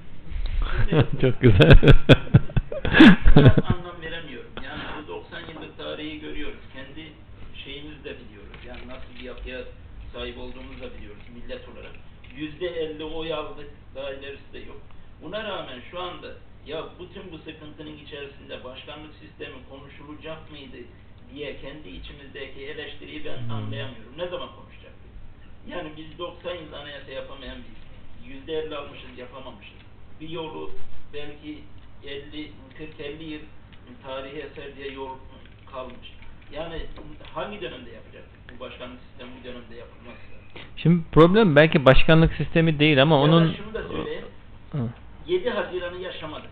[1.22, 1.72] Çok güzel.
[3.46, 4.52] anlam veremiyorum.
[4.64, 6.60] Yani bu 90 yıllık tarihi görüyoruz.
[6.74, 7.14] Kendi
[7.64, 8.60] şeyimizi de biliyoruz.
[8.68, 9.60] Yani nasıl bir yapıya
[10.14, 11.92] sahip olduğumuzu da biliyoruz millet olarak.
[12.36, 13.70] Yüzde elli oy aldık.
[13.96, 14.82] Daha ilerisi de yok.
[15.22, 16.28] Buna rağmen şu anda
[16.66, 20.78] ya bütün bu sıkıntının içerisinde başkanlık sistemi konuşulacak mıydı
[21.34, 24.18] diye kendi içimizdeki eleştiriyi ben anlayamıyorum.
[24.18, 24.69] Ne zaman konuşacaktık?
[25.68, 27.80] Yani biz 90 yıl anayasa yapamayan biz.
[28.32, 29.74] Yüzde elli almışız yapamamışız.
[30.22, 30.72] Bir yolu
[31.14, 31.60] belki
[32.04, 32.52] 50,
[33.00, 33.40] 40-50 yıl
[34.04, 35.10] tarihi eser diye yol
[35.72, 36.14] kalmış.
[36.52, 36.86] Yani
[37.34, 38.40] hangi dönemde yapacaktık?
[38.56, 40.40] Bu başkanlık sistemi bu dönemde yapılmazsa.
[40.78, 44.26] Şimdi problem belki başkanlık sistemi değil ama Ya onun şunu da söyleyeyim.
[44.72, 44.90] Hı.
[45.28, 46.50] 7 Haziran'ı yaşamadık.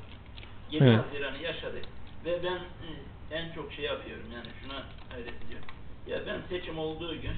[0.72, 1.00] 7 Evet.
[1.00, 1.86] Haziran'ı yaşadık.
[2.26, 5.68] Ve ben e, en çok şey yapıyorum yani şuna hayret ediyorum.
[6.08, 7.34] Ya ben seçim olduğu gün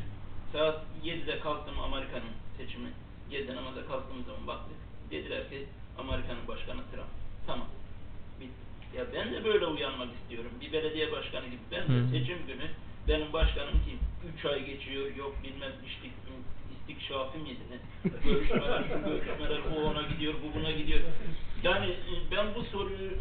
[0.54, 2.90] saat 7'de kalktım Amerika'nın seçimi.
[3.32, 4.78] 7'de namaza kalktığım zaman baktık.
[5.12, 5.66] Dediler ki
[5.98, 7.14] Amerika'nın başkanı Trump.
[7.48, 7.68] Tamam.
[8.40, 8.98] Bitti.
[8.98, 10.52] Ya ben de böyle uyanmak istiyorum.
[10.62, 11.62] Bir belediye başkanı gibi.
[11.72, 12.68] Ben de seçim günü
[13.08, 14.00] benim başkanım kim?
[14.38, 15.16] 3 ay geçiyor.
[15.16, 16.12] Yok bilmem istik,
[16.80, 18.10] istikşafi miydi ne?
[18.24, 21.00] Görüşmeler, şu görüşmeler, o ona gidiyor, bu buna gidiyor.
[21.64, 23.12] Yani e, ben bu soruyu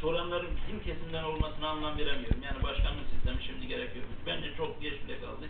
[0.00, 2.42] soranların bizim kesimden olmasına anlam veremiyorum.
[2.42, 4.04] Yani başkanlık sistemi şimdi gerekiyor.
[4.26, 5.46] Bence çok geç bile kaldı.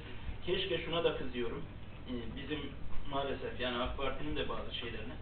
[0.47, 1.63] Keşke şuna da kızıyorum.
[2.09, 2.59] E, Bizim
[3.11, 5.15] maalesef yani AK Parti'nin de bazı şeylerine.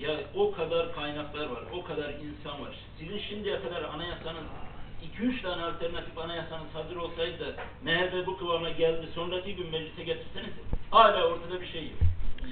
[0.00, 2.74] Ya o kadar kaynaklar var, o kadar insan var.
[2.98, 4.44] Sizin şimdiye kadar anayasanın
[5.20, 7.46] 2-3 tane alternatif anayasanız hazır olsaydı da
[7.84, 10.50] MHP bu kıvama geldi, sonraki gün meclise getirseniz
[10.90, 11.92] hala ortada bir şey yok.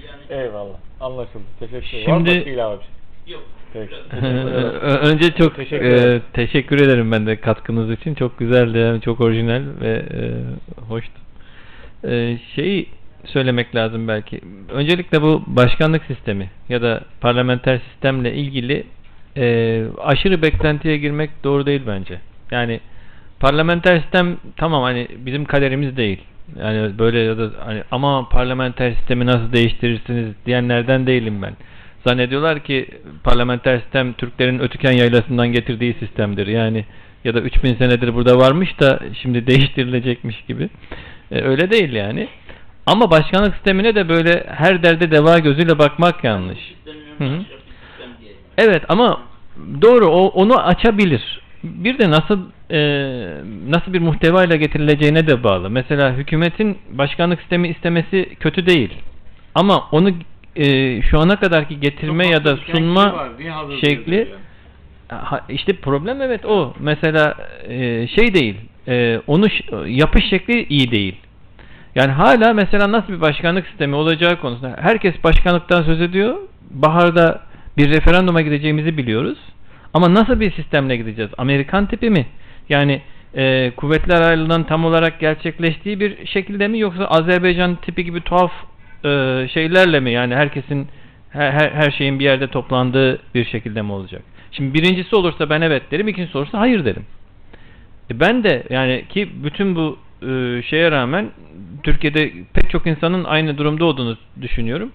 [0.07, 0.77] Yani Eyvallah.
[1.01, 1.43] Anlaşıldı.
[1.59, 2.05] Teşekkür ederim.
[2.05, 2.83] Şimdi- Var mı ilave bir
[3.27, 3.35] şey?
[3.35, 3.43] yok.
[3.73, 3.95] Peki.
[3.95, 6.23] Ö- Önce çok Teşekkür e, ederim.
[6.33, 8.15] teşekkür ederim ben de katkınız için.
[8.15, 10.21] Çok güzeldi, yani çok orijinal ve e,
[10.89, 11.13] hoştu.
[12.05, 12.87] E, şeyi
[13.25, 14.41] söylemek lazım belki.
[14.69, 18.85] Öncelikle bu başkanlık sistemi ya da parlamenter sistemle ilgili
[19.37, 22.19] e, aşırı beklentiye girmek doğru değil bence.
[22.51, 22.81] Yani
[23.41, 26.19] parlamenter sistem tamam hani bizim kaderimiz değil.
[26.59, 31.57] Yani böyle ya da hani ama parlamenter sistemi nasıl değiştirirsiniz diyenlerden değilim ben.
[32.07, 32.87] Zannediyorlar ki
[33.25, 36.47] parlamenter sistem Türklerin Ötüken Yaylası'ndan getirdiği sistemdir.
[36.47, 36.85] Yani
[37.25, 40.69] ya da 3000 senedir burada varmış da şimdi değiştirilecekmiş gibi.
[41.31, 42.29] E, öyle değil yani.
[42.87, 46.75] Ama başkanlık sistemine de böyle her derde deva gözüyle bakmak yanlış.
[47.19, 47.45] Hı hı.
[48.59, 49.21] Evet ama
[49.83, 51.41] doğru o onu açabilir.
[51.65, 52.41] Bir de nasıl
[52.71, 52.81] e,
[53.69, 55.71] nasıl bir muhtevayla getirileceğine de bağlı.
[55.71, 58.91] Mesela hükümetin başkanlık sistemi istemesi kötü değil.
[59.55, 60.11] Ama onu
[60.57, 63.29] e, şu ana kadarki getirme ya da sunma
[63.85, 64.29] şekli
[65.09, 66.75] ha, işte problem evet o.
[66.79, 67.35] Mesela
[67.69, 68.57] e, şey değil.
[68.91, 69.47] E, onu
[69.87, 71.17] yapış şekli iyi değil.
[71.95, 76.37] Yani hala mesela nasıl bir başkanlık sistemi olacağı konusunda herkes başkanlıktan söz ediyor.
[76.71, 77.41] Baharda
[77.77, 79.39] bir referanduma gideceğimizi biliyoruz.
[79.95, 81.31] Ama nasıl bir sistemle gideceğiz?
[81.39, 82.27] Amerikan tipi mi?
[82.69, 83.03] Yani
[83.35, 88.53] e, kuvvetler ayrılığının tam olarak gerçekleştiği bir şekilde mi yoksa Azerbaycan tipi gibi tuhaf
[89.05, 89.09] e,
[89.55, 90.13] şeylerle mi?
[90.13, 90.89] Yani herkesin
[91.31, 94.23] her, her, her şeyin bir yerde toplandığı bir şekilde mi olacak?
[94.53, 97.05] Şimdi birincisi olursa ben evet derim, ikincisi olursa hayır derim.
[98.11, 101.31] E ben de yani ki bütün bu e, şeye rağmen
[101.83, 104.93] Türkiye'de pek çok insanın aynı durumda olduğunu düşünüyorum.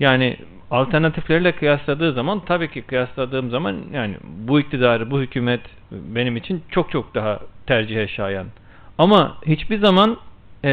[0.00, 0.36] Yani
[0.70, 5.60] alternatiflerle kıyasladığı zaman tabii ki kıyasladığım zaman yani bu iktidarı, bu hükümet
[5.90, 8.46] benim için çok çok daha tercihe şayan.
[8.98, 10.16] Ama hiçbir zaman
[10.64, 10.70] e,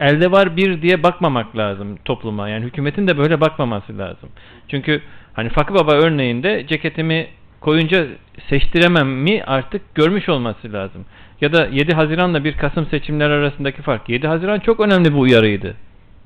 [0.00, 2.48] elde var bir diye bakmamak lazım topluma.
[2.48, 4.28] Yani hükümetin de böyle bakmaması lazım.
[4.68, 7.26] Çünkü hani Fakı Baba örneğinde ceketimi
[7.64, 8.06] koyunca
[8.48, 11.04] seçtiremem mi artık görmüş olması lazım.
[11.40, 14.08] Ya da 7 Haziran'la 1 Kasım seçimler arasındaki fark.
[14.08, 15.74] 7 Haziran çok önemli bir uyarıydı.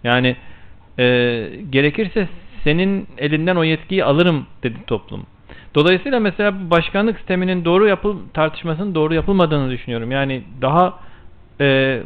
[0.05, 0.37] Yani
[0.99, 1.05] e,
[1.71, 2.29] gerekirse
[2.65, 5.27] senin elinden o yetkiyi alırım dedi toplum.
[5.75, 10.11] Dolayısıyla mesela bu başkanlık sisteminin doğru yapıl tartışmasının doğru yapılmadığını düşünüyorum.
[10.11, 10.95] Yani daha
[11.61, 12.01] e,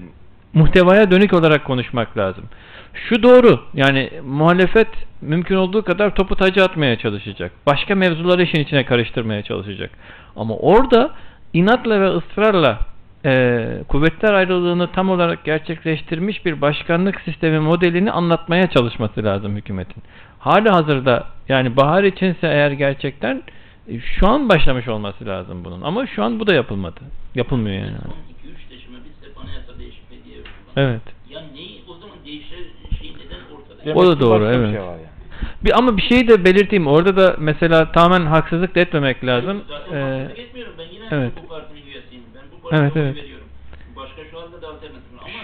[0.55, 2.45] muhtevaya dönük olarak konuşmak lazım.
[2.95, 4.89] Şu doğru yani muhalefet
[5.21, 7.53] mümkün olduğu kadar topu tacı atmaya çalışacak.
[7.67, 9.91] Başka mevzuları işin içine karıştırmaya çalışacak.
[10.37, 11.11] Ama orada
[11.53, 12.79] inatla ve ısrarla
[13.25, 20.03] e, kuvvetler ayrılığını tam olarak gerçekleştirmiş bir başkanlık sistemi modelini anlatmaya çalışması lazım hükümetin.
[20.39, 23.43] Hali hazırda yani bahar içinse eğer gerçekten
[23.89, 25.83] e, şu an başlamış olması lazım bunun.
[25.83, 27.01] Ama şu an bu da yapılmadı.
[27.35, 27.97] Yapılmıyor yani.
[28.03, 31.03] Son 2-3 seçime biz anayasa değişikliği diye kullanıyoruz.
[31.05, 31.15] Evet.
[31.31, 31.82] Ya neyi
[33.85, 34.71] Demek O da doğru, başka bir evet.
[34.71, 35.13] şey var yani.
[35.65, 36.87] Bir, ama bir şeyi de belirteyim.
[36.87, 39.63] Orada da mesela tamamen haksızlık da etmemek lazım.
[39.69, 40.73] Zaten Ee, haksızlık etmiyorum.
[40.79, 41.33] Ben yine evet.
[41.43, 42.23] bu partinin üyesiyim.
[42.35, 43.17] Ben bu partiye Evet, evet.
[43.17, 43.47] veriyorum.
[43.97, 45.21] Başka şu anda da alternatif var.
[45.25, 45.43] ama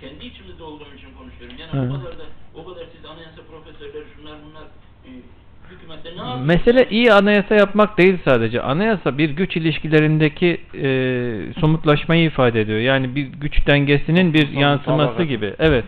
[0.00, 1.56] kendi içimizde olduğum için konuşuyorum.
[1.60, 1.90] Yani Evet.
[1.90, 2.24] o kadar da
[2.54, 4.64] o kadar siz anayasa profesörleri şunlar bunlar
[5.06, 5.10] e?
[6.44, 8.62] Mesele iyi anayasa yapmak değil sadece.
[8.62, 10.88] Anayasa bir güç ilişkilerindeki e,
[11.60, 12.78] somutlaşmayı ifade ediyor.
[12.78, 15.54] Yani bir güç dengesinin bir yansıması gibi.
[15.58, 15.84] Evet.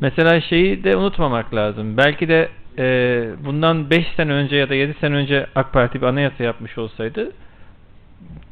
[0.00, 1.96] Mesela şeyi de unutmamak lazım.
[1.96, 2.48] Belki de
[2.78, 2.84] e,
[3.44, 7.32] bundan 5 sene önce ya da 7 sene önce AK Parti bir anayasa yapmış olsaydı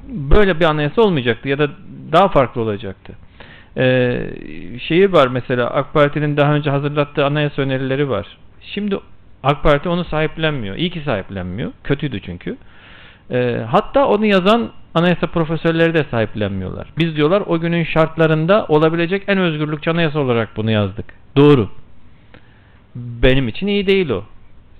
[0.09, 1.70] böyle bir anayasa olmayacaktı ya da
[2.12, 3.12] daha farklı olacaktı.
[3.77, 4.31] Ee,
[4.89, 8.27] şeyi var mesela AK Parti'nin daha önce hazırlattığı anayasa önerileri var.
[8.62, 8.98] Şimdi
[9.43, 10.77] AK Parti onu sahiplenmiyor.
[10.77, 11.73] İyi ki sahiplenmiyor.
[11.85, 12.56] Kötüydü çünkü.
[13.31, 16.86] Ee, hatta onu yazan anayasa profesörleri de sahiplenmiyorlar.
[16.98, 21.05] Biz diyorlar o günün şartlarında olabilecek en özgürlükçü anayasa olarak bunu yazdık.
[21.36, 21.68] Doğru.
[22.94, 24.24] Benim için iyi değil o.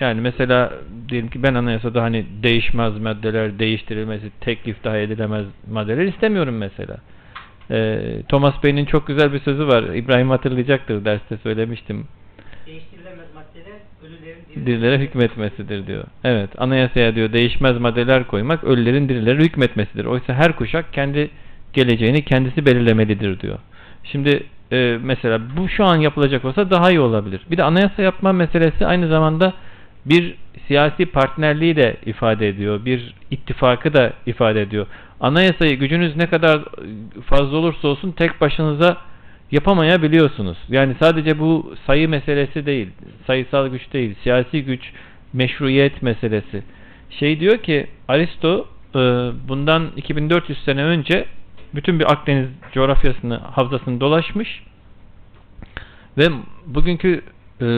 [0.01, 0.73] Yani mesela
[1.09, 6.97] diyelim ki ben anayasada hani değişmez maddeler değiştirilmesi, teklif daha edilemez maddeler istemiyorum mesela.
[7.71, 9.83] Ee, Thomas Paine çok güzel bir sözü var.
[9.83, 12.07] İbrahim hatırlayacaktır derste söylemiştim.
[12.67, 13.81] Değiştirilemez maddeler
[14.67, 16.05] Dirilere hükmetmesidir diyor.
[16.25, 20.05] Evet, anayasaya diyor değişmez maddeler koymak ölülerin dirilere hükmetmesidir.
[20.05, 21.31] Oysa her kuşak kendi
[21.73, 23.59] geleceğini kendisi belirlemelidir diyor.
[24.05, 24.43] Şimdi
[24.73, 27.41] e, mesela bu şu an yapılacak olsa daha iyi olabilir.
[27.51, 29.53] Bir de anayasa yapma meselesi aynı zamanda
[30.07, 30.35] bir
[30.67, 32.85] siyasi partnerliği de ifade ediyor.
[32.85, 34.87] Bir ittifakı da ifade ediyor.
[35.21, 36.61] Anayasayı gücünüz ne kadar
[37.27, 38.97] fazla olursa olsun tek başınıza
[39.51, 40.59] yapamayabiliyorsunuz.
[40.69, 42.89] Yani sadece bu sayı meselesi değil.
[43.27, 44.15] Sayısal güç değil.
[44.23, 44.93] Siyasi güç
[45.33, 46.63] meşruiyet meselesi.
[47.11, 48.99] Şey diyor ki Aristo e,
[49.49, 51.25] bundan 2400 sene önce
[51.75, 54.63] bütün bir Akdeniz coğrafyasını, havzasını dolaşmış
[56.19, 56.29] ve
[56.67, 57.23] bugünkü
[57.61, 57.69] e,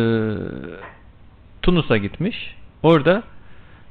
[1.62, 2.54] Tunus'a gitmiş.
[2.82, 3.22] Orada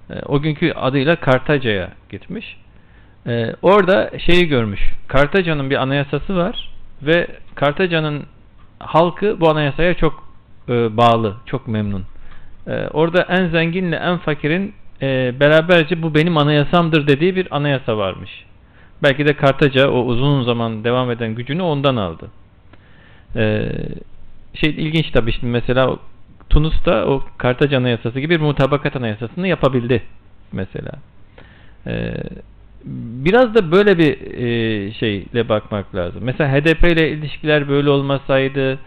[0.10, 2.58] e, o günkü adıyla Kartaca'ya gitmiş.
[3.62, 4.82] Orada şeyi görmüş.
[5.08, 8.24] Kartaca'nın bir anayasası var ve Kartaca'nın
[8.80, 10.24] halkı bu anayasaya çok
[10.70, 12.06] e, bağlı, çok memnun.
[12.68, 18.46] E, orada en zenginle en fakirin e, beraberce bu benim anayasamdır dediği bir anayasa varmış.
[19.04, 22.28] Belki de Kartaca o uzun zaman devam eden gücünü ondan aldı.
[23.36, 23.70] E,
[24.54, 25.98] şey ilginç tabii şimdi mesela
[26.50, 30.04] Tunus'ta o Kartaca Anayasası gibi bir mutabakat anayasasını yapabildi
[30.52, 30.92] mesela.
[31.88, 32.14] Ee,
[33.26, 36.22] biraz da böyle bir e, şeyle bakmak lazım.
[36.24, 38.80] Mesela HDP ile ilişkiler böyle olmasaydı,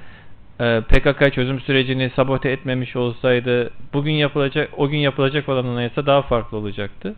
[0.61, 6.23] e, PKK çözüm sürecini sabote etmemiş olsaydı, bugün yapılacak, o gün yapılacak olan anayasa daha
[6.23, 7.15] farklı olacaktı.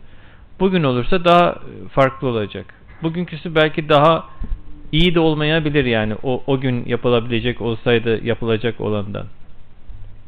[0.59, 1.55] Bugün olursa daha
[1.91, 2.65] farklı olacak.
[3.03, 4.29] Bugünküsü belki daha
[4.91, 9.25] iyi de olmayabilir yani o, o gün yapılabilecek olsaydı yapılacak olandan.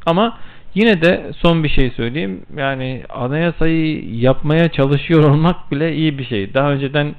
[0.06, 0.38] Ama
[0.76, 2.42] yine de son bir şey söyleyeyim.
[2.56, 6.54] Yani anayasayı yapmaya çalışıyor olmak bile iyi bir şey.
[6.54, 7.14] Daha önceden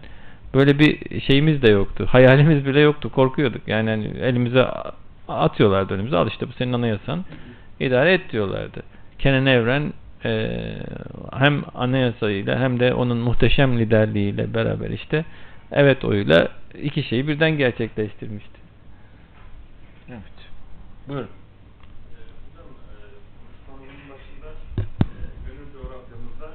[0.53, 2.07] böyle bir şeyimiz de yoktu.
[2.09, 3.11] Hayalimiz bile yoktu.
[3.11, 3.67] Korkuyorduk.
[3.67, 4.65] Yani hani elimize
[5.27, 6.17] atıyorlardı önümüze.
[6.17, 7.25] Al işte bu senin anayasan.
[7.79, 8.83] idare et diyorlardı.
[9.19, 9.93] Kenan Evren
[10.25, 10.59] e,
[11.33, 15.25] hem anayasayla hem de onun muhteşem liderliğiyle beraber işte
[15.71, 16.47] evet oyuyla
[16.83, 18.57] iki şeyi birden gerçekleştirmişti.
[20.09, 20.37] Evet.
[21.07, 21.27] Buyurun.
[21.27, 22.97] Hocam, e,
[23.67, 24.83] konuşmanın başında e,
[25.45, 26.49] gönül coğrafyamızda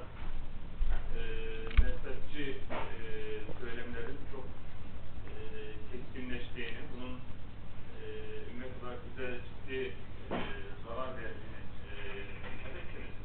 [1.19, 1.21] e,
[1.83, 2.79] mezhepçi e,
[3.61, 4.45] söylemlerin çok
[5.29, 5.37] e,
[5.91, 7.15] keskinleştiğini, bunun
[8.01, 8.05] e,
[8.51, 9.81] ümmet olarak bize ciddi
[10.31, 10.39] e,
[10.85, 11.95] zarar verdiğini e,
[12.55, 13.17] ifade ettiniz.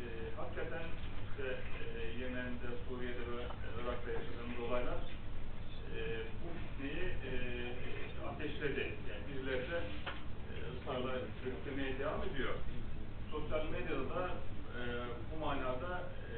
[0.00, 0.04] E,
[0.38, 0.86] hakikaten
[1.28, 1.46] işte
[1.80, 3.42] e, Yemen'de, Suriye'de ve
[3.78, 5.00] Irak'ta yaşadığımız olaylar
[5.96, 6.00] e,
[6.40, 7.32] bu fitneyi e,
[8.30, 8.84] ateşledi.
[9.08, 9.78] Yani birileri de
[10.50, 12.54] e, ısrarla sürüklemeye devam ediyor.
[13.32, 14.22] Sosyal medyada da
[14.78, 14.80] e,
[15.28, 15.92] bu manada
[16.32, 16.36] e,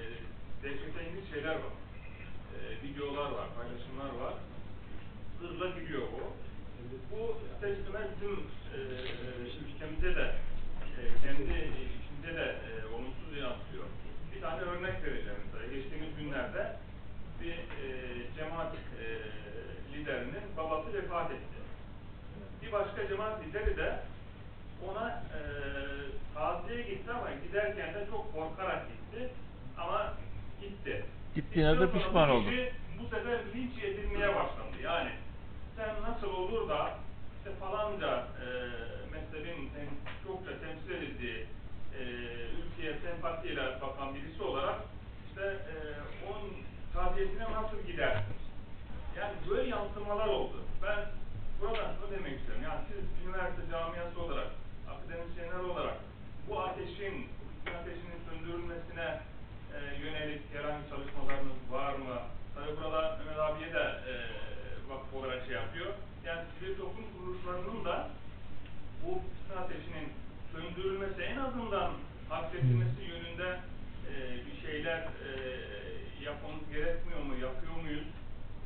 [0.62, 1.74] dehşete inici şeyler var.
[2.54, 4.34] E, videolar var, paylaşımlar var.
[5.40, 6.22] Hızla gidiyor bu.
[7.10, 7.20] Bu
[7.52, 8.38] ister istemez bizim
[8.74, 8.78] e,
[9.66, 10.26] ülkemize de
[10.98, 11.56] e, kendi
[11.98, 13.86] içinde de e, olumsuz yansıyor.
[14.34, 15.74] Bir tane örnek vereceğim mesela.
[15.74, 16.62] Geçtiğimiz günlerde
[17.40, 17.86] bir e,
[18.36, 19.06] cemaat e,
[19.92, 21.58] liderinin babası vefat etti.
[22.62, 23.98] Bir başka cemaat lideri de
[24.88, 25.40] ona e,
[26.34, 29.28] taziye gitti ama giderken de çok korkarak gitti.
[29.78, 30.14] Ama
[30.62, 31.04] gitti.
[31.60, 32.50] Gittiğine de pişman oldu.
[32.98, 34.76] Bu sefer linç edilmeye başlandı.
[34.82, 35.10] Yani
[35.76, 36.90] sen nasıl olur da
[37.38, 38.46] işte falanca e,
[39.12, 39.88] mezhebin tem,
[40.24, 41.46] çokça temsil edildiği
[41.98, 42.02] e,
[42.60, 44.74] ülkeye sempatiyle bakan birisi olarak
[45.28, 45.74] işte e,
[46.28, 46.50] onun
[46.94, 48.36] taziyesine nasıl gidersin?
[49.18, 50.56] Yani böyle yansımalar oldu.
[50.82, 50.98] Ben
[51.60, 52.62] buradan şunu demek istiyorum.
[52.64, 54.50] Yani siz üniversite camiası olarak,
[54.90, 55.96] akademisyenler olarak
[56.48, 57.28] bu ateşin,
[57.66, 59.20] bu ateşinin söndürülmesine
[60.20, 62.16] yönelik herhangi çalışmalarınız var mı?
[62.54, 64.14] Tabii burada Mehmet abiye de e,
[64.90, 65.90] vakıf olarak şey yapıyor.
[66.26, 67.96] Yani sivil toplum kuruluşlarının da
[69.02, 70.08] bu fitne ateşinin
[70.52, 71.90] söndürülmesi en azından
[72.28, 73.48] hafifletilmesi yönünde
[74.10, 74.12] e,
[74.46, 75.30] bir şeyler e,
[76.28, 78.08] yapmamız gerekmiyor mu, yapıyor muyuz?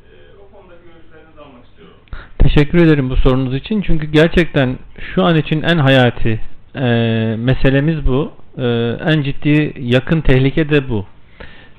[0.07, 0.11] E,
[0.43, 1.99] o konudaki görüşlerinizi almak istiyorum.
[2.39, 3.83] Teşekkür ederim bu sorunuz için.
[3.83, 4.79] Çünkü gerçekten
[5.15, 6.41] şu an için en hayati
[6.75, 6.87] e,
[7.49, 8.33] meselemiz bu.
[8.59, 8.67] E,
[9.13, 11.14] en ciddi yakın tehlike de bu.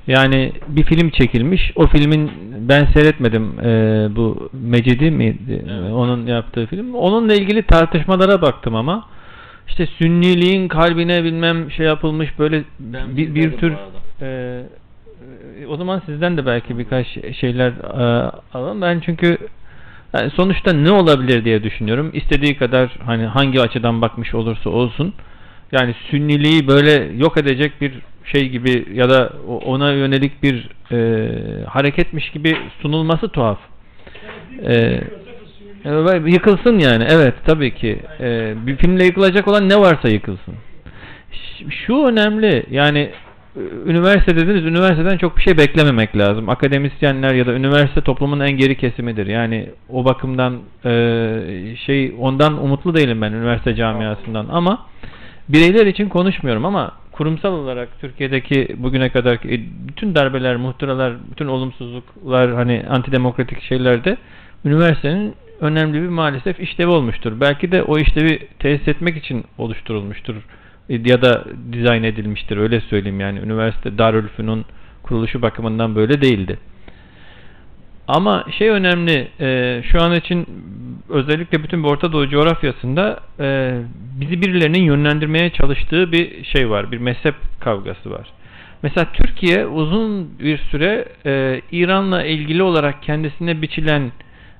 [0.07, 1.71] Yani bir film çekilmiş.
[1.75, 3.69] O filmin ben seyretmedim e,
[4.15, 5.65] bu Mecidi miydi?
[5.69, 5.91] Evet.
[5.91, 6.95] Onun yaptığı film.
[6.95, 9.05] Onunla ilgili tartışmalara baktım ama
[9.67, 13.73] işte sünniliğin kalbine bilmem şey yapılmış böyle Ben bir, bir tür
[14.21, 17.07] e, e, o zaman sizden de belki birkaç
[17.39, 18.81] şeyler e, alalım.
[18.81, 19.37] Ben çünkü
[20.13, 22.11] yani sonuçta ne olabilir diye düşünüyorum.
[22.13, 25.13] İstediği kadar hani hangi açıdan bakmış olursa olsun.
[25.75, 27.93] Yani sünniliği böyle yok edecek bir
[28.25, 31.29] şey gibi ya da ona yönelik bir e,
[31.65, 33.59] hareketmiş gibi sunulması tuhaf.
[34.63, 34.73] E,
[35.85, 35.89] e,
[36.25, 37.05] yıkılsın yani.
[37.09, 37.99] Evet tabii ki.
[38.19, 40.55] E, bir filmle yıkılacak olan ne varsa yıkılsın.
[41.69, 42.65] Şu önemli.
[42.71, 43.09] Yani
[43.85, 44.65] üniversite dediniz.
[44.65, 46.49] Üniversiteden çok bir şey beklememek lazım.
[46.49, 49.27] Akademisyenler ya da üniversite toplumun en geri kesimidir.
[49.27, 50.91] Yani o bakımdan e,
[51.85, 54.85] şey ondan umutlu değilim ben üniversite camiasından ama
[55.49, 59.39] bireyler için konuşmuyorum ama kurumsal olarak Türkiye'deki bugüne kadar
[59.87, 64.17] bütün darbeler, muhtıralar, bütün olumsuzluklar hani antidemokratik şeylerde
[64.65, 67.39] üniversitenin önemli bir maalesef işlevi olmuştur.
[67.41, 70.35] Belki de o işlevi tesis etmek için oluşturulmuştur
[70.89, 74.65] ya da dizayn edilmiştir öyle söyleyeyim yani üniversite Darülfünun
[75.03, 76.59] kuruluşu bakımından böyle değildi.
[78.07, 80.47] Ama şey önemli, e, şu an için
[81.09, 83.79] özellikle bütün bir Orta Doğu coğrafyasında e,
[84.19, 88.27] bizi birilerinin yönlendirmeye çalıştığı bir şey var, bir mezhep kavgası var.
[88.83, 94.11] Mesela Türkiye uzun bir süre e, İran'la ilgili olarak kendisine biçilen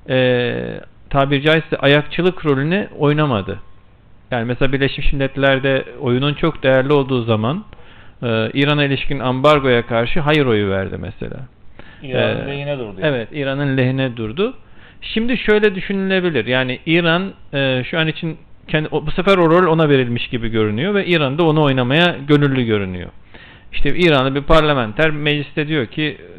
[0.10, 3.60] e, tabiri caizse ayakçılık rolünü oynamadı.
[4.32, 7.64] Yani mesela Birleşmiş Milletler'de oyunun çok değerli olduğu zaman
[8.24, 11.38] e, İran'a ilişkin ambargoya karşı hayır oyu verdi mesela.
[12.10, 13.00] İran'ın Ee, lehine durdu.
[13.02, 14.54] Evet, İran'ın lehine durdu.
[15.02, 16.46] Şimdi şöyle düşünülebilir.
[16.46, 18.38] Yani İran e, şu an için
[18.68, 22.64] kendi, bu sefer o rol ona verilmiş gibi görünüyor ve İran da onu oynamaya gönüllü
[22.64, 23.10] görünüyor.
[23.74, 26.38] İşte İran'da bir parlamenter mecliste diyor ki e,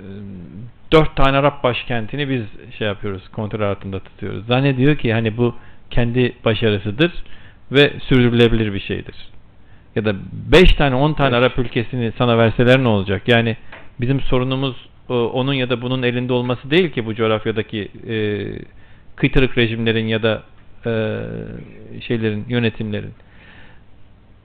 [0.93, 2.43] dört tane Arap başkentini biz
[2.79, 4.47] şey yapıyoruz, kontrol altında tutuyoruz.
[4.47, 5.55] Zannediyor ki hani bu
[5.91, 7.13] kendi başarısıdır
[7.73, 9.15] ve sürdürülebilir bir şeydir.
[9.97, 13.23] Ya da 5 tane 10 tane Arap ülkesini sana verseler ne olacak?
[13.27, 13.57] Yani
[14.01, 14.77] bizim sorunumuz
[15.15, 18.17] onun ya da bunun elinde olması değil ki bu coğrafyadaki e,
[19.17, 20.43] kıytırık rejimlerin ya da
[20.87, 20.93] e,
[22.01, 23.13] şeylerin, yönetimlerin.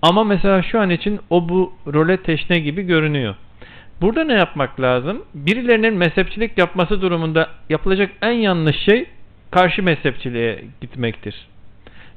[0.02, 3.36] Ama mesela şu an için o bu role teşne gibi görünüyor.
[4.02, 5.22] Burada ne yapmak lazım?
[5.34, 9.06] Birilerinin mezhepçilik yapması durumunda yapılacak en yanlış şey
[9.52, 11.48] karşı mezhepçiliğe gitmektir.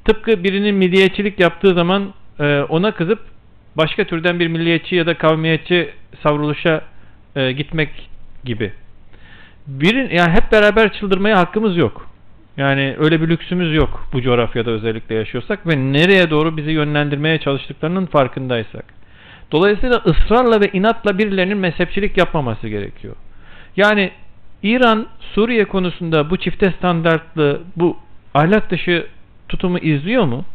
[0.05, 3.19] Tıpkı birinin milliyetçilik yaptığı zaman e, ona kızıp
[3.77, 5.89] başka türden bir milliyetçi ya da kavmiyetçi
[6.23, 6.81] savruluşa
[7.35, 7.89] e, gitmek
[8.45, 8.73] gibi.
[9.67, 12.09] Birin yani hep beraber çıldırmaya hakkımız yok.
[12.57, 18.05] Yani öyle bir lüksümüz yok bu coğrafyada özellikle yaşıyorsak ve nereye doğru bizi yönlendirmeye çalıştıklarının
[18.05, 18.85] farkındaysak.
[19.51, 23.15] Dolayısıyla ısrarla ve inatla birilerinin mezhepçilik yapmaması gerekiyor.
[23.77, 24.11] Yani
[24.63, 27.97] İran Suriye konusunda bu çifte standartlı bu
[28.33, 29.07] ahlak dışı
[29.49, 30.45] tutumu izliyor mu?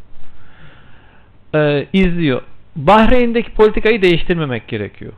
[1.54, 2.42] Ee, izliyor.
[2.76, 5.12] Bahreyn'deki politikayı değiştirmemek gerekiyor.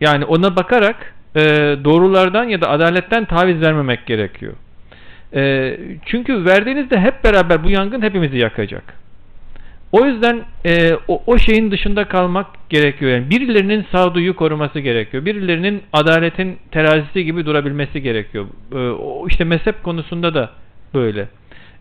[0.00, 1.40] Yani ona bakarak e,
[1.84, 4.52] doğrulardan ya da adaletten taviz vermemek gerekiyor.
[5.34, 9.04] E, çünkü verdiğinizde hep beraber bu yangın hepimizi yakacak.
[9.92, 13.10] O yüzden e, o, o şeyin dışında kalmak gerekiyor.
[13.10, 15.24] Yani birilerinin sağduyu koruması gerekiyor.
[15.24, 18.46] Birilerinin adaletin terazisi gibi durabilmesi gerekiyor.
[18.72, 20.50] E, o işte mezhep konusunda da
[20.94, 21.28] böyle.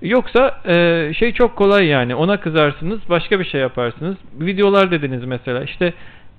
[0.01, 2.15] Yoksa e, şey çok kolay yani.
[2.15, 4.15] Ona kızarsınız, başka bir şey yaparsınız.
[4.39, 5.63] Videolar dediniz mesela.
[5.63, 5.93] İşte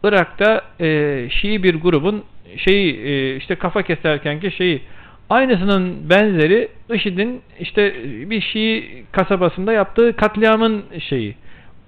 [0.05, 2.23] Irak'ta e, Şii bir grubun
[2.57, 4.83] şeyi e, işte kafa keserkenki şeyi
[5.31, 7.95] aynısının benzeri IŞİD'in işte
[8.31, 11.35] bir Şii kasabasında yaptığı katliamın şeyi.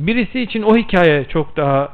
[0.00, 1.92] Birisi için o hikaye çok daha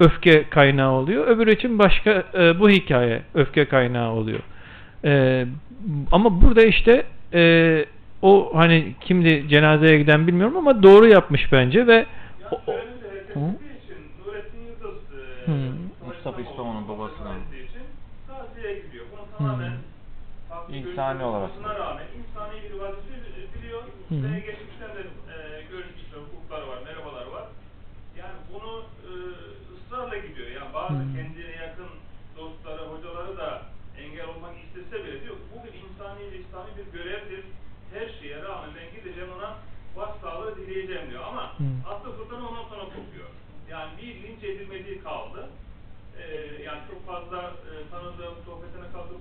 [0.00, 1.26] öfke kaynağı oluyor.
[1.26, 4.40] Öbürü için başka e, bu hikaye öfke kaynağı oluyor.
[5.04, 5.44] E,
[6.12, 7.02] ama burada işte
[7.34, 7.84] e,
[8.22, 12.06] o hani kimdi cenazeye giden bilmiyorum ama doğru yapmış bence ve Ya
[12.50, 14.98] o- o- için Nurettin Yıldız
[15.46, 15.56] e, Hı.
[16.06, 17.28] Mustafa İslamoğlu'nun babasına.
[17.28, 17.82] ettiği için
[18.28, 19.04] taziyeye gidiyor.
[19.12, 19.72] Bunu tamamen
[20.48, 21.50] farklı İnsani olarak.
[21.78, 23.16] rağmen insani bir vazife
[23.54, 23.82] biliyor.
[23.82, 24.14] Hı.
[24.34, 25.00] Ve geçmişten de
[25.34, 27.44] e, görüşmüşler, hukukları var, merhabaları var.
[28.18, 29.12] Yani bunu e,
[29.74, 30.48] ısrarla gidiyor.
[30.48, 31.14] Yani bazı Hı.
[31.16, 31.90] kendine yakın
[32.36, 33.62] dostları, hocaları da
[33.98, 37.44] engel olmak istese bile diyor bu bir insani ve İslami bir görevdir.
[37.94, 39.56] Her şeye rağmen ben gideceğim ona
[39.96, 41.22] başsağlığı dileyeceğim diyor.
[41.24, 41.64] Ama Hı.
[41.90, 43.28] aslı fırtına ondan sonra kopuyor.
[43.70, 45.48] Yani bir linç edilmediği kaldı.
[46.18, 48.67] Ee, yani çok fazla e, tanıdığım, sohbetine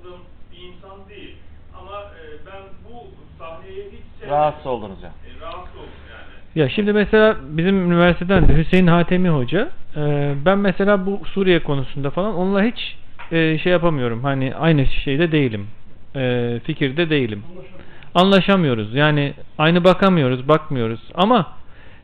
[0.08, 0.20] katıldığım
[0.52, 1.36] bir insan değil.
[1.80, 3.08] Ama e, ben bu
[3.40, 4.36] sahneye hiç sevmedim.
[4.36, 5.14] Rahatsız oldunuz yani.
[5.14, 6.62] E, rahatsız oldum yani.
[6.62, 12.10] Ya şimdi mesela bizim üniversiteden de Hüseyin Hatemi Hoca e, ben mesela bu Suriye konusunda
[12.10, 12.98] falan onunla hiç
[13.32, 14.24] e, şey yapamıyorum.
[14.24, 15.68] Hani aynı şeyde değilim.
[16.16, 17.44] E, fikirde değilim.
[18.16, 18.96] Anlaşamıyoruz.
[18.96, 21.00] Yani aynı bakamıyoruz, bakmıyoruz.
[21.16, 21.48] Ama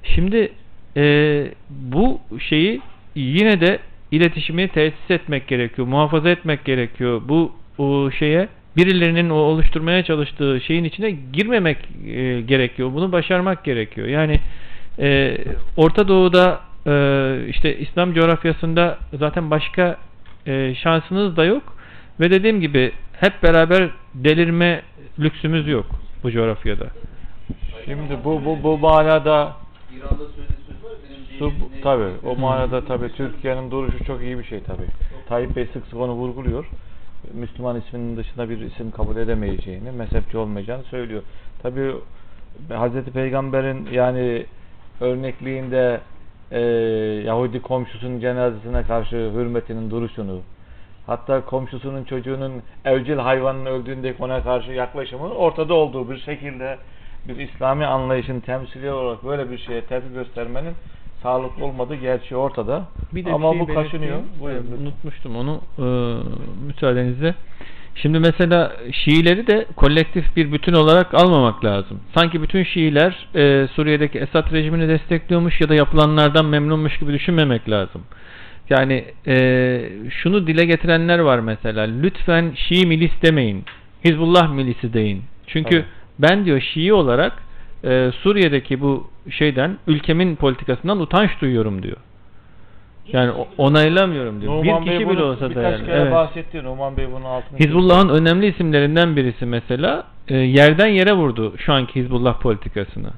[0.04, 0.52] şimdi
[0.98, 2.82] e, bu şeyi
[3.16, 3.80] yine de
[4.14, 7.22] iletişimi tesis etmek gerekiyor, muhafaza etmek gerekiyor.
[7.28, 8.48] Bu o şeye
[8.78, 12.94] birilerinin o oluşturmaya çalıştığı şeyin içine girmemek e, gerekiyor.
[12.94, 14.08] Bunu başarmak gerekiyor.
[14.08, 14.40] Yani
[15.00, 15.38] e,
[15.78, 16.94] Orta Doğu'da e,
[17.50, 19.98] işte İslam coğrafyasında zaten başka
[20.48, 21.64] e, şansınız da yok
[22.20, 24.82] ve dediğim gibi hep beraber delirme
[25.20, 25.86] lüksümüz yok
[26.24, 26.86] bu coğrafyada.
[27.86, 29.54] Şimdi bu bu bu manada
[29.98, 34.22] İran'da söylediği söz var benim Su, dinimin ne- tabi o manada tabi Türkiye'nin duruşu çok
[34.22, 34.84] iyi bir şey tabi.
[35.30, 36.66] Tayyip Bey sık sık onu vurguluyor.
[37.34, 41.22] Müslüman isminin dışında bir isim kabul edemeyeceğini, mezhepçi olmayacağını söylüyor.
[41.62, 41.94] Tabi
[42.70, 44.46] Hazreti Peygamber'in yani
[45.02, 46.00] örnekliğinde
[46.52, 46.60] e,
[47.26, 50.42] Yahudi komşusunun cenazesine karşı hürmetinin duruşunu,
[51.06, 56.78] hatta komşusunun çocuğunun evcil hayvanın öldüğündeki ona karşı yaklaşımı ortada olduğu bir şekilde
[57.28, 60.74] bir İslami anlayışın temsili olarak böyle bir şeye tepki göstermenin
[61.24, 62.84] sağlıklı olmadığı gerçeği ortada.
[63.14, 64.20] Bir de Ama bir şey bu kaşınıyor.
[64.42, 64.86] Buyurun Ee, lütfen.
[64.86, 65.86] Unutmuştum onu e,
[66.68, 67.36] müsaadenizle.
[67.96, 72.00] Şimdi mesela Şiileri de kolektif bir bütün olarak almamak lazım.
[72.18, 78.02] Sanki bütün Şiiler e, Suriye'deki Esad rejimini destekliyormuş ya da yapılanlardan memnunmuş gibi düşünmemek lazım.
[78.70, 79.36] Yani e,
[80.10, 81.82] şunu dile getirenler var mesela.
[81.84, 83.64] Lütfen Şii milis demeyin.
[84.06, 85.24] Hizbullah milisi deyin.
[85.48, 85.86] Çünkü Evet.
[86.20, 87.34] ben diyor Şii olarak
[87.84, 91.98] e, Suriye'deki bu şeyden ülkemin politikasından utanç duyuyorum diyor.
[93.08, 94.54] Yani onaylamıyorum diyor.
[94.54, 95.86] Numan bir Bey kişi bunu bile olsa da birkaç yani.
[95.86, 96.12] kere Evet.
[96.12, 96.64] bahsetti.
[96.64, 101.96] Numan Bey bunun altını Hizbullah'ın önemli isimlerinden birisi mesela e, yerden yere vurdu şu anki
[101.96, 103.10] Hizbullah politikasını.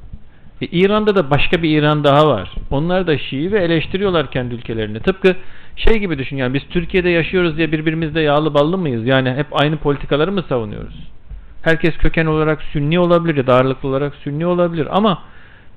[0.61, 2.51] E, İran'da da başka bir İran daha var.
[2.71, 4.99] Onlar da Şii ve eleştiriyorlar kendi ülkelerini.
[4.99, 5.35] Tıpkı
[5.75, 9.07] şey gibi düşün yani biz Türkiye'de yaşıyoruz diye birbirimizle yağlı ballı mıyız?
[9.07, 10.95] Yani hep aynı politikaları mı savunuyoruz?
[11.65, 15.23] Herkes köken olarak Sünni olabilir ya da ağırlıklı olarak Sünni olabilir ama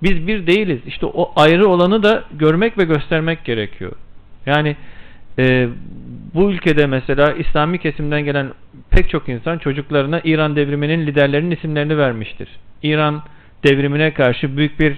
[0.02, 0.80] biz bir değiliz.
[0.86, 3.92] İşte o ayrı olanı da görmek ve göstermek gerekiyor.
[4.46, 4.76] Yani
[5.38, 5.68] e,
[6.34, 8.50] bu ülkede mesela İslami kesimden gelen
[8.90, 12.48] pek çok insan çocuklarına İran devriminin liderlerinin isimlerini vermiştir.
[12.82, 13.22] İran
[13.64, 14.96] devrimine karşı büyük bir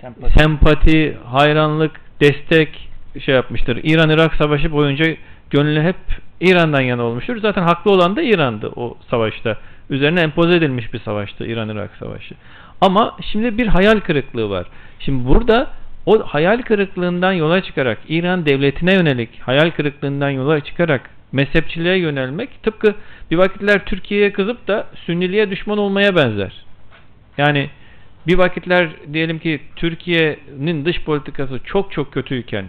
[0.00, 0.38] Sempati.
[0.38, 2.88] sempati, hayranlık, destek
[3.24, 3.80] şey yapmıştır.
[3.82, 5.04] İran-Irak savaşı boyunca
[5.50, 5.96] gönlü hep
[6.40, 7.36] İran'dan yana olmuştur.
[7.40, 9.56] Zaten haklı olan da İran'dı o savaşta.
[9.90, 12.34] Üzerine empoze edilmiş bir savaştı İran-Irak savaşı.
[12.80, 14.66] Ama şimdi bir hayal kırıklığı var.
[15.00, 15.70] Şimdi burada
[16.06, 22.94] o hayal kırıklığından yola çıkarak İran devletine yönelik hayal kırıklığından yola çıkarak mezhepçiliğe yönelmek tıpkı
[23.30, 26.64] bir vakitler Türkiye'ye kızıp da Sünniliğe düşman olmaya benzer.
[27.38, 27.70] Yani
[28.26, 32.64] bir vakitler diyelim ki Türkiye'nin dış politikası çok çok kötüyken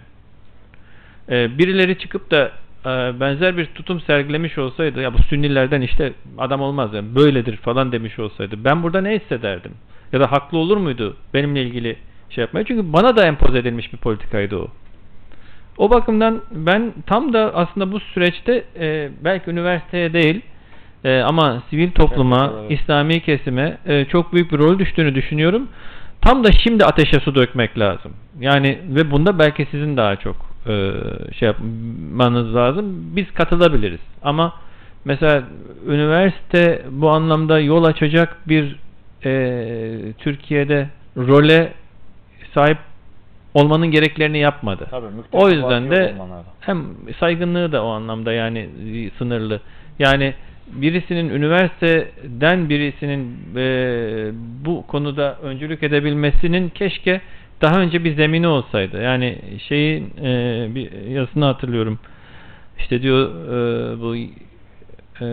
[1.28, 2.52] e, birileri çıkıp da
[3.20, 8.18] benzer bir tutum sergilemiş olsaydı ya bu Sünnilerden işte adam olmaz yani böyledir falan demiş
[8.18, 9.72] olsaydı ben burada ne hissederdim?
[10.12, 11.96] Ya da haklı olur muydu benimle ilgili
[12.30, 12.64] şey yapmaya?
[12.64, 14.68] Çünkü bana da empoze edilmiş bir politikaydı o.
[15.78, 20.40] O bakımdan ben tam da aslında bu süreçte e, belki üniversiteye değil
[21.04, 22.80] e, ama sivil topluma, Evet.
[22.80, 25.68] İslami kesime e, çok büyük bir rol düştüğünü düşünüyorum.
[26.20, 28.12] Tam da şimdi ateşe su dökmek lazım.
[28.40, 30.92] Yani ve bunda belki sizin daha çok e,
[31.38, 33.16] şey yapmanız lazım.
[33.16, 34.00] Biz katılabiliriz.
[34.22, 34.52] Ama
[35.04, 35.42] mesela
[35.86, 38.76] üniversite bu anlamda yol açacak bir
[39.24, 41.72] e, Türkiye'de role
[42.54, 42.78] sahip
[43.54, 44.86] olmanın gereklerini yapmadı.
[44.90, 46.14] Tabii, o yüzden de
[46.60, 46.84] hem
[47.20, 48.68] saygınlığı da o anlamda yani
[49.18, 49.60] sınırlı.
[49.98, 50.34] Yani
[50.72, 53.64] birisinin üniversiteden birisinin e,
[54.64, 57.20] bu konuda öncülük edebilmesinin keşke
[57.62, 59.02] daha önce bir zemini olsaydı.
[59.02, 59.38] Yani
[59.68, 61.98] şeyin e, bir yazısını hatırlıyorum.
[62.78, 64.16] İşte diyor e, bu
[65.24, 65.26] e,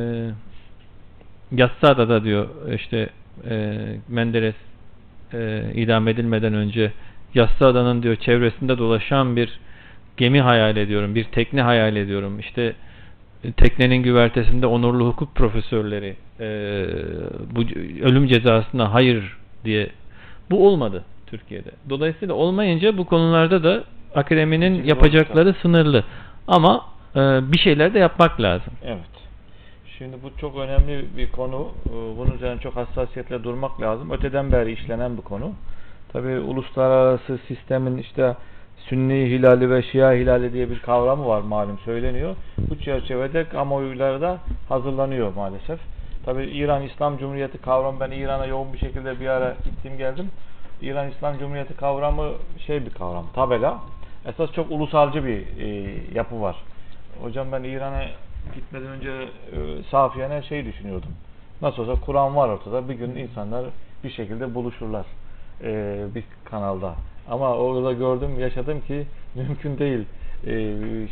[1.51, 3.09] Yassıada'da diyor işte
[3.49, 3.77] e,
[4.07, 4.55] Menderes
[5.33, 6.91] e, idam edilmeden önce
[7.33, 9.59] Yassıada'nın diyor çevresinde dolaşan bir
[10.17, 12.39] gemi hayal ediyorum, bir tekne hayal ediyorum.
[12.39, 12.73] İşte
[13.43, 16.47] e, teknenin güvertesinde onurlu hukuk profesörleri e,
[17.55, 17.61] bu
[18.01, 19.89] ölüm cezasına hayır diye
[20.51, 21.71] bu olmadı Türkiye'de.
[21.89, 23.83] Dolayısıyla olmayınca bu konularda da
[24.15, 26.03] akademinin Çünkü yapacakları sınırlı.
[26.47, 26.85] Ama
[27.15, 27.19] e,
[27.51, 28.73] bir şeyler de yapmak lazım.
[28.85, 29.17] Evet.
[29.97, 31.67] Şimdi bu çok önemli bir konu.
[31.89, 34.11] Ee, Bunun üzerine çok hassasiyetle durmak lazım.
[34.11, 35.51] Öteden beri işlenen bir konu.
[36.13, 38.35] Tabi uluslararası sistemin işte
[38.77, 42.35] Sünni hilali ve Şia hilali diye bir kavramı var malum söyleniyor.
[42.57, 44.37] Bu çerçevede kamuoyları da
[44.69, 45.79] hazırlanıyor maalesef.
[46.25, 50.29] Tabi İran İslam Cumhuriyeti kavramı ben İran'a yoğun bir şekilde bir ara gittim geldim.
[50.81, 52.31] İran İslam Cumhuriyeti kavramı
[52.67, 53.79] şey bir kavram, tabela.
[54.25, 56.55] Esas çok ulusalcı bir e, yapı var.
[57.21, 58.03] Hocam ben İran'a
[58.55, 61.09] gitmeden önce e, safiyene şey düşünüyordum.
[61.61, 62.89] Nasıl olsa Kur'an var ortada.
[62.89, 63.65] Bir gün insanlar
[64.03, 65.05] bir şekilde buluşurlar
[65.63, 66.95] e, bir kanalda.
[67.29, 70.05] Ama orada gördüm, yaşadım ki mümkün değil
[70.43, 70.53] e,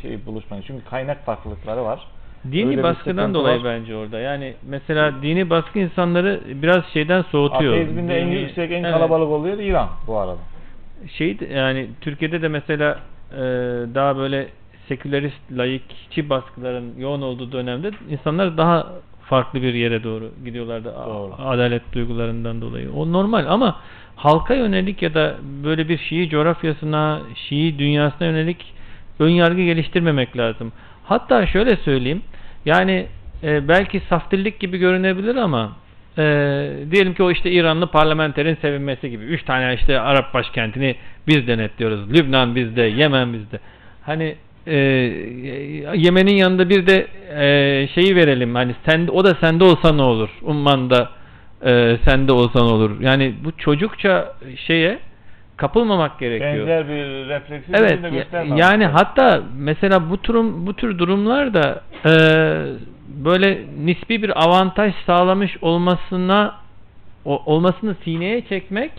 [0.02, 0.64] şey buluşmayı.
[0.68, 2.08] Çünkü kaynak farklılıkları var.
[2.46, 3.80] Öyle Dini bir baskıdan dolayı var.
[3.80, 4.20] bence orada.
[4.20, 7.74] Yani mesela dini baskı insanları biraz şeyden soğutuyor.
[7.74, 8.94] Ateizminde en yüksek, en Evet.
[8.94, 10.38] kalabalık oluyor İran bu arada.
[11.18, 13.00] şey yani Türkiye'de de mesela
[13.32, 13.38] e,
[13.96, 14.48] daha böyle
[14.88, 18.88] sekülerist, laikçi baskıların yoğun olduğu dönemde insanlar daha
[19.22, 20.94] farklı bir yere doğru gidiyorlardı.
[21.08, 21.34] Doğru.
[21.46, 22.92] Adalet duygularından dolayı.
[22.94, 23.76] O normal ama
[24.16, 28.74] halka yönelik ya da böyle bir Şii coğrafyasına, Şii dünyasına yönelik
[29.20, 30.72] ön yargı geliştirmemek lazım.
[31.04, 32.22] Hatta şöyle söyleyeyim.
[32.66, 33.08] Yani
[33.44, 35.76] e, belki saftillik gibi görünebilir ama
[36.18, 36.24] e,
[36.92, 39.24] diyelim ki o işte İranlı parlamenterin sevinmesi gibi.
[39.24, 40.96] Üç tane işte Arap başkentini
[41.28, 42.14] biz denetliyoruz.
[42.14, 43.60] Lübnan bizde, Yemen bizde.
[44.02, 44.36] Hani
[44.68, 44.76] e,
[45.96, 48.56] Yemen'in yanında bir de e, şeyi verelim.
[48.56, 50.30] Hani sen o da sende olsa ne olur?
[50.42, 51.10] Umman da
[51.66, 53.02] e, sende olsa ne olur?
[53.02, 55.00] Yani bu çocukça şeye
[55.58, 56.68] kapılmamak gerekiyor.
[56.68, 58.96] Benzer bir refleksi Evet de göstermemiz yani lazım.
[58.98, 62.12] hatta mesela bu durum bu tür durumlarda e,
[63.26, 66.56] böyle nispi bir avantaj sağlamış olmasına
[67.26, 68.92] o- olmasını sineye çekmek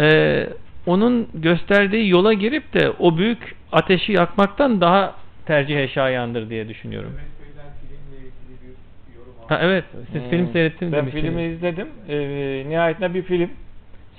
[0.00, 0.46] e,
[0.86, 5.14] onun gösterdiği yola girip de o büyük ateşi yakmaktan daha
[5.46, 7.12] tercih şayandır diye düşünüyorum.
[9.48, 10.30] Ha, evet siz Hmm.
[10.30, 11.24] film seyrettiniz Ben demiştiniz.
[11.24, 11.88] filmi izledim.
[12.08, 13.50] Ee, nihayetinde bir film.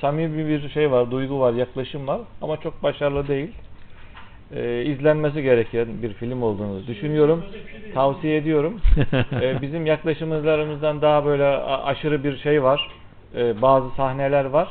[0.02, 3.52] Samimi bir şey var, duygu var, yaklaşım var ama çok başarılı değil.
[4.56, 7.46] Ee, izlenmesi gereken bir film olduğunu düşünüyorum.
[7.94, 8.82] Tavsiye ediyorum.
[9.42, 12.90] Ee, bizim yaklaşımlarımızdan daha böyle aşırı bir şey var.
[13.36, 14.70] Ee, bazı sahneler var.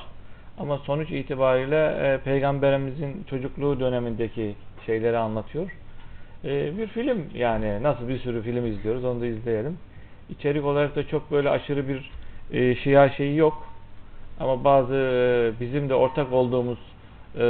[0.58, 4.54] Ama sonuç itibariyle e, Peygamberimizin çocukluğu dönemindeki
[4.86, 5.70] şeyleri anlatıyor.
[6.44, 9.78] Ee, bir film yani nasıl bir sürü film izliyoruz onu da izleyelim.
[10.30, 12.10] İçerik olarak da çok böyle aşırı bir
[12.52, 13.73] e, şia şeyi yok.
[14.40, 16.78] Ama bazı e, bizim de ortak olduğumuz
[17.38, 17.40] e,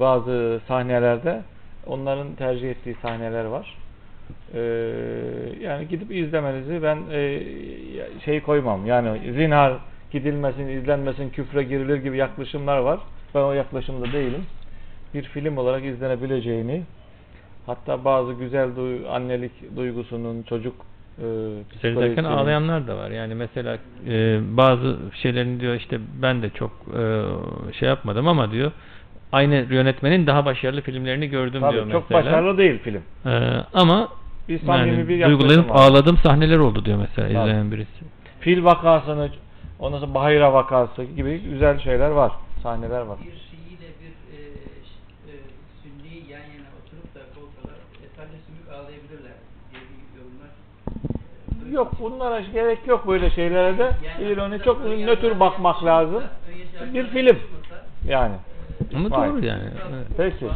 [0.00, 1.42] bazı sahnelerde
[1.86, 3.76] onların tercih ettiği sahneler var.
[4.54, 4.60] E,
[5.60, 6.98] yani gidip izlemenizi ben
[8.24, 8.86] şey koymam.
[8.86, 9.72] Yani zinhar
[10.10, 13.00] gidilmesin, izlenmesin, küfre girilir gibi yaklaşımlar var.
[13.34, 14.46] Ben o yaklaşımda değilim.
[15.14, 16.82] Bir film olarak izlenebileceğini
[17.66, 18.70] hatta bazı güzel
[19.10, 20.74] annelik duygusunun çocuk
[21.16, 23.10] Seyrederken psikolojisinin- ağlayanlar da var.
[23.10, 23.78] Yani mesela
[24.08, 27.22] e, bazı şeylerini diyor işte ben de çok e,
[27.72, 28.72] şey yapmadım ama diyor
[29.32, 32.24] aynı yönetmenin daha başarılı filmlerini gördüm Tabii, diyor çok mesela.
[32.32, 33.02] başarılı değil film.
[33.26, 33.30] E,
[33.74, 34.08] ama
[34.48, 35.74] Bir yani bir duygulanıp var.
[35.76, 37.38] ağladığım sahneler oldu diyor mesela Tabii.
[37.38, 38.04] izleyen birisi.
[38.40, 39.28] Fil vakasını,
[39.78, 42.32] ondan sonra Bahira vakası gibi güzel şeyler var.
[42.62, 43.18] Sahneler var.
[43.18, 44.38] bir Şii ile bir e,
[44.84, 45.34] ş- e,
[45.82, 49.36] Sünni yan yana oturup da kolsalar e, sadece sümük ağlayabilirler
[49.70, 50.48] diye bir yorumlar.
[50.48, 51.61] e, duydum.
[51.72, 53.90] Yok bunlara gerek yok böyle şeylere de.
[54.38, 56.22] Yani çok nötr bakmak lazım.
[56.80, 57.38] yargılar Bir film
[58.08, 58.34] yani.
[58.94, 59.28] Ama Vay.
[59.28, 59.62] doğru yani.
[59.92, 60.06] Evet.
[60.16, 60.46] Peki.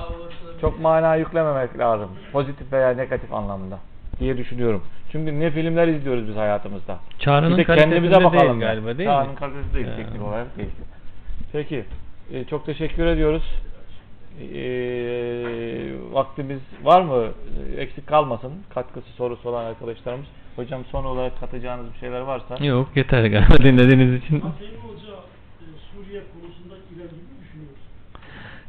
[0.60, 2.10] Çok mana yüklememek lazım.
[2.32, 3.78] Pozitif veya negatif anlamda
[4.18, 4.82] diye düşünüyorum.
[5.12, 6.98] Çünkü ne filmler izliyoruz biz hayatımızda.
[7.18, 9.38] Çağrı'nın bir de kendimize bakalım değil galiba değil Çağrı'nın mi?
[9.38, 9.96] kalitesi değil, Ya.
[9.96, 10.70] teknik olarak değil.
[11.52, 11.84] Peki.
[12.32, 13.42] e, çok teşekkür ediyoruz.
[14.54, 14.58] E,
[16.12, 17.24] vaktimiz var mı?
[17.78, 18.52] Eksik kalmasın.
[18.74, 20.26] Katkısı sorusu olan arkadaşlarımız.
[20.56, 22.64] Hocam son olarak katacağınız bir şeyler varsa.
[22.64, 24.36] Yok yeter galiba dinlediğiniz için.
[24.36, 25.12] Hüseyin Hoca
[25.60, 27.80] e, Suriye konusunda ilerlemeyi mi düşünüyoruz?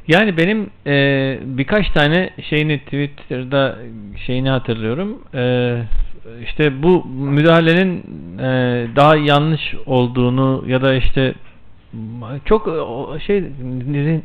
[0.08, 3.78] Yani benim e, birkaç tane şeyini Twitter'da
[4.26, 5.22] şeyini hatırlıyorum.
[5.34, 5.74] E,
[6.42, 8.02] işte bu müdahalenin
[8.38, 11.34] e, daha yanlış olduğunu ya da işte
[12.44, 12.68] çok
[13.26, 13.44] şey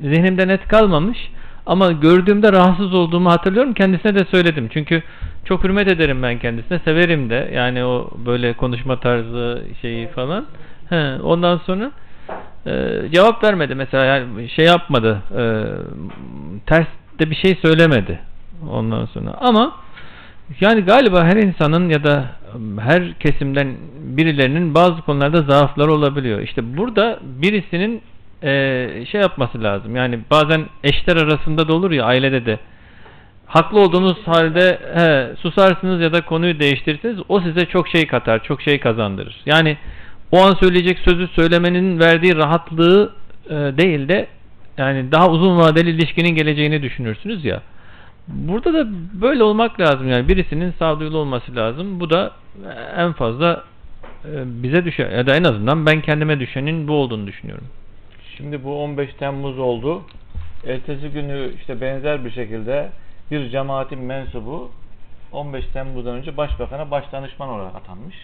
[0.02, 1.18] zihnimde net kalmamış
[1.66, 3.74] ama gördüğümde rahatsız olduğumu hatırlıyorum.
[3.74, 4.70] Kendisine de söyledim.
[4.74, 5.04] Çünkü
[5.46, 6.80] çok hürmet ederim ben kendisine.
[6.80, 7.52] Severim de.
[7.54, 10.46] Yani o böyle konuşma tarzı şeyi falan.
[10.90, 11.92] He, ondan sonra
[12.68, 15.44] ee, cevap vermedi mesela yani şey yapmadı e,
[16.66, 16.88] ters
[17.20, 18.20] de bir şey söylemedi
[18.72, 19.76] ondan sonra ama
[20.60, 22.26] yani galiba her insanın ya da
[22.80, 26.40] her kesimden birilerinin bazı konularda zaafları olabiliyor.
[26.40, 28.02] İşte burada birisinin
[28.44, 29.96] e, şey yapması lazım.
[29.96, 32.60] Yani bazen eşler arasında da olur ya ailede de.
[33.46, 37.20] Haklı olduğunuz halde he, susarsınız ya da konuyu değiştirirsiniz.
[37.30, 39.42] O size çok şey katar, çok şey kazandırır.
[39.46, 39.78] Yani
[40.32, 43.14] o an söyleyecek sözü söylemenin verdiği rahatlığı
[43.50, 44.28] e, değil de
[44.78, 47.62] yani daha uzun vadeli ilişkinin geleceğini düşünürsünüz ya.
[48.28, 48.88] Burada da
[49.22, 52.00] böyle olmak lazım yani birisinin sağduyulu olması lazım.
[52.00, 52.32] Bu da
[52.98, 53.64] en fazla
[54.26, 57.68] e, bize düşer ya da en azından ben kendime düşenin bu olduğunu düşünüyorum.
[58.38, 60.02] Şimdi bu 15 Temmuz oldu.
[60.68, 62.90] Ertesi günü işte benzer bir şekilde
[63.32, 64.72] bir cemaatin mensubu
[65.32, 68.16] 15 Temmuz'dan önce başbakana başdanışman olarak atanmış.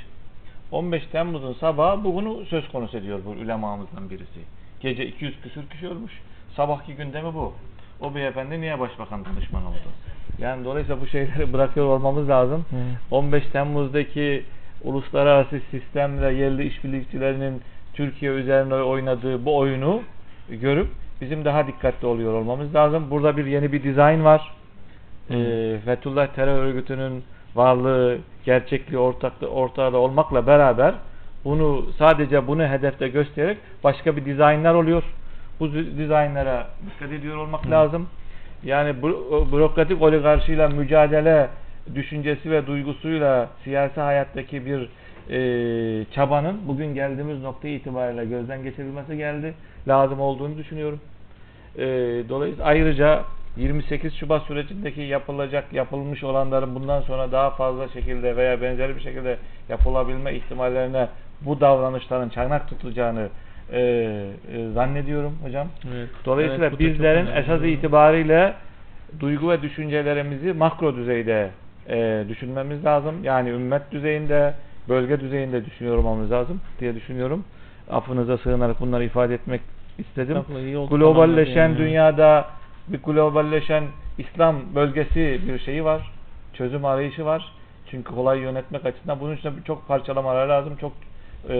[0.72, 4.40] 15 Temmuz'un sabahı bugünü söz konusu ediyor bu ulemamızdan birisi.
[4.82, 6.14] Gece 200 küsür kişi ölmüş.
[6.56, 7.54] Sabahki gündemi bu.
[8.02, 9.90] O beyefendi niye başbakan danışman oldu?
[10.40, 12.66] Yani dolayısıyla bu şeyleri bırakıyor olmamız lazım.
[12.70, 13.16] Hı.
[13.16, 14.44] 15 Temmuz'daki
[14.84, 17.62] uluslararası sistemle yerli işbirlikçilerinin
[18.00, 20.02] Türkiye üzerine oynadığı bu oyunu
[20.50, 20.88] görüp
[21.22, 23.12] bizim daha dikkatli oluyor olmamız lazım.
[23.12, 24.52] Burada bir yeni bir dizayn var.
[25.32, 27.24] Ee, Fethullah terör örgütünün
[27.56, 30.94] varlığı, gerçekliği ortaklı, ortağda olmakla beraber
[31.46, 35.04] bunu sadece bunu hedefte göstererek başka bir dizaynlar oluyor.
[35.60, 38.08] Bu dizaynlara dikkat ediyor olmak lazım.
[38.64, 41.50] Yani bü- bürokratik oligarşiyle mücadele
[41.96, 44.90] düşüncesi ve duygusuyla siyasi hayattaki bir
[45.30, 49.54] e, çabanın bugün geldiğimiz nokta itibariyle gözden geçirilmesi geldi.
[49.88, 51.00] Lazım olduğunu düşünüyorum.
[51.78, 51.86] E,
[52.30, 53.24] dolayısıyla ayrıca
[53.58, 59.38] 28 Şubat sürecindeki yapılacak, yapılmış olanların bundan sonra daha fazla şekilde veya benzer bir şekilde
[59.70, 61.08] yapılabilme ihtimallerine
[61.42, 63.30] bu davranışların çanak tutacağını
[63.72, 65.68] e, e, zannediyorum hocam.
[65.94, 66.10] Evet.
[66.26, 68.54] Dolayısıyla Evet, bizlerin esas itibariyle
[69.20, 71.50] duygu ve düşüncelerimizi makro düzeyde
[71.90, 73.24] e, düşünmemiz lazım.
[73.24, 74.54] Yani ümmet düzeyinde,
[74.90, 77.44] bölge düzeyinde düşünüyor olmamız lazım diye düşünüyorum.
[77.90, 79.62] Affınıza sığınarak bunları ifade etmek
[79.98, 80.38] istedim.
[80.38, 81.78] Oldu, Globalleşen yani.
[81.78, 82.46] dünyada
[82.88, 83.84] bir globalleşen
[84.18, 86.12] İslam bölgesi bir şeyi var.
[86.54, 87.52] Çözüm arayışı var.
[87.92, 90.76] Çünkü kolay yönetmek açısından bunun için çok parçalamalar lazım.
[90.76, 90.92] Çok
[91.50, 91.58] e,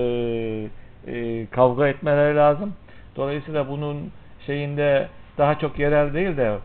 [1.08, 2.74] e, kavga etmeleri lazım.
[3.16, 4.12] Dolayısıyla bunun
[4.46, 5.08] şeyinde
[5.38, 6.58] daha çok yerel değil de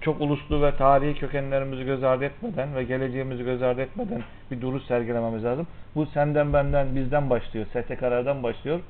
[0.00, 4.82] çok uluslu ve tarihi kökenlerimizi göz ardı etmeden ve geleceğimizi göz ardı etmeden bir duruş
[4.82, 5.66] sergilememiz lazım.
[5.94, 7.66] Bu senden benden bizden başlıyor.
[7.66, 8.80] STK'lardan başlıyor.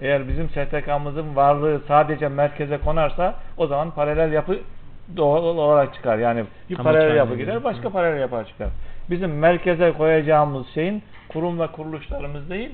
[0.00, 4.58] Eğer bizim STK'mızın varlığı sadece merkeze konarsa o zaman paralel yapı
[5.16, 6.18] doğal olarak çıkar.
[6.18, 7.92] Yani bir Amaç paralel yapı gider, başka Hı.
[7.92, 8.68] paralel yapı çıkar.
[9.10, 12.70] Bizim merkeze koyacağımız şeyin kurum ve kuruluşlarımız değil,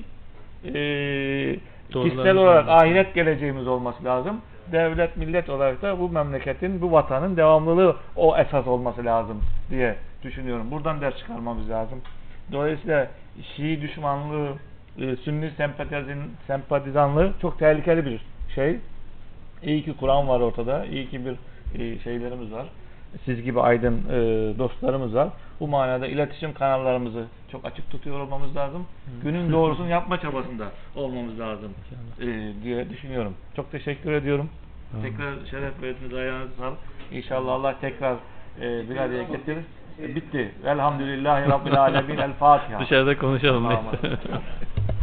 [1.93, 4.41] Doğrularımız kişisel olarak ahiret geleceğimiz olması lazım.
[4.71, 10.71] Devlet, millet olarak da bu memleketin, bu vatanın devamlılığı o esas olması lazım diye düşünüyorum.
[10.71, 12.01] Buradan ders çıkarmamız lazım.
[12.51, 13.07] Dolayısıyla
[13.55, 14.53] Şii düşmanlığı,
[14.97, 16.17] e, Sünni sempatizan,
[16.47, 18.21] sempatizanlığı çok tehlikeli bir
[18.55, 18.79] şey.
[19.63, 20.85] İyi ki Kur'an var ortada.
[20.85, 21.35] İyi ki bir
[21.81, 22.67] e, şeylerimiz var.
[23.25, 24.17] Siz gibi aydın e,
[24.59, 25.29] dostlarımız var.
[25.59, 28.85] Bu manada iletişim kanallarımızı çok açık tutuyor olmamız lazım.
[29.23, 30.65] Günün doğrusunu yapma çabasında
[30.95, 31.71] olmamız lazım
[32.21, 32.25] e,
[32.63, 33.33] diye düşünüyorum.
[33.55, 34.49] Çok teşekkür ediyorum.
[34.91, 35.05] Tamam.
[35.05, 36.77] Tekrar şeref verdiniz ayağınıza sağlık.
[37.11, 38.15] İnşallah Allah tekrar
[38.61, 39.63] e, bir araya getirir.
[40.01, 40.51] E, bitti.
[40.65, 42.17] Elhamdülillahi Rabbil Alemin.
[42.17, 42.79] El Fatiha.
[42.79, 43.81] Dışarıda konuşalım Allah'a